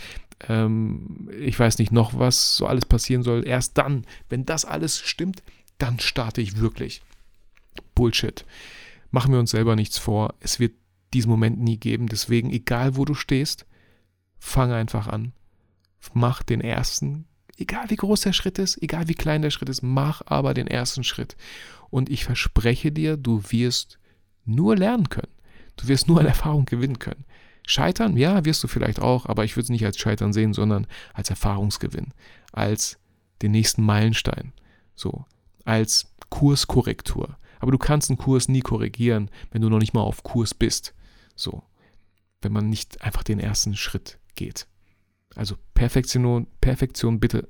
ähm, 0.47 1.29
ich 1.39 1.57
weiß 1.59 1.79
nicht 1.79 1.91
noch, 1.91 2.17
was 2.17 2.57
so 2.57 2.65
alles 2.65 2.85
passieren 2.85 3.23
soll. 3.23 3.47
Erst 3.47 3.77
dann, 3.77 4.05
wenn 4.29 4.45
das 4.45 4.65
alles 4.65 4.99
stimmt, 4.99 5.43
dann 5.77 5.99
starte 5.99 6.41
ich 6.41 6.59
wirklich. 6.59 7.01
Bullshit 7.95 8.45
machen 9.11 9.31
wir 9.31 9.39
uns 9.39 9.51
selber 9.51 9.75
nichts 9.75 9.97
vor. 9.97 10.33
Es 10.39 10.59
wird 10.59 10.73
diesen 11.13 11.29
Moment 11.29 11.59
nie 11.59 11.77
geben. 11.77 12.07
Deswegen, 12.07 12.49
egal 12.49 12.95
wo 12.95 13.05
du 13.05 13.13
stehst, 13.13 13.65
fang 14.39 14.71
einfach 14.71 15.07
an. 15.07 15.33
Mach 16.13 16.43
den 16.43 16.59
ersten, 16.59 17.25
egal 17.57 17.89
wie 17.89 17.95
groß 17.95 18.21
der 18.21 18.33
Schritt 18.33 18.59
ist, 18.59 18.81
egal 18.81 19.07
wie 19.07 19.13
klein 19.13 19.41
der 19.41 19.51
Schritt 19.51 19.69
ist, 19.69 19.81
mach 19.81 20.21
aber 20.25 20.53
den 20.53 20.67
ersten 20.67 21.03
Schritt. 21.03 21.35
Und 21.89 22.09
ich 22.09 22.25
verspreche 22.25 22.91
dir, 22.91 23.17
du 23.17 23.43
wirst 23.49 23.99
nur 24.45 24.75
lernen 24.75 25.09
können. 25.09 25.31
Du 25.77 25.87
wirst 25.87 26.07
nur 26.07 26.19
an 26.19 26.25
Erfahrung 26.25 26.65
gewinnen 26.65 26.99
können. 26.99 27.25
Scheitern, 27.65 28.17
ja, 28.17 28.45
wirst 28.45 28.63
du 28.63 28.67
vielleicht 28.67 28.99
auch, 28.99 29.25
aber 29.25 29.45
ich 29.45 29.55
würde 29.55 29.63
es 29.63 29.69
nicht 29.69 29.85
als 29.85 29.97
Scheitern 29.97 30.33
sehen, 30.33 30.53
sondern 30.53 30.85
als 31.13 31.29
Erfahrungsgewinn, 31.29 32.13
als 32.51 32.97
den 33.41 33.51
nächsten 33.51 33.83
Meilenstein, 33.83 34.51
so, 34.95 35.25
als 35.63 36.07
Kurskorrektur, 36.29 37.37
aber 37.63 37.71
du 37.71 37.77
kannst 37.77 38.09
einen 38.09 38.17
Kurs 38.17 38.49
nie 38.49 38.59
korrigieren, 38.59 39.31
wenn 39.51 39.61
du 39.61 39.69
noch 39.69 39.79
nicht 39.79 39.93
mal 39.93 40.01
auf 40.01 40.21
Kurs 40.23 40.53
bist. 40.53 40.93
So. 41.33 41.63
Wenn 42.41 42.51
man 42.51 42.69
nicht 42.69 43.01
einfach 43.01 43.23
den 43.23 43.39
ersten 43.39 43.77
Schritt 43.77 44.19
geht. 44.35 44.67
Also 45.35 45.55
Perfektion, 45.73 46.47
Perfektion 46.61 47.19
bitte 47.19 47.49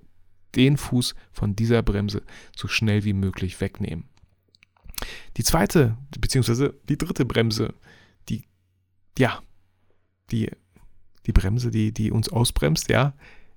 den 0.56 0.78
Fuß 0.78 1.15
von 1.32 1.56
dieser 1.56 1.82
Bremse 1.82 2.22
so 2.56 2.67
schnell 2.67 3.04
wie 3.04 3.13
möglich 3.13 3.60
wegnehmen. 3.60 4.06
Die 5.38 5.43
zweite, 5.43 5.98
beziehungsweise 6.19 6.76
die 6.88 6.98
dritte 6.98 7.26
Bremse, 7.26 7.74
die, 8.30 8.43
ja, 9.17 9.41
die, 10.32 10.50
die 11.26 11.32
Bremse, 11.32 11.72
die, 11.72 11.91
die 11.91 12.12
uns 12.12 12.30
ausbremst, 12.30 12.89
ja, 12.89 13.13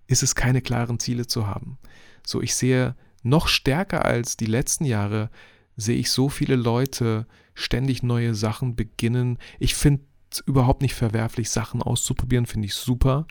ist 0.07 0.23
es, 0.23 0.35
keine 0.35 0.63
klaren 0.63 0.99
Ziele 0.99 1.27
zu 1.27 1.47
haben. 1.47 1.79
So, 2.25 2.41
ich 2.41 2.55
sehe 2.55 2.97
noch 3.23 3.49
stärker 3.49 4.05
als 4.05 4.37
die 4.37 4.47
letzten 4.47 4.85
Jahre 4.85 5.31
sehe 5.77 5.97
ich 5.97 6.11
so 6.11 6.29
viele 6.29 6.57
Leute 6.57 7.27
ständig 7.55 8.03
neue 8.03 8.35
Sachen 8.35 8.77
beginnen. 8.77 9.39
Ich 9.59 9.75
finde 9.75 10.05
es 10.31 10.41
überhaupt 10.41 10.83
nicht 10.83 10.95
verwerflich, 10.95 11.51
Sachen 11.51 11.83
auszuprobieren, 11.83 12.47
finde 12.47 12.67
ich 12.67 12.75
super. 12.75 13.27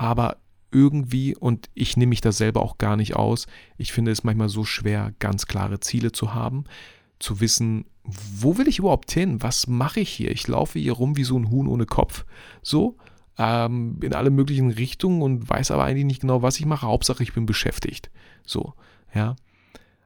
Aber 0.00 0.38
irgendwie, 0.72 1.36
und 1.36 1.68
ich 1.74 1.98
nehme 1.98 2.08
mich 2.08 2.22
da 2.22 2.32
selber 2.32 2.62
auch 2.62 2.78
gar 2.78 2.96
nicht 2.96 3.16
aus, 3.16 3.46
ich 3.76 3.92
finde 3.92 4.10
es 4.12 4.24
manchmal 4.24 4.48
so 4.48 4.64
schwer, 4.64 5.12
ganz 5.18 5.44
klare 5.44 5.78
Ziele 5.80 6.10
zu 6.10 6.32
haben, 6.32 6.64
zu 7.18 7.40
wissen, 7.40 7.84
wo 8.02 8.56
will 8.56 8.66
ich 8.66 8.78
überhaupt 8.78 9.10
hin? 9.10 9.42
Was 9.42 9.66
mache 9.66 10.00
ich 10.00 10.08
hier? 10.08 10.30
Ich 10.30 10.48
laufe 10.48 10.78
hier 10.78 10.94
rum 10.94 11.18
wie 11.18 11.24
so 11.24 11.38
ein 11.38 11.50
Huhn 11.50 11.66
ohne 11.66 11.84
Kopf. 11.84 12.24
So, 12.62 12.96
ähm, 13.36 14.00
in 14.02 14.14
alle 14.14 14.30
möglichen 14.30 14.70
Richtungen 14.70 15.20
und 15.20 15.50
weiß 15.50 15.70
aber 15.70 15.84
eigentlich 15.84 16.06
nicht 16.06 16.22
genau, 16.22 16.40
was 16.40 16.58
ich 16.58 16.64
mache. 16.64 16.86
Hauptsache, 16.86 17.22
ich 17.22 17.34
bin 17.34 17.44
beschäftigt. 17.44 18.10
So, 18.46 18.72
ja. 19.14 19.36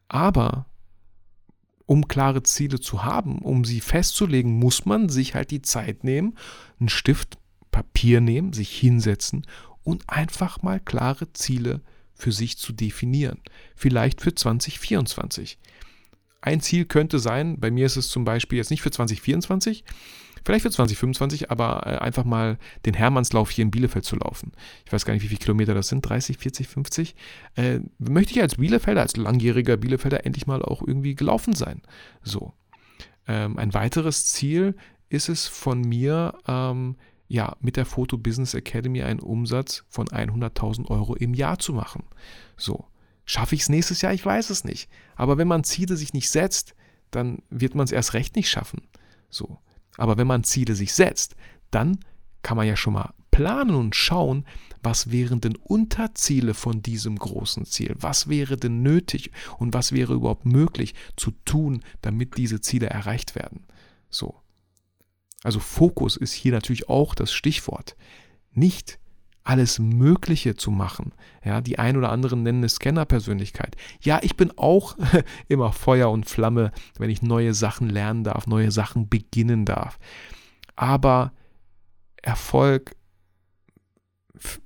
Aber 0.08 0.66
um 1.86 2.08
klare 2.08 2.42
Ziele 2.42 2.80
zu 2.80 3.04
haben, 3.04 3.38
um 3.38 3.64
sie 3.64 3.80
festzulegen, 3.80 4.58
muss 4.58 4.86
man 4.86 5.08
sich 5.08 5.36
halt 5.36 5.52
die 5.52 5.62
Zeit 5.62 6.02
nehmen, 6.02 6.36
einen 6.80 6.88
Stift, 6.88 7.38
Papier 7.70 8.20
nehmen, 8.20 8.52
sich 8.52 8.70
hinsetzen 8.70 9.46
und 9.84 10.08
einfach 10.08 10.62
mal 10.62 10.80
klare 10.80 11.32
Ziele 11.32 11.80
für 12.14 12.32
sich 12.32 12.58
zu 12.58 12.72
definieren. 12.72 13.40
Vielleicht 13.76 14.20
für 14.20 14.34
2024. 14.34 15.58
Ein 16.40 16.60
Ziel 16.60 16.84
könnte 16.84 17.18
sein, 17.18 17.58
bei 17.58 17.70
mir 17.70 17.86
ist 17.86 17.96
es 17.96 18.08
zum 18.08 18.24
Beispiel 18.24 18.58
jetzt 18.58 18.70
nicht 18.70 18.82
für 18.82 18.90
2024, 18.90 19.84
Vielleicht 20.44 20.62
für 20.62 20.70
2025, 20.70 21.50
aber 21.50 21.86
äh, 21.86 21.96
einfach 21.96 22.24
mal 22.24 22.58
den 22.84 22.92
Hermannslauf 22.94 23.50
hier 23.50 23.62
in 23.62 23.70
Bielefeld 23.70 24.04
zu 24.04 24.16
laufen. 24.16 24.52
Ich 24.84 24.92
weiß 24.92 25.06
gar 25.06 25.14
nicht, 25.14 25.22
wie 25.22 25.28
viele 25.28 25.40
Kilometer 25.40 25.72
das 25.72 25.88
sind, 25.88 26.02
30, 26.02 26.36
40, 26.36 26.68
50. 26.68 27.14
Äh, 27.56 27.80
möchte 27.98 28.34
ich 28.34 28.42
als 28.42 28.56
Bielefelder, 28.56 29.00
als 29.00 29.16
langjähriger 29.16 29.78
Bielefelder 29.78 30.26
endlich 30.26 30.46
mal 30.46 30.62
auch 30.62 30.82
irgendwie 30.86 31.14
gelaufen 31.14 31.54
sein. 31.54 31.80
So. 32.22 32.52
Ähm, 33.26 33.58
ein 33.58 33.72
weiteres 33.72 34.26
Ziel 34.26 34.74
ist 35.08 35.30
es 35.30 35.46
von 35.46 35.80
mir, 35.80 36.34
ähm, 36.46 36.96
ja, 37.28 37.56
mit 37.60 37.76
der 37.76 37.86
Photo 37.86 38.18
Business 38.18 38.54
Academy 38.54 39.02
einen 39.02 39.20
Umsatz 39.20 39.84
von 39.88 40.06
100.000 40.08 40.88
Euro 40.90 41.14
im 41.14 41.34
Jahr 41.34 41.58
zu 41.58 41.72
machen. 41.72 42.04
So. 42.56 42.86
Schaffe 43.26 43.54
ich 43.54 43.62
es 43.62 43.68
nächstes 43.70 44.02
Jahr? 44.02 44.12
Ich 44.12 44.24
weiß 44.24 44.50
es 44.50 44.64
nicht. 44.64 44.90
Aber 45.16 45.38
wenn 45.38 45.48
man 45.48 45.64
Ziele 45.64 45.96
sich 45.96 46.12
nicht 46.12 46.28
setzt, 46.28 46.74
dann 47.10 47.38
wird 47.48 47.74
man 47.74 47.84
es 47.84 47.92
erst 47.92 48.12
recht 48.12 48.36
nicht 48.36 48.50
schaffen. 48.50 48.82
So. 49.30 49.58
Aber 49.96 50.18
wenn 50.18 50.26
man 50.26 50.44
Ziele 50.44 50.74
sich 50.74 50.92
setzt, 50.92 51.34
dann 51.70 51.98
kann 52.42 52.56
man 52.56 52.66
ja 52.66 52.76
schon 52.76 52.92
mal 52.92 53.14
planen 53.30 53.74
und 53.74 53.96
schauen, 53.96 54.44
was 54.82 55.10
wären 55.10 55.40
denn 55.40 55.56
Unterziele 55.56 56.54
von 56.54 56.82
diesem 56.82 57.18
großen 57.18 57.64
Ziel? 57.64 57.96
Was 57.98 58.28
wäre 58.28 58.56
denn 58.56 58.82
nötig 58.82 59.30
und 59.58 59.72
was 59.72 59.92
wäre 59.92 60.12
überhaupt 60.12 60.44
möglich 60.44 60.94
zu 61.16 61.32
tun, 61.44 61.82
damit 62.02 62.36
diese 62.36 62.60
Ziele 62.60 62.88
erreicht 62.88 63.34
werden? 63.34 63.64
So. 64.10 64.43
Also 65.44 65.60
Fokus 65.60 66.16
ist 66.16 66.32
hier 66.32 66.50
natürlich 66.50 66.88
auch 66.88 67.14
das 67.14 67.32
Stichwort. 67.32 67.94
Nicht 68.50 68.98
alles 69.44 69.78
Mögliche 69.78 70.56
zu 70.56 70.70
machen. 70.70 71.12
Ja, 71.44 71.60
die 71.60 71.78
ein 71.78 71.98
oder 71.98 72.10
anderen 72.10 72.42
nennen 72.42 72.64
es 72.64 72.76
Scanner-Persönlichkeit. 72.76 73.76
Ja, 74.00 74.18
ich 74.22 74.36
bin 74.36 74.52
auch 74.56 74.96
immer 75.48 75.70
Feuer 75.72 76.10
und 76.10 76.26
Flamme, 76.28 76.72
wenn 76.98 77.10
ich 77.10 77.20
neue 77.20 77.52
Sachen 77.52 77.90
lernen 77.90 78.24
darf, 78.24 78.46
neue 78.46 78.72
Sachen 78.72 79.08
beginnen 79.10 79.66
darf. 79.66 79.98
Aber 80.76 81.32
Erfolg, 82.22 82.96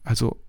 also 0.05 0.41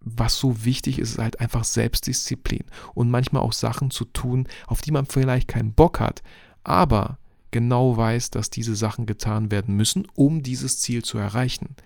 was 0.00 0.36
so 0.36 0.64
wichtig 0.64 1.00
ist, 1.00 1.12
ist 1.12 1.18
halt 1.18 1.40
einfach 1.40 1.64
Selbstdisziplin 1.64 2.64
und 2.94 3.10
manchmal 3.10 3.42
auch 3.42 3.52
Sachen 3.52 3.90
zu 3.90 4.04
tun, 4.04 4.46
auf 4.66 4.80
die 4.80 4.92
man 4.92 5.06
vielleicht 5.06 5.48
keinen 5.48 5.72
Bock 5.72 5.98
hat, 5.98 6.22
aber 6.62 7.18
genau 7.54 7.96
weiß, 7.96 8.30
dass 8.30 8.50
diese 8.50 8.74
Sachen 8.74 9.06
getan 9.06 9.52
werden 9.52 9.76
müssen, 9.76 10.08
um 10.16 10.42
dieses 10.42 10.80
Ziel 10.80 11.04
zu 11.04 11.18
erreichen. 11.18 11.76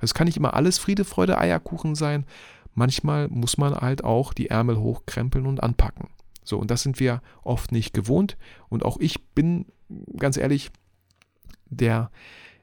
Es 0.00 0.12
kann 0.12 0.26
nicht 0.26 0.36
immer 0.36 0.52
alles 0.52 0.76
Friede, 0.76 1.06
Freude, 1.06 1.38
Eierkuchen 1.38 1.94
sein. 1.94 2.26
Manchmal 2.74 3.28
muss 3.28 3.56
man 3.56 3.74
halt 3.74 4.04
auch 4.04 4.34
die 4.34 4.50
Ärmel 4.50 4.78
hochkrempeln 4.78 5.46
und 5.46 5.62
anpacken. 5.62 6.08
So, 6.44 6.58
und 6.58 6.70
das 6.70 6.82
sind 6.82 7.00
wir 7.00 7.22
oft 7.42 7.72
nicht 7.72 7.94
gewohnt. 7.94 8.36
Und 8.68 8.84
auch 8.84 8.98
ich 9.00 9.24
bin, 9.28 9.64
ganz 10.18 10.36
ehrlich, 10.36 10.70
der 11.70 12.10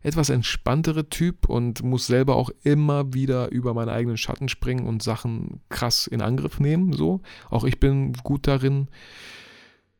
etwas 0.03 0.29
entspanntere 0.29 1.09
Typ 1.09 1.49
und 1.49 1.81
muss 1.81 2.05
selber 2.05 2.35
auch 2.35 2.51
immer 2.61 3.15
wieder 3.15 3.51
über 3.51 3.73
meinen 3.73 3.89
eigenen 3.89 4.17
Schatten 4.17 4.49
springen 4.49 4.85
und 4.85 5.01
Sachen 5.01 5.61
krass 5.69 6.05
in 6.05 6.21
Angriff 6.21 6.59
nehmen. 6.59 6.93
So, 6.93 7.21
auch 7.49 7.63
ich 7.63 7.79
bin 7.79 8.13
gut 8.13 8.45
darin, 8.45 8.87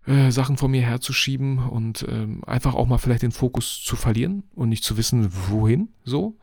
äh, 0.08 0.32
Sachen 0.32 0.58
von 0.58 0.72
mir 0.72 0.82
herzuschieben 0.82 1.60
und 1.60 2.06
ähm, 2.10 2.44
einfach 2.46 2.76
auch 2.76 2.88
mal 2.88 2.98
vielleicht 2.98 3.24
den 3.24 3.32
Fokus 3.32 3.82
zu 3.84 3.96
verlieren 3.96 4.44
und 4.54 4.70
nicht 4.70 4.84
zu 4.84 4.98
wissen, 4.98 5.30
wohin. 5.50 5.90
So. 6.04 6.38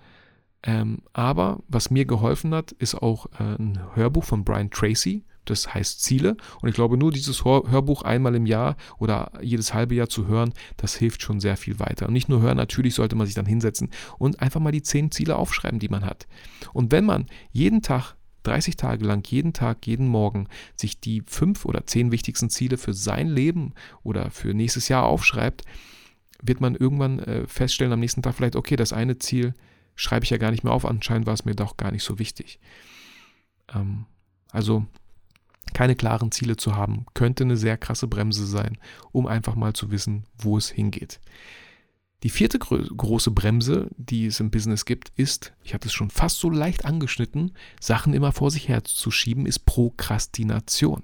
Ähm, 0.64 1.02
aber 1.12 1.60
was 1.68 1.90
mir 1.90 2.04
geholfen 2.04 2.54
hat, 2.54 2.72
ist 2.72 2.94
auch 2.94 3.26
äh, 3.38 3.56
ein 3.58 3.80
Hörbuch 3.94 4.24
von 4.24 4.44
Brian 4.44 4.70
Tracy. 4.70 5.24
Das 5.44 5.74
heißt 5.74 6.02
Ziele. 6.02 6.36
Und 6.60 6.68
ich 6.68 6.74
glaube, 6.74 6.96
nur 6.96 7.10
dieses 7.10 7.44
Hörbuch 7.44 8.02
einmal 8.02 8.34
im 8.36 8.46
Jahr 8.46 8.76
oder 8.98 9.32
jedes 9.42 9.74
halbe 9.74 9.96
Jahr 9.96 10.08
zu 10.08 10.28
hören, 10.28 10.52
das 10.76 10.94
hilft 10.94 11.22
schon 11.22 11.40
sehr 11.40 11.56
viel 11.56 11.80
weiter. 11.80 12.06
Und 12.06 12.12
nicht 12.12 12.28
nur 12.28 12.40
hören, 12.40 12.56
natürlich 12.56 12.94
sollte 12.94 13.16
man 13.16 13.26
sich 13.26 13.34
dann 13.34 13.46
hinsetzen 13.46 13.90
und 14.18 14.40
einfach 14.40 14.60
mal 14.60 14.70
die 14.70 14.82
zehn 14.82 15.10
Ziele 15.10 15.36
aufschreiben, 15.36 15.80
die 15.80 15.88
man 15.88 16.04
hat. 16.04 16.28
Und 16.72 16.92
wenn 16.92 17.04
man 17.04 17.26
jeden 17.50 17.82
Tag 17.82 18.14
30 18.42 18.76
Tage 18.76 19.04
lang, 19.04 19.26
jeden 19.28 19.52
Tag, 19.52 19.86
jeden 19.86 20.08
Morgen 20.08 20.48
sich 20.76 21.00
die 21.00 21.22
fünf 21.26 21.64
oder 21.64 21.86
zehn 21.86 22.12
wichtigsten 22.12 22.50
Ziele 22.50 22.76
für 22.76 22.94
sein 22.94 23.28
Leben 23.28 23.74
oder 24.02 24.30
für 24.30 24.54
nächstes 24.54 24.88
Jahr 24.88 25.04
aufschreibt, 25.04 25.62
wird 26.42 26.60
man 26.60 26.74
irgendwann 26.74 27.20
äh, 27.20 27.46
feststellen 27.46 27.92
am 27.92 28.00
nächsten 28.00 28.22
Tag 28.22 28.34
vielleicht, 28.34 28.56
okay, 28.56 28.76
das 28.76 28.92
eine 28.92 29.18
Ziel 29.18 29.54
schreibe 29.94 30.24
ich 30.24 30.30
ja 30.30 30.38
gar 30.38 30.50
nicht 30.50 30.64
mehr 30.64 30.72
auf, 30.72 30.84
anscheinend 30.84 31.26
war 31.26 31.34
es 31.34 31.44
mir 31.44 31.54
doch 31.54 31.76
gar 31.76 31.92
nicht 31.92 32.02
so 32.02 32.18
wichtig. 32.18 32.58
Ähm, 33.72 34.06
also 34.50 34.86
keine 35.72 35.96
klaren 35.96 36.32
Ziele 36.32 36.56
zu 36.56 36.76
haben, 36.76 37.06
könnte 37.14 37.44
eine 37.44 37.56
sehr 37.56 37.78
krasse 37.78 38.08
Bremse 38.08 38.46
sein, 38.46 38.78
um 39.12 39.26
einfach 39.26 39.54
mal 39.54 39.72
zu 39.72 39.90
wissen, 39.90 40.24
wo 40.36 40.58
es 40.58 40.68
hingeht. 40.68 41.20
Die 42.22 42.30
vierte 42.30 42.58
große 42.58 43.32
Bremse, 43.32 43.88
die 43.96 44.26
es 44.26 44.38
im 44.38 44.52
Business 44.52 44.84
gibt, 44.84 45.10
ist, 45.16 45.52
ich 45.64 45.74
hatte 45.74 45.88
es 45.88 45.92
schon 45.92 46.10
fast 46.10 46.38
so 46.38 46.50
leicht 46.50 46.84
angeschnitten, 46.84 47.52
Sachen 47.80 48.14
immer 48.14 48.30
vor 48.30 48.50
sich 48.52 48.68
herzuschieben, 48.68 49.44
ist 49.44 49.66
Prokrastination. 49.66 51.02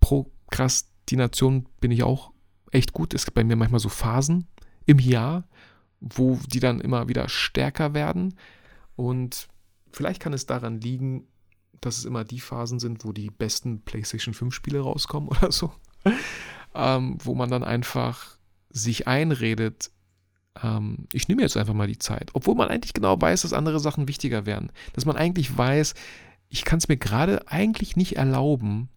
Prokrastination 0.00 1.66
bin 1.80 1.90
ich 1.90 2.02
auch 2.02 2.32
echt 2.70 2.92
gut. 2.92 3.14
Es 3.14 3.24
gibt 3.24 3.34
bei 3.34 3.44
mir 3.44 3.56
manchmal 3.56 3.80
so 3.80 3.88
Phasen 3.88 4.46
im 4.84 4.98
Jahr, 4.98 5.48
wo 6.00 6.38
die 6.46 6.60
dann 6.60 6.80
immer 6.80 7.08
wieder 7.08 7.28
stärker 7.30 7.94
werden. 7.94 8.34
Und 8.94 9.48
vielleicht 9.90 10.20
kann 10.20 10.34
es 10.34 10.44
daran 10.44 10.82
liegen, 10.82 11.26
dass 11.80 11.96
es 11.96 12.04
immer 12.04 12.24
die 12.24 12.40
Phasen 12.40 12.78
sind, 12.78 13.04
wo 13.06 13.12
die 13.12 13.30
besten 13.30 13.80
PlayStation 13.80 14.34
5 14.34 14.54
Spiele 14.54 14.80
rauskommen 14.80 15.28
oder 15.30 15.50
so. 15.50 15.72
ähm, 16.74 17.16
wo 17.24 17.34
man 17.34 17.50
dann 17.50 17.64
einfach 17.64 18.35
sich 18.76 19.08
einredet, 19.08 19.90
ähm, 20.62 21.06
ich 21.12 21.28
nehme 21.28 21.42
jetzt 21.42 21.56
einfach 21.56 21.74
mal 21.74 21.86
die 21.86 21.98
Zeit, 21.98 22.30
obwohl 22.34 22.54
man 22.54 22.68
eigentlich 22.68 22.92
genau 22.92 23.20
weiß, 23.20 23.42
dass 23.42 23.52
andere 23.52 23.80
Sachen 23.80 24.08
wichtiger 24.08 24.46
werden. 24.46 24.70
Dass 24.92 25.06
man 25.06 25.16
eigentlich 25.16 25.56
weiß, 25.56 25.94
ich 26.48 26.64
kann 26.64 26.78
es 26.78 26.88
mir 26.88 26.96
gerade 26.96 27.48
eigentlich 27.48 27.96
nicht 27.96 28.16
erlauben, 28.16 28.88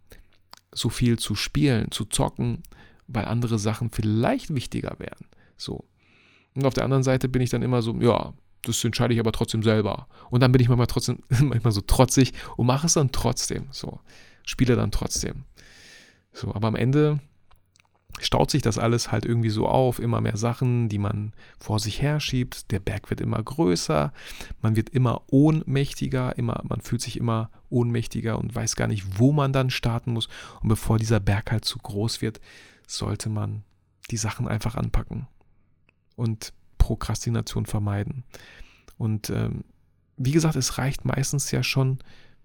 so 0.72 0.88
viel 0.88 1.18
zu 1.18 1.34
spielen, 1.34 1.90
zu 1.90 2.04
zocken, 2.04 2.62
weil 3.08 3.24
andere 3.24 3.58
Sachen 3.58 3.90
vielleicht 3.90 4.54
wichtiger 4.54 4.98
werden. 4.98 5.26
So. 5.56 5.84
Und 6.54 6.66
auf 6.66 6.74
der 6.74 6.84
anderen 6.84 7.02
Seite 7.02 7.28
bin 7.28 7.42
ich 7.42 7.50
dann 7.50 7.62
immer 7.62 7.82
so, 7.82 7.94
ja, 8.00 8.34
das 8.62 8.84
entscheide 8.84 9.14
ich 9.14 9.20
aber 9.20 9.32
trotzdem 9.32 9.62
selber. 9.62 10.06
Und 10.28 10.40
dann 10.40 10.52
bin 10.52 10.60
ich 10.60 10.68
manchmal 10.68 10.86
trotzdem, 10.86 11.22
manchmal 11.40 11.72
so 11.72 11.80
trotzig 11.80 12.34
und 12.56 12.66
mache 12.66 12.86
es 12.86 12.94
dann 12.94 13.12
trotzdem. 13.12 13.66
So. 13.70 14.00
Spiele 14.44 14.76
dann 14.76 14.90
trotzdem. 14.92 15.44
So, 16.32 16.54
aber 16.54 16.68
am 16.68 16.76
Ende 16.76 17.20
staut 18.20 18.50
sich 18.50 18.62
das 18.62 18.78
alles 18.78 19.10
halt 19.10 19.24
irgendwie 19.24 19.50
so 19.50 19.66
auf, 19.66 19.98
immer 19.98 20.20
mehr 20.20 20.36
Sachen, 20.36 20.88
die 20.88 20.98
man 20.98 21.32
vor 21.58 21.78
sich 21.78 22.02
her 22.02 22.20
schiebt. 22.20 22.70
Der 22.70 22.80
Berg 22.80 23.10
wird 23.10 23.20
immer 23.20 23.42
größer, 23.42 24.12
man 24.62 24.76
wird 24.76 24.90
immer 24.90 25.22
ohnmächtiger, 25.28 26.36
immer, 26.36 26.62
man 26.68 26.80
fühlt 26.80 27.00
sich 27.00 27.16
immer 27.16 27.50
ohnmächtiger 27.70 28.38
und 28.38 28.54
weiß 28.54 28.76
gar 28.76 28.88
nicht, 28.88 29.18
wo 29.18 29.32
man 29.32 29.52
dann 29.52 29.70
starten 29.70 30.12
muss. 30.12 30.28
Und 30.62 30.68
bevor 30.68 30.98
dieser 30.98 31.20
Berg 31.20 31.50
halt 31.50 31.64
zu 31.64 31.78
groß 31.78 32.20
wird, 32.20 32.40
sollte 32.86 33.28
man 33.28 33.62
die 34.10 34.16
Sachen 34.16 34.48
einfach 34.48 34.74
anpacken 34.74 35.28
und 36.16 36.52
Prokrastination 36.78 37.66
vermeiden. 37.66 38.24
Und 38.98 39.30
ähm, 39.30 39.64
wie 40.16 40.32
gesagt, 40.32 40.56
es 40.56 40.78
reicht 40.78 41.04
meistens 41.04 41.50
ja 41.50 41.62
schon, 41.62 41.98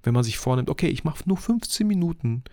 wenn 0.04 0.14
man 0.14 0.24
sich 0.24 0.38
vornimmt, 0.38 0.70
okay, 0.70 0.88
ich 0.88 1.04
mache 1.04 1.28
nur 1.28 1.38
15 1.38 1.86
Minuten 1.86 2.44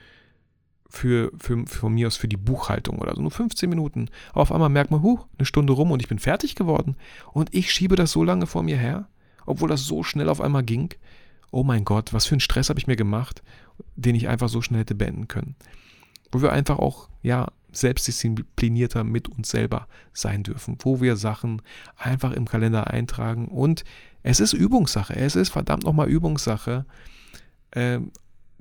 für, 0.93 1.33
für, 1.39 1.67
von 1.67 1.95
mir 1.95 2.07
aus 2.07 2.19
für 2.19 2.29
die 2.29 2.37
Buchhaltung 2.37 2.99
oder 2.99 3.15
so. 3.17 3.23
Nur 3.23 3.31
15 3.31 3.69
Minuten. 3.69 4.11
Aber 4.33 4.43
auf 4.43 4.53
einmal 4.53 4.69
merkt 4.69 4.91
man, 4.91 5.03
huh, 5.03 5.21
eine 5.39 5.47
Stunde 5.47 5.73
rum 5.73 5.91
und 5.91 6.03
ich 6.03 6.09
bin 6.09 6.19
fertig 6.19 6.55
geworden. 6.55 6.97
Und 7.33 7.55
ich 7.55 7.73
schiebe 7.73 7.97
das 7.97 8.13
so 8.13 8.23
lange 8.23 8.47
vor 8.47 8.63
mir 8.63 8.77
her, 8.77 9.09
obwohl 9.47 9.71
das 9.71 9.87
so 9.87 10.03
schnell 10.03 10.29
auf 10.29 10.43
einmal 10.43 10.63
ging. 10.63 10.91
Oh 11.51 11.65
mein 11.65 11.87
Gott, 11.87 12.13
was 12.13 12.27
für 12.27 12.35
einen 12.35 12.41
Stress 12.41 12.69
habe 12.69 12.79
ich 12.79 12.87
mir 12.87 12.97
gemacht, 12.97 13.43
den 13.97 14.15
ich 14.15 14.29
einfach 14.29 14.51
so 14.51 14.61
schnell 14.61 14.81
hätte 14.81 14.95
beenden 14.95 15.29
können. 15.29 15.57
Wo 16.31 16.43
wir 16.43 16.53
einfach 16.53 16.79
auch, 16.79 17.09
ja, 17.23 17.49
selbstdisziplinierter 17.73 19.03
mit 19.03 19.29
uns 19.29 19.49
selber 19.49 19.89
sein 20.13 20.43
dürfen, 20.43 20.77
wo 20.81 21.01
wir 21.01 21.17
Sachen 21.17 21.63
einfach 21.97 22.33
im 22.33 22.47
Kalender 22.47 22.89
eintragen 22.89 23.49
und 23.49 23.85
es 24.23 24.41
ist 24.41 24.53
Übungssache, 24.53 25.17
es 25.17 25.37
ist 25.37 25.49
verdammt 25.49 25.85
nochmal 25.85 26.09
Übungssache, 26.09 26.85
ähm, 27.75 28.13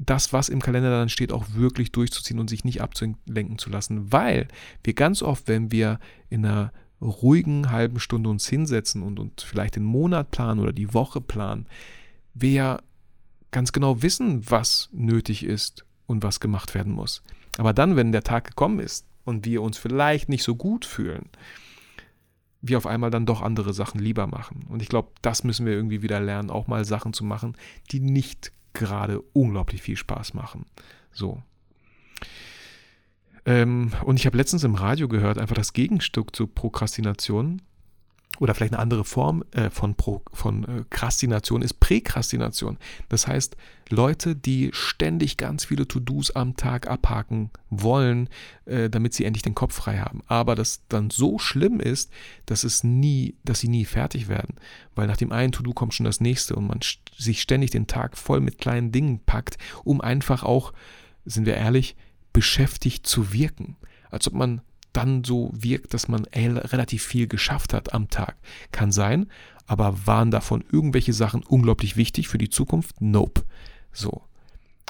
das, 0.06 0.34
was 0.34 0.50
im 0.50 0.62
Kalender 0.62 0.90
dann 0.90 1.10
steht, 1.10 1.32
auch 1.32 1.46
wirklich 1.54 1.92
durchzuziehen 1.92 2.40
und 2.40 2.50
sich 2.50 2.64
nicht 2.64 2.82
abzulenken 2.82 3.58
zu 3.58 3.70
lassen, 3.70 4.12
weil 4.12 4.48
wir 4.84 4.94
ganz 4.94 5.22
oft, 5.22 5.48
wenn 5.48 5.72
wir 5.72 6.00
in 6.30 6.46
einer 6.46 6.72
ruhigen 7.02 7.72
halben 7.72 8.00
Stunde 8.00 8.30
uns 8.30 8.48
hinsetzen 8.48 9.02
und, 9.04 9.20
und 9.20 9.42
vielleicht 9.42 9.76
den 9.76 9.84
Monat 9.84 10.32
planen 10.32 10.60
oder 10.60 10.74
die 10.74 10.94
Woche 10.94 11.22
planen, 11.22 11.68
wir 12.34 12.52
ja 12.52 12.80
ganz 13.52 13.72
genau 13.72 14.02
wissen, 14.02 14.50
was 14.50 14.90
nötig 14.92 15.44
ist 15.44 15.86
und 16.06 16.24
was 16.24 16.40
gemacht 16.40 16.74
werden 16.74 16.94
muss. 16.94 17.24
Aber 17.58 17.74
dann, 17.74 17.96
wenn 17.96 18.12
der 18.12 18.24
Tag 18.24 18.46
gekommen 18.46 18.80
ist 18.80 19.06
und 19.26 19.46
wir 19.46 19.62
uns 19.62 19.78
vielleicht 19.78 20.30
nicht 20.30 20.44
so 20.44 20.56
gut 20.56 20.86
fühlen, 20.86 21.30
wir 22.62 22.78
auf 22.78 22.86
einmal 22.86 23.10
dann 23.10 23.26
doch 23.26 23.42
andere 23.42 23.74
Sachen 23.74 24.00
lieber 24.00 24.28
machen. 24.28 24.66
Und 24.70 24.82
ich 24.82 24.88
glaube, 24.88 25.12
das 25.22 25.44
müssen 25.44 25.66
wir 25.66 25.74
irgendwie 25.74 26.04
wieder 26.04 26.20
lernen, 26.20 26.52
auch 26.52 26.68
mal 26.68 26.86
Sachen 26.86 27.14
zu 27.14 27.24
machen, 27.24 27.56
die 27.92 28.00
nicht 28.00 28.52
gerade 28.74 29.22
unglaublich 29.34 29.82
viel 29.82 29.98
Spaß 29.98 30.34
machen. 30.34 30.66
So. 31.12 31.42
Ähm, 33.46 33.92
und 34.06 34.20
ich 34.20 34.26
habe 34.26 34.38
letztens 34.38 34.64
im 34.64 34.76
Radio 34.76 35.08
gehört, 35.08 35.38
einfach 35.38 35.56
das 35.56 35.74
Gegenstück 35.74 36.36
zu 36.36 36.48
Prokrastination 36.48 37.62
oder 38.40 38.56
vielleicht 38.56 38.74
eine 38.74 38.82
andere 38.82 39.04
Form 39.04 39.44
äh, 39.52 39.70
von, 39.70 39.96
Pro, 39.96 40.24
von 40.34 40.64
äh, 40.64 40.84
Krastination 40.90 41.62
ist 41.62 41.80
Präkrastination. 41.80 42.78
Das 43.10 43.28
heißt, 43.28 43.56
Leute, 43.90 44.36
die 44.36 44.70
ständig 44.74 45.38
ganz 45.38 45.66
viele 45.66 45.88
To-Dos 45.88 46.32
am 46.32 46.56
Tag 46.56 46.88
abhaken 46.88 47.52
wollen, 47.70 48.30
äh, 48.66 48.90
damit 48.90 49.14
sie 49.14 49.26
endlich 49.26 49.44
den 49.44 49.54
Kopf 49.54 49.76
frei 49.76 50.00
haben. 50.00 50.22
Aber 50.28 50.56
das 50.56 50.82
dann 50.88 51.10
so 51.10 51.38
schlimm 51.38 51.80
ist, 51.80 52.12
dass 52.46 52.64
es 52.64 52.84
nie, 52.84 53.36
dass 53.44 53.60
sie 53.60 53.68
nie 53.68 53.86
fertig 53.86 54.28
werden. 54.28 54.56
Weil 54.96 55.08
nach 55.08 55.18
dem 55.18 55.32
einen 55.32 55.52
To-Do 55.52 55.74
kommt 55.74 55.94
schon 55.94 56.06
das 56.06 56.22
nächste 56.22 56.56
und 56.56 56.68
man 56.68 56.80
sich 57.18 57.42
ständig 57.42 57.72
den 57.72 57.88
Tag 57.88 58.18
voll 58.18 58.40
mit 58.40 58.58
kleinen 58.58 58.92
Dingen 58.92 59.20
packt, 59.26 59.58
um 59.84 60.02
einfach 60.02 60.44
auch, 60.44 60.74
sind 61.26 61.46
wir 61.46 61.56
ehrlich, 61.56 61.96
beschäftigt 62.34 63.06
zu 63.06 63.34
wirken. 63.34 63.76
Als 64.10 64.28
ob 64.28 64.34
man 64.34 64.62
dann 64.94 65.24
so 65.24 65.52
wirkt, 65.54 65.94
dass 65.94 66.08
man 66.08 66.26
ey, 66.32 66.48
relativ 66.48 67.04
viel 67.04 67.28
geschafft 67.28 67.74
hat 67.74 67.94
am 67.94 68.10
Tag. 68.10 68.38
Kann 68.72 68.92
sein, 68.92 69.28
aber 69.66 70.06
waren 70.06 70.32
davon 70.32 70.64
irgendwelche 70.72 71.14
Sachen 71.14 71.44
unglaublich 71.44 71.96
wichtig 71.96 72.28
für 72.28 72.38
die 72.38 72.50
Zukunft? 72.50 73.00
Nope. 73.02 73.44
So. 73.92 74.24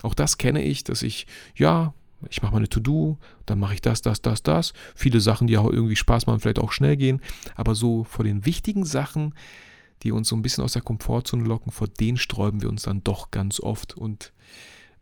Auch 0.01 0.13
das 0.15 0.37
kenne 0.37 0.63
ich, 0.63 0.83
dass 0.83 1.03
ich, 1.03 1.27
ja, 1.55 1.93
ich 2.29 2.41
mache 2.41 2.53
meine 2.53 2.69
To-Do, 2.69 3.17
dann 3.45 3.59
mache 3.59 3.75
ich 3.75 3.81
das, 3.81 4.01
das, 4.01 4.21
das, 4.21 4.43
das. 4.43 4.73
Viele 4.95 5.21
Sachen, 5.21 5.47
die 5.47 5.57
auch 5.57 5.69
irgendwie 5.69 5.95
Spaß 5.95 6.27
machen, 6.27 6.39
vielleicht 6.39 6.59
auch 6.59 6.71
schnell 6.71 6.97
gehen. 6.97 7.21
Aber 7.55 7.75
so 7.75 8.03
vor 8.03 8.25
den 8.25 8.45
wichtigen 8.45 8.85
Sachen, 8.85 9.33
die 10.03 10.11
uns 10.11 10.27
so 10.27 10.35
ein 10.35 10.41
bisschen 10.41 10.63
aus 10.63 10.73
der 10.73 10.81
Komfortzone 10.81 11.43
locken, 11.43 11.71
vor 11.71 11.87
denen 11.87 12.17
sträuben 12.17 12.61
wir 12.61 12.69
uns 12.69 12.83
dann 12.83 13.03
doch 13.03 13.31
ganz 13.31 13.59
oft 13.59 13.95
und 13.95 14.33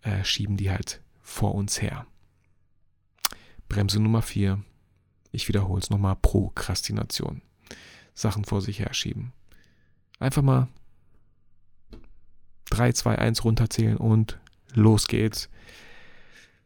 äh, 0.02 0.24
schieben 0.24 0.58
die 0.58 0.72
halt 0.72 1.02
vor 1.22 1.56
uns 1.56 1.82
her. 1.82 2.06
Bremse 3.70 4.02
Nummer 4.02 4.22
4 4.22 4.64
ich 5.32 5.48
wiederhole 5.48 5.82
es 5.82 5.90
nochmal, 5.90 6.16
Prokrastination. 6.16 7.42
Sachen 8.14 8.44
vor 8.44 8.62
sich 8.62 8.80
herschieben. 8.80 9.32
Einfach 10.20 10.42
mal 10.42 10.68
3, 12.66 12.92
2, 12.92 13.18
1 13.18 13.44
runterzählen 13.44 13.98
und 13.98 14.40
los 14.74 15.08
geht's. 15.08 15.50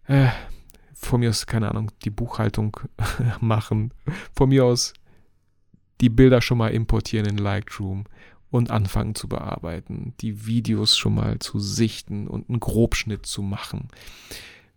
Äh, 0.07 0.29
von 0.93 1.19
mir 1.19 1.29
aus, 1.29 1.45
keine 1.45 1.69
Ahnung, 1.69 1.91
die 2.03 2.09
Buchhaltung 2.09 2.77
machen. 3.39 3.93
Von 4.35 4.49
mir 4.49 4.65
aus 4.65 4.93
die 6.01 6.09
Bilder 6.09 6.41
schon 6.41 6.57
mal 6.57 6.73
importieren 6.73 7.27
in 7.27 7.37
Lightroom 7.37 8.05
und 8.49 8.71
anfangen 8.71 9.15
zu 9.15 9.27
bearbeiten, 9.27 10.13
die 10.21 10.45
Videos 10.45 10.97
schon 10.97 11.15
mal 11.15 11.39
zu 11.39 11.59
sichten 11.59 12.27
und 12.27 12.49
einen 12.49 12.59
Grobschnitt 12.59 13.25
zu 13.25 13.41
machen. 13.41 13.87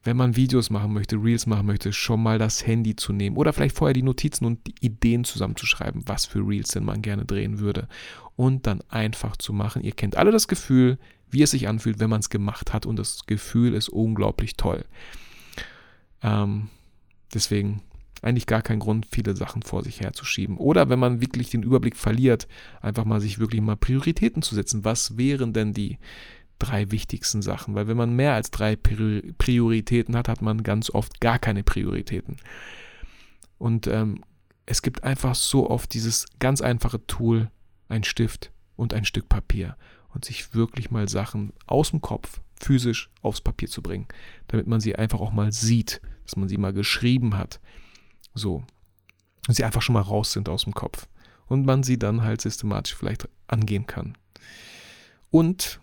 Wenn 0.07 0.17
man 0.17 0.37
Videos 0.37 0.71
machen 0.71 0.93
möchte, 0.93 1.17
Reels 1.17 1.47
machen 1.47 1.67
möchte, 1.67 1.93
schon 1.93 2.23
mal 2.23 2.39
das 2.39 2.65
Handy 2.65 2.95
zu 2.95 3.13
nehmen 3.13 3.37
oder 3.37 3.53
vielleicht 3.53 3.77
vorher 3.77 3.93
die 3.93 4.05
Notizen 4.05 4.45
und 4.45 4.65
die 4.69 4.75
Ideen 4.81 5.25
zusammenzuschreiben, 5.25 6.03
was 6.07 6.27
für 6.27 6.47
Reels 6.47 6.69
denn 6.69 6.85
man 6.85 7.03
gerne 7.03 7.25
drehen 7.25 7.59
würde 7.59 7.89
und 8.37 8.69
dann 8.69 8.83
einfach 8.89 9.37
zu 9.37 9.53
machen. 9.53 9.83
Ihr 9.83 9.91
kennt 9.91 10.17
alle 10.17 10.31
das 10.31 10.47
Gefühl, 10.47 10.99
wie 11.29 11.43
es 11.43 11.51
sich 11.51 11.67
anfühlt, 11.67 11.99
wenn 11.99 12.09
man 12.09 12.21
es 12.21 12.31
gemacht 12.31 12.73
hat 12.73 12.87
und 12.87 12.97
das 12.97 13.27
Gefühl 13.27 13.75
ist 13.75 13.89
unglaublich 13.89 14.57
toll. 14.57 14.85
Ähm, 16.23 16.69
deswegen 17.35 17.83
eigentlich 18.23 18.47
gar 18.47 18.63
kein 18.63 18.79
Grund, 18.79 19.07
viele 19.11 19.35
Sachen 19.35 19.63
vor 19.63 19.83
sich 19.83 20.01
herzuschieben. 20.01 20.57
Oder 20.57 20.89
wenn 20.89 21.01
man 21.01 21.21
wirklich 21.21 21.51
den 21.51 21.65
Überblick 21.65 21.97
verliert, 21.97 22.47
einfach 22.81 23.05
mal 23.05 23.21
sich 23.21 23.41
wirklich 23.41 23.61
mal 23.61 23.77
Prioritäten 23.77 24.43
zu 24.43 24.55
setzen. 24.55 24.85
Was 24.85 25.17
wären 25.17 25.53
denn 25.53 25.73
die 25.73 25.99
drei 26.59 26.91
wichtigsten 26.91 27.43
Sachen? 27.43 27.75
Weil 27.75 27.89
wenn 27.89 27.97
man 27.97 28.15
mehr 28.15 28.35
als 28.35 28.51
drei 28.51 28.77
Prioritäten 28.77 30.17
hat, 30.17 30.29
hat 30.29 30.43
man 30.43 30.63
ganz 30.63 30.91
oft 30.91 31.21
gar 31.21 31.39
keine 31.39 31.63
Prioritäten. 31.63 32.37
Und 33.59 33.87
ähm, 33.87 34.23
es 34.67 34.83
gibt 34.83 35.05
einfach 35.05 35.35
so 35.35 35.71
oft 35.71 35.95
dieses 35.95 36.27
ganz 36.39 36.61
einfache 36.61 37.07
Tool, 37.07 37.51
ein 37.89 38.05
Stift 38.05 38.51
und 38.75 38.93
ein 38.93 39.05
Stück 39.05 39.29
Papier 39.29 39.77
und 40.13 40.25
sich 40.25 40.55
wirklich 40.55 40.91
mal 40.91 41.09
Sachen 41.09 41.53
aus 41.67 41.91
dem 41.91 42.01
Kopf 42.01 42.41
physisch 42.61 43.11
aufs 43.23 43.41
Papier 43.41 43.69
zu 43.69 43.83
bringen, 43.83 44.07
damit 44.49 44.67
man 44.67 44.81
sie 44.81 44.97
einfach 44.97 45.21
auch 45.21 45.33
mal 45.33 45.53
sieht, 45.53 46.01
dass 46.25 46.37
man 46.37 46.49
sie 46.49 46.57
mal 46.57 46.73
geschrieben 46.73 47.37
hat. 47.37 47.61
So. 48.35 48.65
Und 49.47 49.55
sie 49.55 49.65
einfach 49.65 49.83
schon 49.83 49.93
mal 49.93 50.01
raus 50.01 50.33
sind 50.33 50.49
aus 50.49 50.65
dem 50.65 50.75
Kopf. 50.75 51.07
Und 51.47 51.65
man 51.65 51.83
sie 51.83 51.99
dann 51.99 52.23
halt 52.23 52.41
systematisch 52.41 52.95
vielleicht 52.97 53.29
angehen 53.47 53.87
kann. 53.87 54.19
Und 55.31 55.81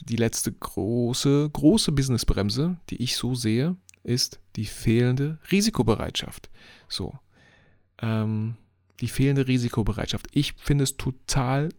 die 0.00 0.16
letzte 0.16 0.52
große, 0.52 1.50
große 1.52 1.92
Businessbremse, 1.92 2.76
die 2.90 3.02
ich 3.02 3.16
so 3.16 3.34
sehe, 3.34 3.76
ist 4.04 4.40
die 4.56 4.64
fehlende 4.64 5.38
Risikobereitschaft. 5.50 6.50
So. 6.88 7.18
Ähm, 8.00 8.56
die 9.00 9.08
fehlende 9.08 9.46
Risikobereitschaft. 9.46 10.26
Ich 10.32 10.54
finde 10.54 10.84
es 10.84 10.96
total 10.96 11.70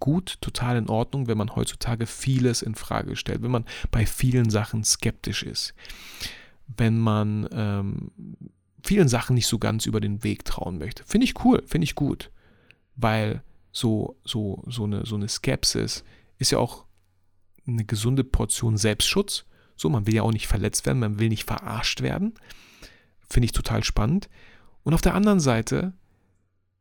gut, 0.00 0.38
total 0.40 0.76
in 0.76 0.88
Ordnung, 0.88 1.28
wenn 1.28 1.38
man 1.38 1.54
heutzutage 1.54 2.06
vieles 2.06 2.62
in 2.62 2.74
Frage 2.74 3.14
stellt, 3.14 3.42
wenn 3.42 3.50
man 3.50 3.66
bei 3.90 4.04
vielen 4.04 4.50
Sachen 4.50 4.82
skeptisch 4.82 5.44
ist, 5.44 5.74
wenn 6.66 6.98
man 6.98 7.48
ähm, 7.52 8.10
vielen 8.82 9.08
Sachen 9.08 9.34
nicht 9.34 9.46
so 9.46 9.58
ganz 9.58 9.86
über 9.86 10.00
den 10.00 10.24
Weg 10.24 10.44
trauen 10.44 10.78
möchte. 10.78 11.04
Finde 11.04 11.26
ich 11.26 11.44
cool, 11.44 11.62
finde 11.66 11.84
ich 11.84 11.94
gut, 11.94 12.30
weil 12.96 13.42
so, 13.70 14.16
so, 14.24 14.64
so, 14.66 14.84
eine, 14.84 15.06
so 15.06 15.14
eine 15.14 15.28
Skepsis 15.28 16.04
ist 16.38 16.50
ja 16.50 16.58
auch 16.58 16.84
eine 17.66 17.84
gesunde 17.84 18.24
Portion 18.24 18.76
Selbstschutz. 18.76 19.44
So, 19.76 19.88
man 19.88 20.06
will 20.06 20.14
ja 20.14 20.22
auch 20.22 20.32
nicht 20.32 20.48
verletzt 20.48 20.86
werden, 20.86 21.00
man 21.00 21.18
will 21.18 21.28
nicht 21.28 21.44
verarscht 21.44 22.02
werden. 22.02 22.34
Finde 23.28 23.46
ich 23.46 23.52
total 23.52 23.84
spannend. 23.84 24.28
Und 24.82 24.94
auf 24.94 25.00
der 25.00 25.14
anderen 25.14 25.40
Seite 25.40 25.92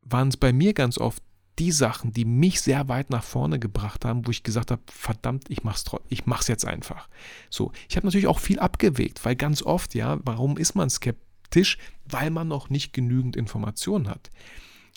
waren 0.02 0.28
es 0.28 0.38
bei 0.38 0.54
mir 0.54 0.74
ganz 0.74 0.98
oft 0.98 1.22
die 1.60 1.72
Sachen, 1.72 2.12
die 2.12 2.26
mich 2.26 2.62
sehr 2.62 2.88
weit 2.88 3.10
nach 3.10 3.24
vorne 3.24 3.60
gebracht 3.60 4.06
haben, 4.06 4.26
wo 4.26 4.32
ich 4.32 4.44
gesagt 4.44 4.72
habe, 4.72 4.82
verdammt, 4.88 5.50
ich 5.50 5.64
mach's, 5.64 5.84
ich 6.10 6.26
mach's 6.26 6.48
jetzt 6.48 6.66
einfach. 6.66 7.08
So, 7.50 7.72
ich 7.90 7.96
habe 7.96 8.08
natürlich 8.08 8.28
auch 8.28 8.40
viel 8.40 8.60
abgewegt, 8.60 9.24
weil 9.26 9.36
ganz 9.36 9.62
oft, 9.62 9.94
ja, 9.94 10.20
warum 10.24 10.58
ist 10.58 10.76
man 10.76 10.90
skeptisch? 10.90 11.78
Weil 12.06 12.32
man 12.32 12.48
noch 12.48 12.70
nicht 12.70 12.94
genügend 12.94 13.36
Informationen 13.36 14.10
hat. 14.10 14.30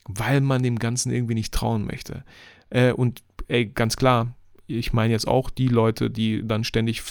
Weil 0.07 0.41
man 0.41 0.63
dem 0.63 0.79
Ganzen 0.79 1.13
irgendwie 1.13 1.35
nicht 1.35 1.53
trauen 1.53 1.87
möchte. 1.87 2.25
Äh, 2.71 2.93
und 2.93 3.23
ey, 3.49 3.67
ganz 3.67 3.97
klar, 3.97 4.35
ich 4.67 4.93
meine 4.93 5.13
jetzt 5.13 5.29
auch 5.29 5.51
die 5.51 5.69
Leute, 5.69 6.11
die 6.11 6.47
dann 6.47 6.65
ständig 6.65 7.03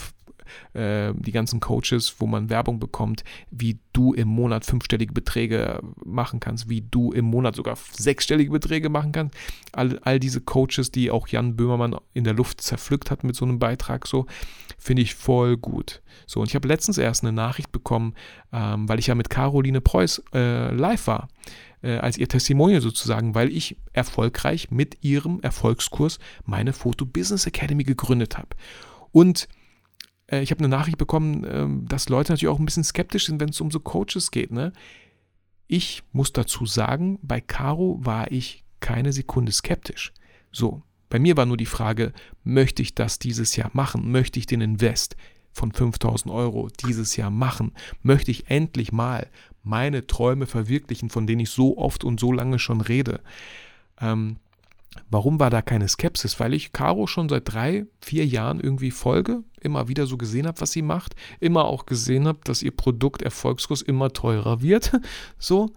äh, 0.74 1.14
die 1.16 1.32
ganzen 1.32 1.60
Coaches, 1.60 2.16
wo 2.20 2.28
man 2.28 2.50
Werbung 2.50 2.80
bekommt, 2.80 3.24
wie 3.52 3.80
du 3.94 4.14
im 4.14 4.28
Monat 4.28 4.66
fünfstellige 4.66 5.14
Beträge 5.14 5.82
machen 6.04 6.40
kannst, 6.40 6.70
wie 6.70 6.82
du 6.82 7.12
im 7.12 7.26
Monat 7.26 7.56
sogar 7.56 7.78
sechsstellige 7.92 8.52
Beträge 8.52 8.90
machen 8.90 9.12
kannst. 9.12 9.36
All, 9.72 10.00
all 10.04 10.20
diese 10.20 10.42
Coaches, 10.42 10.92
die 10.92 11.12
auch 11.12 11.28
Jan 11.28 11.56
Böhmermann 11.56 11.96
in 12.14 12.24
der 12.24 12.34
Luft 12.34 12.62
zerpflückt 12.62 13.12
hat 13.12 13.24
mit 13.24 13.36
so 13.36 13.46
einem 13.46 13.60
Beitrag, 13.60 14.08
so 14.08 14.26
finde 14.78 15.02
ich 15.02 15.16
voll 15.16 15.58
gut. 15.58 16.02
So, 16.26 16.42
und 16.42 16.48
ich 16.48 16.56
habe 16.56 16.68
letztens 16.68 16.98
erst 16.98 17.24
eine 17.24 17.32
Nachricht 17.32 17.72
bekommen, 17.72 18.16
ähm, 18.52 18.90
weil 18.90 19.00
ich 19.00 19.08
ja 19.08 19.16
mit 19.16 19.30
Caroline 19.30 19.82
Preuß 19.82 20.24
äh, 20.34 20.74
live 20.74 21.08
war 21.08 21.30
äh, 21.84 21.98
als 21.98 22.18
ihr 22.18 22.28
Testimonial 22.28 22.82
sozusagen, 22.82 23.36
weil 23.36 23.52
ich 23.52 23.78
erfolgreich 23.92 24.72
mit 24.72 24.98
ihrem 25.02 25.40
Erfolgskurs 25.42 26.18
meine 26.46 26.74
Photo 26.74 27.06
Business 27.06 27.46
Academy 27.46 27.84
gegründet 27.84 28.38
habe. 28.38 28.50
Und 29.12 29.48
äh, 30.28 30.42
ich 30.42 30.52
habe 30.52 30.60
eine 30.60 30.70
Nachricht 30.70 30.98
bekommen, 30.98 31.44
äh, 31.44 31.88
dass 31.88 32.10
Leute 32.10 32.32
natürlich 32.32 32.54
auch 32.54 32.60
ein 32.60 32.66
bisschen 32.66 32.84
skeptisch 32.84 33.28
sind, 33.28 33.40
wenn 33.40 33.50
es 33.50 33.62
um 33.62 33.70
so 33.70 33.80
Coaches 33.80 34.32
geht. 34.32 34.52
Ne? 34.52 34.74
Ich 35.68 36.04
muss 36.12 36.34
dazu 36.34 36.66
sagen, 36.66 37.20
bei 37.22 37.42
Caro 37.42 38.00
war 38.02 38.32
ich 38.32 38.64
keine 38.80 39.14
Sekunde 39.14 39.52
skeptisch. 39.52 40.14
So, 40.52 40.84
bei 41.10 41.20
mir 41.20 41.38
war 41.38 41.46
nur 41.46 41.58
die 41.58 41.66
Frage, 41.66 42.14
möchte 42.44 42.82
ich 42.82 42.96
das 42.96 43.20
dieses 43.20 43.56
Jahr 43.56 43.70
machen? 43.74 44.12
Möchte 44.12 44.40
ich 44.40 44.46
den 44.46 44.62
Invest 44.62 45.16
von 45.52 45.72
5000 45.72 46.34
Euro 46.34 46.70
dieses 46.86 47.16
Jahr 47.16 47.30
machen? 47.30 47.74
Möchte 48.02 48.32
ich 48.32 48.50
endlich 48.50 48.92
mal 48.92 49.30
meine 49.64 50.06
Träume 50.06 50.46
verwirklichen, 50.46 51.10
von 51.10 51.26
denen 51.26 51.42
ich 51.42 51.50
so 51.50 51.78
oft 51.78 52.04
und 52.04 52.20
so 52.20 52.32
lange 52.32 52.60
schon 52.60 52.82
rede? 52.82 53.22
Ähm, 54.00 54.38
Warum 55.10 55.40
war 55.40 55.50
da 55.50 55.62
keine 55.62 55.88
Skepsis? 55.88 56.40
Weil 56.40 56.54
ich 56.54 56.74
Caro 56.74 57.08
schon 57.08 57.30
seit 57.30 57.52
drei, 57.52 57.86
vier 58.02 58.26
Jahren 58.26 58.60
irgendwie 58.60 58.92
folge, 58.92 59.44
immer 59.60 59.88
wieder 59.88 60.06
so 60.06 60.18
gesehen 60.18 60.48
habe, 60.48 60.62
was 60.62 60.72
sie 60.72 60.82
macht, 60.82 61.16
immer 61.40 61.66
auch 61.66 61.86
gesehen 61.86 62.28
habe, 62.28 62.40
dass 62.44 62.62
ihr 62.62 62.72
Produkt 62.72 63.22
Erfolgskurs 63.22 63.82
immer 63.82 64.12
teurer 64.14 64.62
wird. 64.62 64.92
So. 65.40 65.72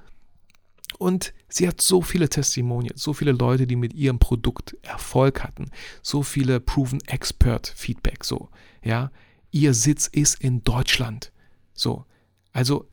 Und 0.98 1.34
sie 1.48 1.68
hat 1.68 1.80
so 1.80 2.00
viele 2.00 2.28
Testimonials, 2.28 3.02
so 3.02 3.12
viele 3.12 3.32
Leute, 3.32 3.66
die 3.66 3.76
mit 3.76 3.92
ihrem 3.92 4.18
Produkt 4.18 4.76
Erfolg 4.82 5.42
hatten, 5.42 5.70
so 6.00 6.22
viele 6.22 6.60
Proven 6.60 7.00
Expert 7.06 7.66
Feedback, 7.66 8.24
so, 8.24 8.48
ja. 8.82 9.10
Ihr 9.50 9.74
Sitz 9.74 10.06
ist 10.06 10.40
in 10.40 10.62
Deutschland. 10.62 11.32
So. 11.74 12.04
Also, 12.52 12.88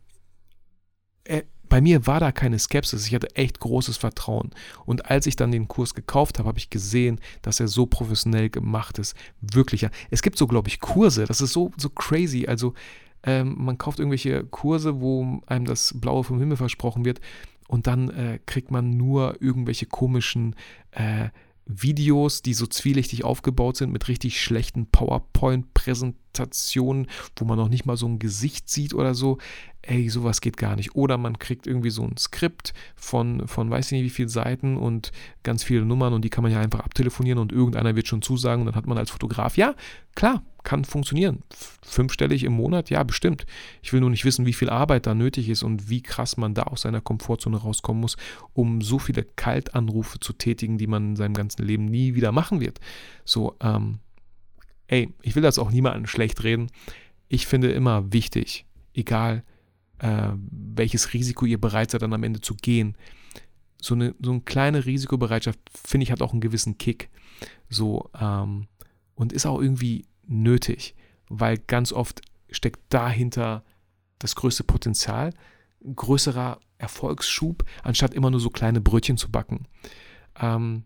äh, 1.26 1.44
bei 1.70 1.82
mir 1.82 2.06
war 2.06 2.20
da 2.20 2.32
keine 2.32 2.60
Skepsis, 2.60 3.08
ich 3.08 3.16
hatte 3.16 3.36
echt 3.36 3.60
großes 3.60 3.98
Vertrauen. 3.98 4.52
Und 4.86 5.10
als 5.10 5.26
ich 5.26 5.36
dann 5.36 5.52
den 5.52 5.68
Kurs 5.68 5.96
gekauft 5.96 6.38
habe, 6.38 6.48
habe 6.48 6.60
ich 6.60 6.70
gesehen, 6.70 7.20
dass 7.42 7.60
er 7.60 7.68
so 7.68 7.88
professionell 7.88 8.52
gemacht 8.52 9.00
ist. 9.00 9.16
Wirklich, 9.42 9.88
Es 10.12 10.22
gibt 10.22 10.38
so, 10.38 10.46
glaube 10.46 10.68
ich, 10.68 10.80
Kurse, 10.80 11.26
das 11.26 11.42
ist 11.42 11.54
so, 11.54 11.72
so 11.78 11.90
crazy. 11.90 12.46
Also 12.48 12.76
ähm, 13.24 13.56
man 13.58 13.80
kauft 13.80 13.98
irgendwelche 13.98 14.44
Kurse, 14.44 15.02
wo 15.02 15.42
einem 15.48 15.66
das 15.66 15.96
Blaue 16.00 16.24
vom 16.24 16.40
Himmel 16.40 16.58
versprochen 16.58 17.06
wird 17.06 17.22
und 17.68 17.88
dann 17.88 18.12
äh, 18.12 18.40
kriegt 18.46 18.70
man 18.70 18.92
nur 18.92 19.42
irgendwelche 19.42 19.88
komischen 19.88 20.56
äh, 20.92 21.30
Videos, 21.66 22.42
die 22.42 22.54
so 22.54 22.68
zwielichtig 22.68 23.24
aufgebaut 23.24 23.78
sind, 23.78 23.90
mit 23.92 24.10
richtig 24.10 24.42
schlechten 24.42 24.88
PowerPoint-Präsentationen, 24.88 27.08
wo 27.38 27.46
man 27.46 27.58
noch 27.58 27.70
nicht 27.70 27.86
mal 27.86 27.96
so 27.96 28.06
ein 28.06 28.20
Gesicht 28.20 28.68
sieht 28.70 28.94
oder 28.94 29.16
so 29.16 29.38
ey, 29.86 30.10
sowas 30.10 30.42
geht 30.42 30.58
gar 30.58 30.76
nicht. 30.76 30.96
Oder 30.96 31.18
man 31.18 31.38
kriegt 31.40 31.68
irgendwie 31.68 31.90
so 31.90 32.04
ein 32.04 32.18
Skript 32.18 32.74
von, 32.96 33.48
von 33.48 33.70
weiß 33.70 33.88
ich 33.88 33.92
nicht 33.92 34.06
wie 34.06 34.10
vielen 34.10 34.30
Seiten 34.30 34.78
und 34.78 35.12
ganz 35.44 35.64
viele 35.64 35.86
Nummern 35.86 36.14
und 36.14 36.24
die 36.24 36.30
kann 36.30 36.44
man 36.44 36.52
ja 36.52 36.60
einfach 36.60 36.80
abtelefonieren 36.80 37.38
und 37.38 37.52
irgendeiner 37.52 37.96
wird 37.96 38.08
schon 38.08 38.22
zusagen 38.22 38.62
und 38.62 38.68
dann 38.68 38.76
hat 38.76 38.88
man 38.88 38.98
als 38.98 39.12
Fotograf, 39.12 39.58
ja, 39.58 39.76
klar, 40.16 40.42
kann 40.64 40.86
funktionieren. 40.86 41.44
Fünfstellig 41.82 42.46
im 42.46 42.54
Monat, 42.54 42.90
ja, 42.90 43.04
bestimmt. 43.04 43.46
Ich 43.82 43.92
will 43.92 44.00
nur 44.00 44.10
nicht 44.10 44.24
wissen, 44.24 44.46
wie 44.46 44.54
viel 44.54 44.70
Arbeit 44.70 45.06
da 45.06 45.14
nötig 45.14 45.50
ist 45.50 45.64
und 45.64 45.90
wie 45.90 46.02
krass 46.02 46.38
man 46.38 46.54
da 46.54 46.64
aus 46.64 46.84
seiner 46.84 47.02
Komfortzone 47.02 47.58
rauskommen 47.58 48.00
muss, 48.00 48.16
um 48.54 48.82
so 48.82 49.00
viele 49.00 49.24
Kaltanrufe 49.24 50.20
zu 50.22 50.32
tätigen, 50.32 50.78
die 50.78 50.88
man 50.88 51.10
in 51.10 51.16
seinem 51.18 51.34
ganzen 51.34 51.66
Leben 51.66 51.86
nie 51.86 52.16
wieder 52.16 52.32
machen 52.32 52.62
wird. 52.62 52.80
So, 53.26 53.58
ähm, 53.60 54.00
ey, 54.88 55.14
ich 55.22 55.36
will 55.36 55.44
das 55.44 55.60
auch 55.60 55.72
niemandem 55.72 56.08
schlecht 56.08 56.42
reden. 56.46 56.68
Ich 57.28 57.48
finde 57.48 57.72
immer 57.72 58.14
wichtig, 58.14 58.66
egal 58.94 59.44
äh, 60.00 60.30
welches 60.36 61.14
Risiko 61.14 61.46
ihr 61.46 61.60
bereit 61.60 61.92
seid, 61.92 62.02
dann 62.02 62.14
am 62.14 62.24
Ende 62.24 62.42
zu 62.42 62.56
gehen. 62.56 62.98
So 63.82 63.96
eine, 63.96 64.16
so 64.22 64.32
eine 64.32 64.42
kleine 64.42 64.86
Risikobereitschaft, 64.86 65.60
finde 65.74 66.06
ich, 66.06 66.12
hat 66.12 66.22
auch 66.22 66.32
einen 66.32 66.42
gewissen 66.42 66.78
Kick. 66.78 67.10
So, 67.70 68.10
ähm, 68.20 68.68
und 69.16 69.34
ist 69.34 69.46
auch 69.46 69.62
irgendwie 69.62 70.06
nötig, 70.26 70.96
weil 71.30 71.58
ganz 71.58 71.92
oft 71.92 72.22
steckt 72.50 72.82
dahinter 72.90 73.64
das 74.20 74.36
größte 74.36 74.64
Potenzial, 74.64 75.34
größerer 75.84 76.60
Erfolgsschub, 76.78 77.66
anstatt 77.84 78.14
immer 78.14 78.32
nur 78.32 78.40
so 78.40 78.50
kleine 78.50 78.82
Brötchen 78.82 79.18
zu 79.18 79.32
backen. 79.32 79.68
Ähm, 80.40 80.84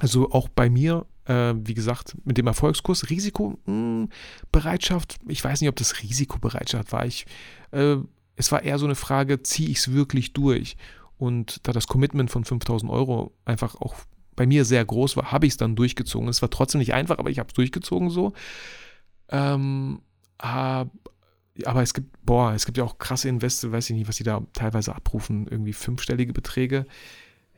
also 0.00 0.30
auch 0.30 0.48
bei 0.48 0.70
mir, 0.70 1.06
äh, 1.24 1.54
wie 1.56 1.74
gesagt, 1.74 2.16
mit 2.24 2.38
dem 2.38 2.46
Erfolgskurs, 2.46 3.10
Risikobereitschaft, 3.10 5.18
hm, 5.20 5.30
ich 5.30 5.42
weiß 5.42 5.60
nicht, 5.60 5.68
ob 5.68 5.74
das 5.76 6.02
Risikobereitschaft 6.02 6.92
war. 6.92 7.04
Ich 7.06 7.26
äh, 7.72 7.96
es 8.38 8.52
war 8.52 8.62
eher 8.62 8.78
so 8.78 8.86
eine 8.86 8.94
Frage, 8.94 9.42
ziehe 9.42 9.68
ich 9.68 9.78
es 9.78 9.92
wirklich 9.92 10.32
durch? 10.32 10.76
Und 11.18 11.66
da 11.66 11.72
das 11.72 11.88
Commitment 11.88 12.30
von 12.30 12.44
5000 12.44 12.90
Euro 12.90 13.34
einfach 13.44 13.74
auch 13.74 13.96
bei 14.36 14.46
mir 14.46 14.64
sehr 14.64 14.84
groß 14.84 15.16
war, 15.16 15.32
habe 15.32 15.46
ich 15.46 15.54
es 15.54 15.56
dann 15.56 15.74
durchgezogen. 15.74 16.28
Es 16.28 16.40
war 16.40 16.48
trotzdem 16.48 16.78
nicht 16.78 16.94
einfach, 16.94 17.18
aber 17.18 17.30
ich 17.30 17.40
habe 17.40 17.48
es 17.48 17.54
durchgezogen 17.54 18.08
so. 18.08 18.32
Ähm, 19.28 20.00
aber 20.38 21.82
es 21.82 21.92
gibt, 21.92 22.24
boah, 22.24 22.52
es 22.52 22.64
gibt 22.64 22.78
ja 22.78 22.84
auch 22.84 22.98
krasse 22.98 23.28
Investe, 23.28 23.72
weiß 23.72 23.90
ich 23.90 23.96
nicht, 23.96 24.06
was 24.06 24.16
die 24.16 24.22
da 24.22 24.46
teilweise 24.52 24.94
abrufen, 24.94 25.48
irgendwie 25.48 25.72
fünfstellige 25.72 26.32
Beträge. 26.32 26.86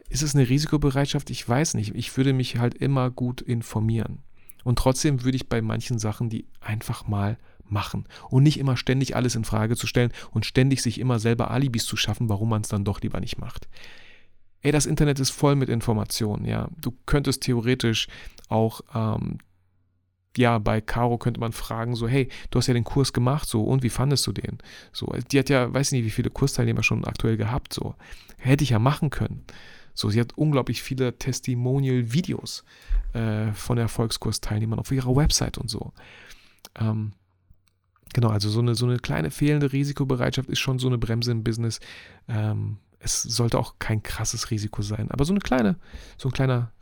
Ist 0.09 0.23
es 0.23 0.35
eine 0.35 0.49
Risikobereitschaft? 0.49 1.29
Ich 1.29 1.47
weiß 1.47 1.75
nicht. 1.75 1.95
Ich 1.95 2.17
würde 2.17 2.33
mich 2.33 2.57
halt 2.57 2.75
immer 2.75 3.11
gut 3.11 3.43
informieren. 3.43 4.23
Und 4.65 4.79
trotzdem 4.79 5.23
würde 5.25 5.37
ich 5.37 5.51
bei 5.51 5.61
manchen 5.61 5.99
Sachen 5.99 6.31
die 6.31 6.47
einfach 6.61 7.07
mal 7.07 7.37
machen 7.71 8.07
und 8.29 8.43
nicht 8.43 8.59
immer 8.59 8.77
ständig 8.77 9.17
alles 9.17 9.35
in 9.35 9.45
Frage 9.45 9.77
zu 9.77 9.87
stellen 9.87 10.13
und 10.31 10.47
ständig 10.47 10.83
sich 10.83 10.99
immer 10.99 11.19
selber 11.19 11.51
Alibis 11.51 11.85
zu 11.85 11.97
schaffen, 11.97 12.29
warum 12.29 12.49
man 12.49 12.63
es 12.63 12.69
dann 12.69 12.85
doch 12.85 13.01
lieber 13.01 13.21
nicht 13.21 13.39
macht. 13.39 13.69
Ey, 14.63 14.73
das 14.73 14.87
Internet 14.87 15.21
ist 15.21 15.31
voll 15.31 15.57
mit 15.57 15.69
Informationen, 15.69 16.45
ja. 16.45 16.69
Du 16.81 16.93
könntest 17.07 17.43
theoretisch 17.43 18.09
auch 18.49 18.83
ähm, 18.95 19.39
ja, 20.37 20.59
bei 20.59 20.81
Caro 20.81 21.19
könnte 21.19 21.41
man 21.41 21.53
fragen, 21.53 21.97
so, 21.97 22.07
hey, 22.07 22.29
du 22.51 22.59
hast 22.59 22.69
ja 22.69 22.75
den 22.75 22.85
Kurs 22.85 23.13
gemacht, 23.13 23.49
so, 23.49 23.63
und 23.65 23.83
wie 23.83 23.89
fandest 23.89 24.27
du 24.27 24.33
den? 24.33 24.59
So, 24.93 25.13
die 25.31 25.39
hat 25.39 25.49
ja, 25.49 25.73
weiß 25.73 25.93
nicht, 25.93 26.05
wie 26.05 26.11
viele 26.11 26.31
Kursteilnehmer 26.31 26.83
schon 26.83 27.05
aktuell 27.05 27.37
gehabt, 27.37 27.73
so. 27.73 27.95
Hätte 28.37 28.65
ich 28.65 28.71
ja 28.71 28.79
machen 28.79 29.11
können. 29.11 29.45
So, 29.93 30.09
sie 30.09 30.21
hat 30.21 30.37
unglaublich 30.37 30.83
viele 30.83 31.19
Testimonial-Videos 31.19 32.65
äh, 33.13 33.53
von 33.53 33.77
Erfolgskursteilnehmern 33.77 34.79
auf 34.79 34.93
ihrer 34.93 35.15
Website 35.17 35.59
und 35.59 35.69
so. 35.69 35.93
Ähm, 36.79 37.13
genau, 38.13 38.29
also 38.29 38.49
so 38.49 38.61
eine, 38.61 38.75
so 38.75 38.87
eine 38.87 38.99
kleine 38.99 39.31
fehlende 39.31 39.73
Risikobereitschaft 39.73 40.49
ist 40.49 40.59
schon 40.59 40.79
so 40.79 40.87
eine 40.87 40.99
Bremse 40.99 41.31
im 41.31 41.45
Business. 41.45 41.81
Ähm, 42.29 42.79
es 42.99 43.23
sollte 43.23 43.59
auch 43.59 43.77
kein 43.79 44.03
krasses 44.03 44.51
Risiko 44.51 44.83
sein, 44.83 45.11
aber 45.11 45.25
so 45.25 45.33
eine 45.33 45.41
kleine, 45.41 45.77
so 46.19 46.29
ein 46.29 46.33
kleiner, 46.33 46.73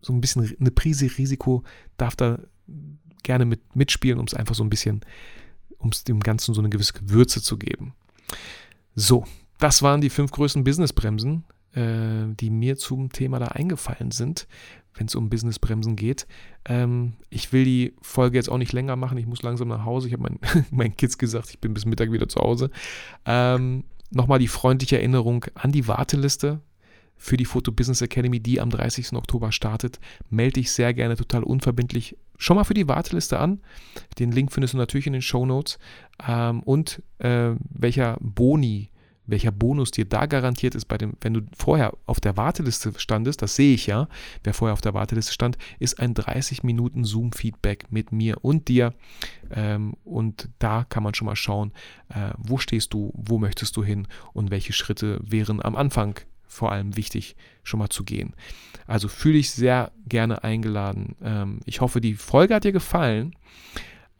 so 0.00 0.12
ein 0.12 0.20
bisschen 0.20 0.54
eine 0.60 0.70
Prise 0.70 1.06
Risiko 1.18 1.64
darf 1.96 2.14
da 2.14 2.38
gerne 3.22 3.44
mit, 3.44 3.74
mitspielen, 3.74 4.18
um 4.18 4.26
es 4.26 4.34
einfach 4.34 4.54
so 4.54 4.62
ein 4.62 4.70
bisschen, 4.70 5.00
um 5.78 5.90
es 5.90 6.04
dem 6.04 6.20
Ganzen 6.20 6.54
so 6.54 6.60
eine 6.60 6.70
gewisse 6.70 6.92
Gewürze 6.92 7.42
zu 7.42 7.56
geben. 7.56 7.94
So, 8.94 9.24
das 9.58 9.82
waren 9.82 10.00
die 10.00 10.10
fünf 10.10 10.30
größten 10.30 10.64
Businessbremsen, 10.64 11.44
äh, 11.76 12.34
die 12.34 12.50
mir 12.50 12.76
zum 12.76 13.12
Thema 13.12 13.38
da 13.38 13.46
eingefallen 13.46 14.10
sind, 14.10 14.48
wenn 14.94 15.06
es 15.06 15.14
um 15.14 15.30
Businessbremsen 15.30 15.94
geht. 15.94 16.26
Ähm, 16.64 17.12
ich 17.30 17.52
will 17.52 17.64
die 17.64 17.94
Folge 18.02 18.36
jetzt 18.36 18.48
auch 18.48 18.58
nicht 18.58 18.72
länger 18.72 18.96
machen. 18.96 19.18
Ich 19.18 19.26
muss 19.26 19.42
langsam 19.42 19.68
nach 19.68 19.84
Hause. 19.84 20.08
Ich 20.08 20.14
habe 20.14 20.24
mein, 20.24 20.38
meinen 20.70 20.96
Kids 20.96 21.18
gesagt, 21.18 21.50
ich 21.50 21.60
bin 21.60 21.74
bis 21.74 21.86
Mittag 21.86 22.10
wieder 22.10 22.28
zu 22.28 22.40
Hause. 22.40 22.70
Ähm, 23.24 23.84
Nochmal 24.10 24.38
die 24.38 24.48
freundliche 24.48 24.98
Erinnerung 24.98 25.44
an 25.54 25.72
die 25.72 25.88
Warteliste 25.88 26.60
für 27.16 27.36
die 27.36 27.44
Photo 27.44 27.72
Business 27.72 28.02
Academy, 28.02 28.40
die 28.40 28.60
am 28.60 28.70
30. 28.70 29.14
Oktober 29.14 29.50
startet. 29.50 29.98
Melde 30.30 30.54
dich 30.54 30.70
sehr 30.70 30.94
gerne 30.94 31.16
total 31.16 31.42
unverbindlich 31.42 32.16
schon 32.38 32.56
mal 32.56 32.64
für 32.64 32.74
die 32.74 32.88
Warteliste 32.88 33.38
an. 33.38 33.60
Den 34.18 34.30
Link 34.30 34.52
findest 34.52 34.74
du 34.74 34.78
natürlich 34.78 35.06
in 35.06 35.14
den 35.14 35.22
Show 35.22 35.46
Notes. 35.46 35.78
Ähm, 36.26 36.62
und 36.62 37.02
äh, 37.18 37.52
welcher 37.70 38.18
Boni, 38.20 38.90
welcher 39.26 39.50
Bonus 39.50 39.90
dir 39.90 40.04
da 40.04 40.26
garantiert 40.26 40.74
ist, 40.74 40.86
bei 40.86 40.98
dem, 40.98 41.14
wenn 41.20 41.34
du 41.34 41.40
vorher 41.56 41.92
auf 42.06 42.20
der 42.20 42.36
Warteliste 42.36 42.92
standest, 42.96 43.42
das 43.42 43.56
sehe 43.56 43.74
ich 43.74 43.86
ja, 43.86 44.08
wer 44.44 44.54
vorher 44.54 44.72
auf 44.72 44.80
der 44.80 44.94
Warteliste 44.94 45.32
stand, 45.32 45.58
ist 45.78 46.00
ein 46.00 46.14
30 46.14 46.62
Minuten 46.62 47.04
Zoom-Feedback 47.04 47.86
mit 47.90 48.12
mir 48.12 48.44
und 48.44 48.68
dir. 48.68 48.94
Ähm, 49.50 49.94
und 50.04 50.48
da 50.58 50.84
kann 50.88 51.02
man 51.02 51.14
schon 51.14 51.26
mal 51.26 51.36
schauen, 51.36 51.72
äh, 52.08 52.30
wo 52.38 52.58
stehst 52.58 52.92
du, 52.94 53.12
wo 53.14 53.38
möchtest 53.38 53.76
du 53.76 53.84
hin 53.84 54.08
und 54.32 54.50
welche 54.50 54.72
Schritte 54.72 55.20
wären 55.22 55.62
am 55.62 55.76
Anfang 55.76 56.20
vor 56.46 56.72
allem 56.72 56.96
wichtig, 56.96 57.36
schon 57.62 57.78
mal 57.78 57.88
zu 57.88 58.04
gehen. 58.04 58.34
Also 58.86 59.08
fühle 59.08 59.38
ich 59.38 59.50
sehr 59.50 59.92
gerne 60.08 60.44
eingeladen. 60.44 61.16
Ähm, 61.22 61.60
ich 61.66 61.80
hoffe, 61.80 62.00
die 62.00 62.14
Folge 62.14 62.54
hat 62.54 62.64
dir 62.64 62.72
gefallen. 62.72 63.34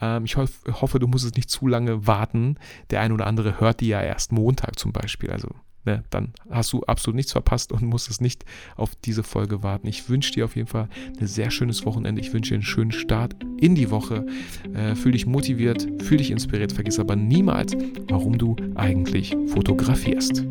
Ähm, 0.01 0.25
ich 0.25 0.37
hoff, 0.37 0.63
hoffe, 0.81 0.99
du 0.99 1.07
musst 1.07 1.25
es 1.25 1.35
nicht 1.35 1.51
zu 1.51 1.67
lange 1.67 2.07
warten. 2.07 2.57
Der 2.91 3.01
eine 3.01 3.15
oder 3.15 3.27
andere 3.27 3.61
hört 3.61 3.81
die 3.81 3.89
ja 3.89 4.01
erst 4.01 4.33
Montag 4.33 4.79
zum 4.79 4.93
Beispiel. 4.93 5.31
Also 5.31 5.49
ne, 5.85 6.05
dann 6.11 6.33
hast 6.51 6.73
du 6.73 6.83
absolut 6.83 7.17
nichts 7.17 7.33
verpasst 7.33 7.73
und 7.73 7.83
musst 7.83 8.11
es 8.11 8.21
nicht 8.21 8.45
auf 8.77 8.95
diese 8.97 9.23
Folge 9.23 9.63
warten. 9.63 9.87
Ich 9.87 10.09
wünsche 10.09 10.33
dir 10.33 10.45
auf 10.45 10.57
jeden 10.57 10.69
Fall 10.69 10.89
ein 11.19 11.27
sehr 11.27 11.51
schönes 11.51 11.87
Wochenende. 11.87 12.21
Ich 12.21 12.33
wünsche 12.33 12.51
dir 12.51 12.57
einen 12.57 12.63
schönen 12.63 12.93
Start 12.93 13.35
in 13.59 13.75
die 13.75 13.91
Woche. 13.91 14.27
Äh, 14.75 14.95
fühl 14.95 15.13
dich 15.13 15.27
motiviert, 15.27 15.87
fühl 16.03 16.19
dich 16.19 16.31
inspiriert. 16.31 16.73
Vergiss 16.73 16.99
aber 16.99 17.17
niemals, 17.17 17.73
warum 18.09 18.37
du 18.37 18.57
eigentlich 18.75 19.35
fotografierst. 19.49 20.45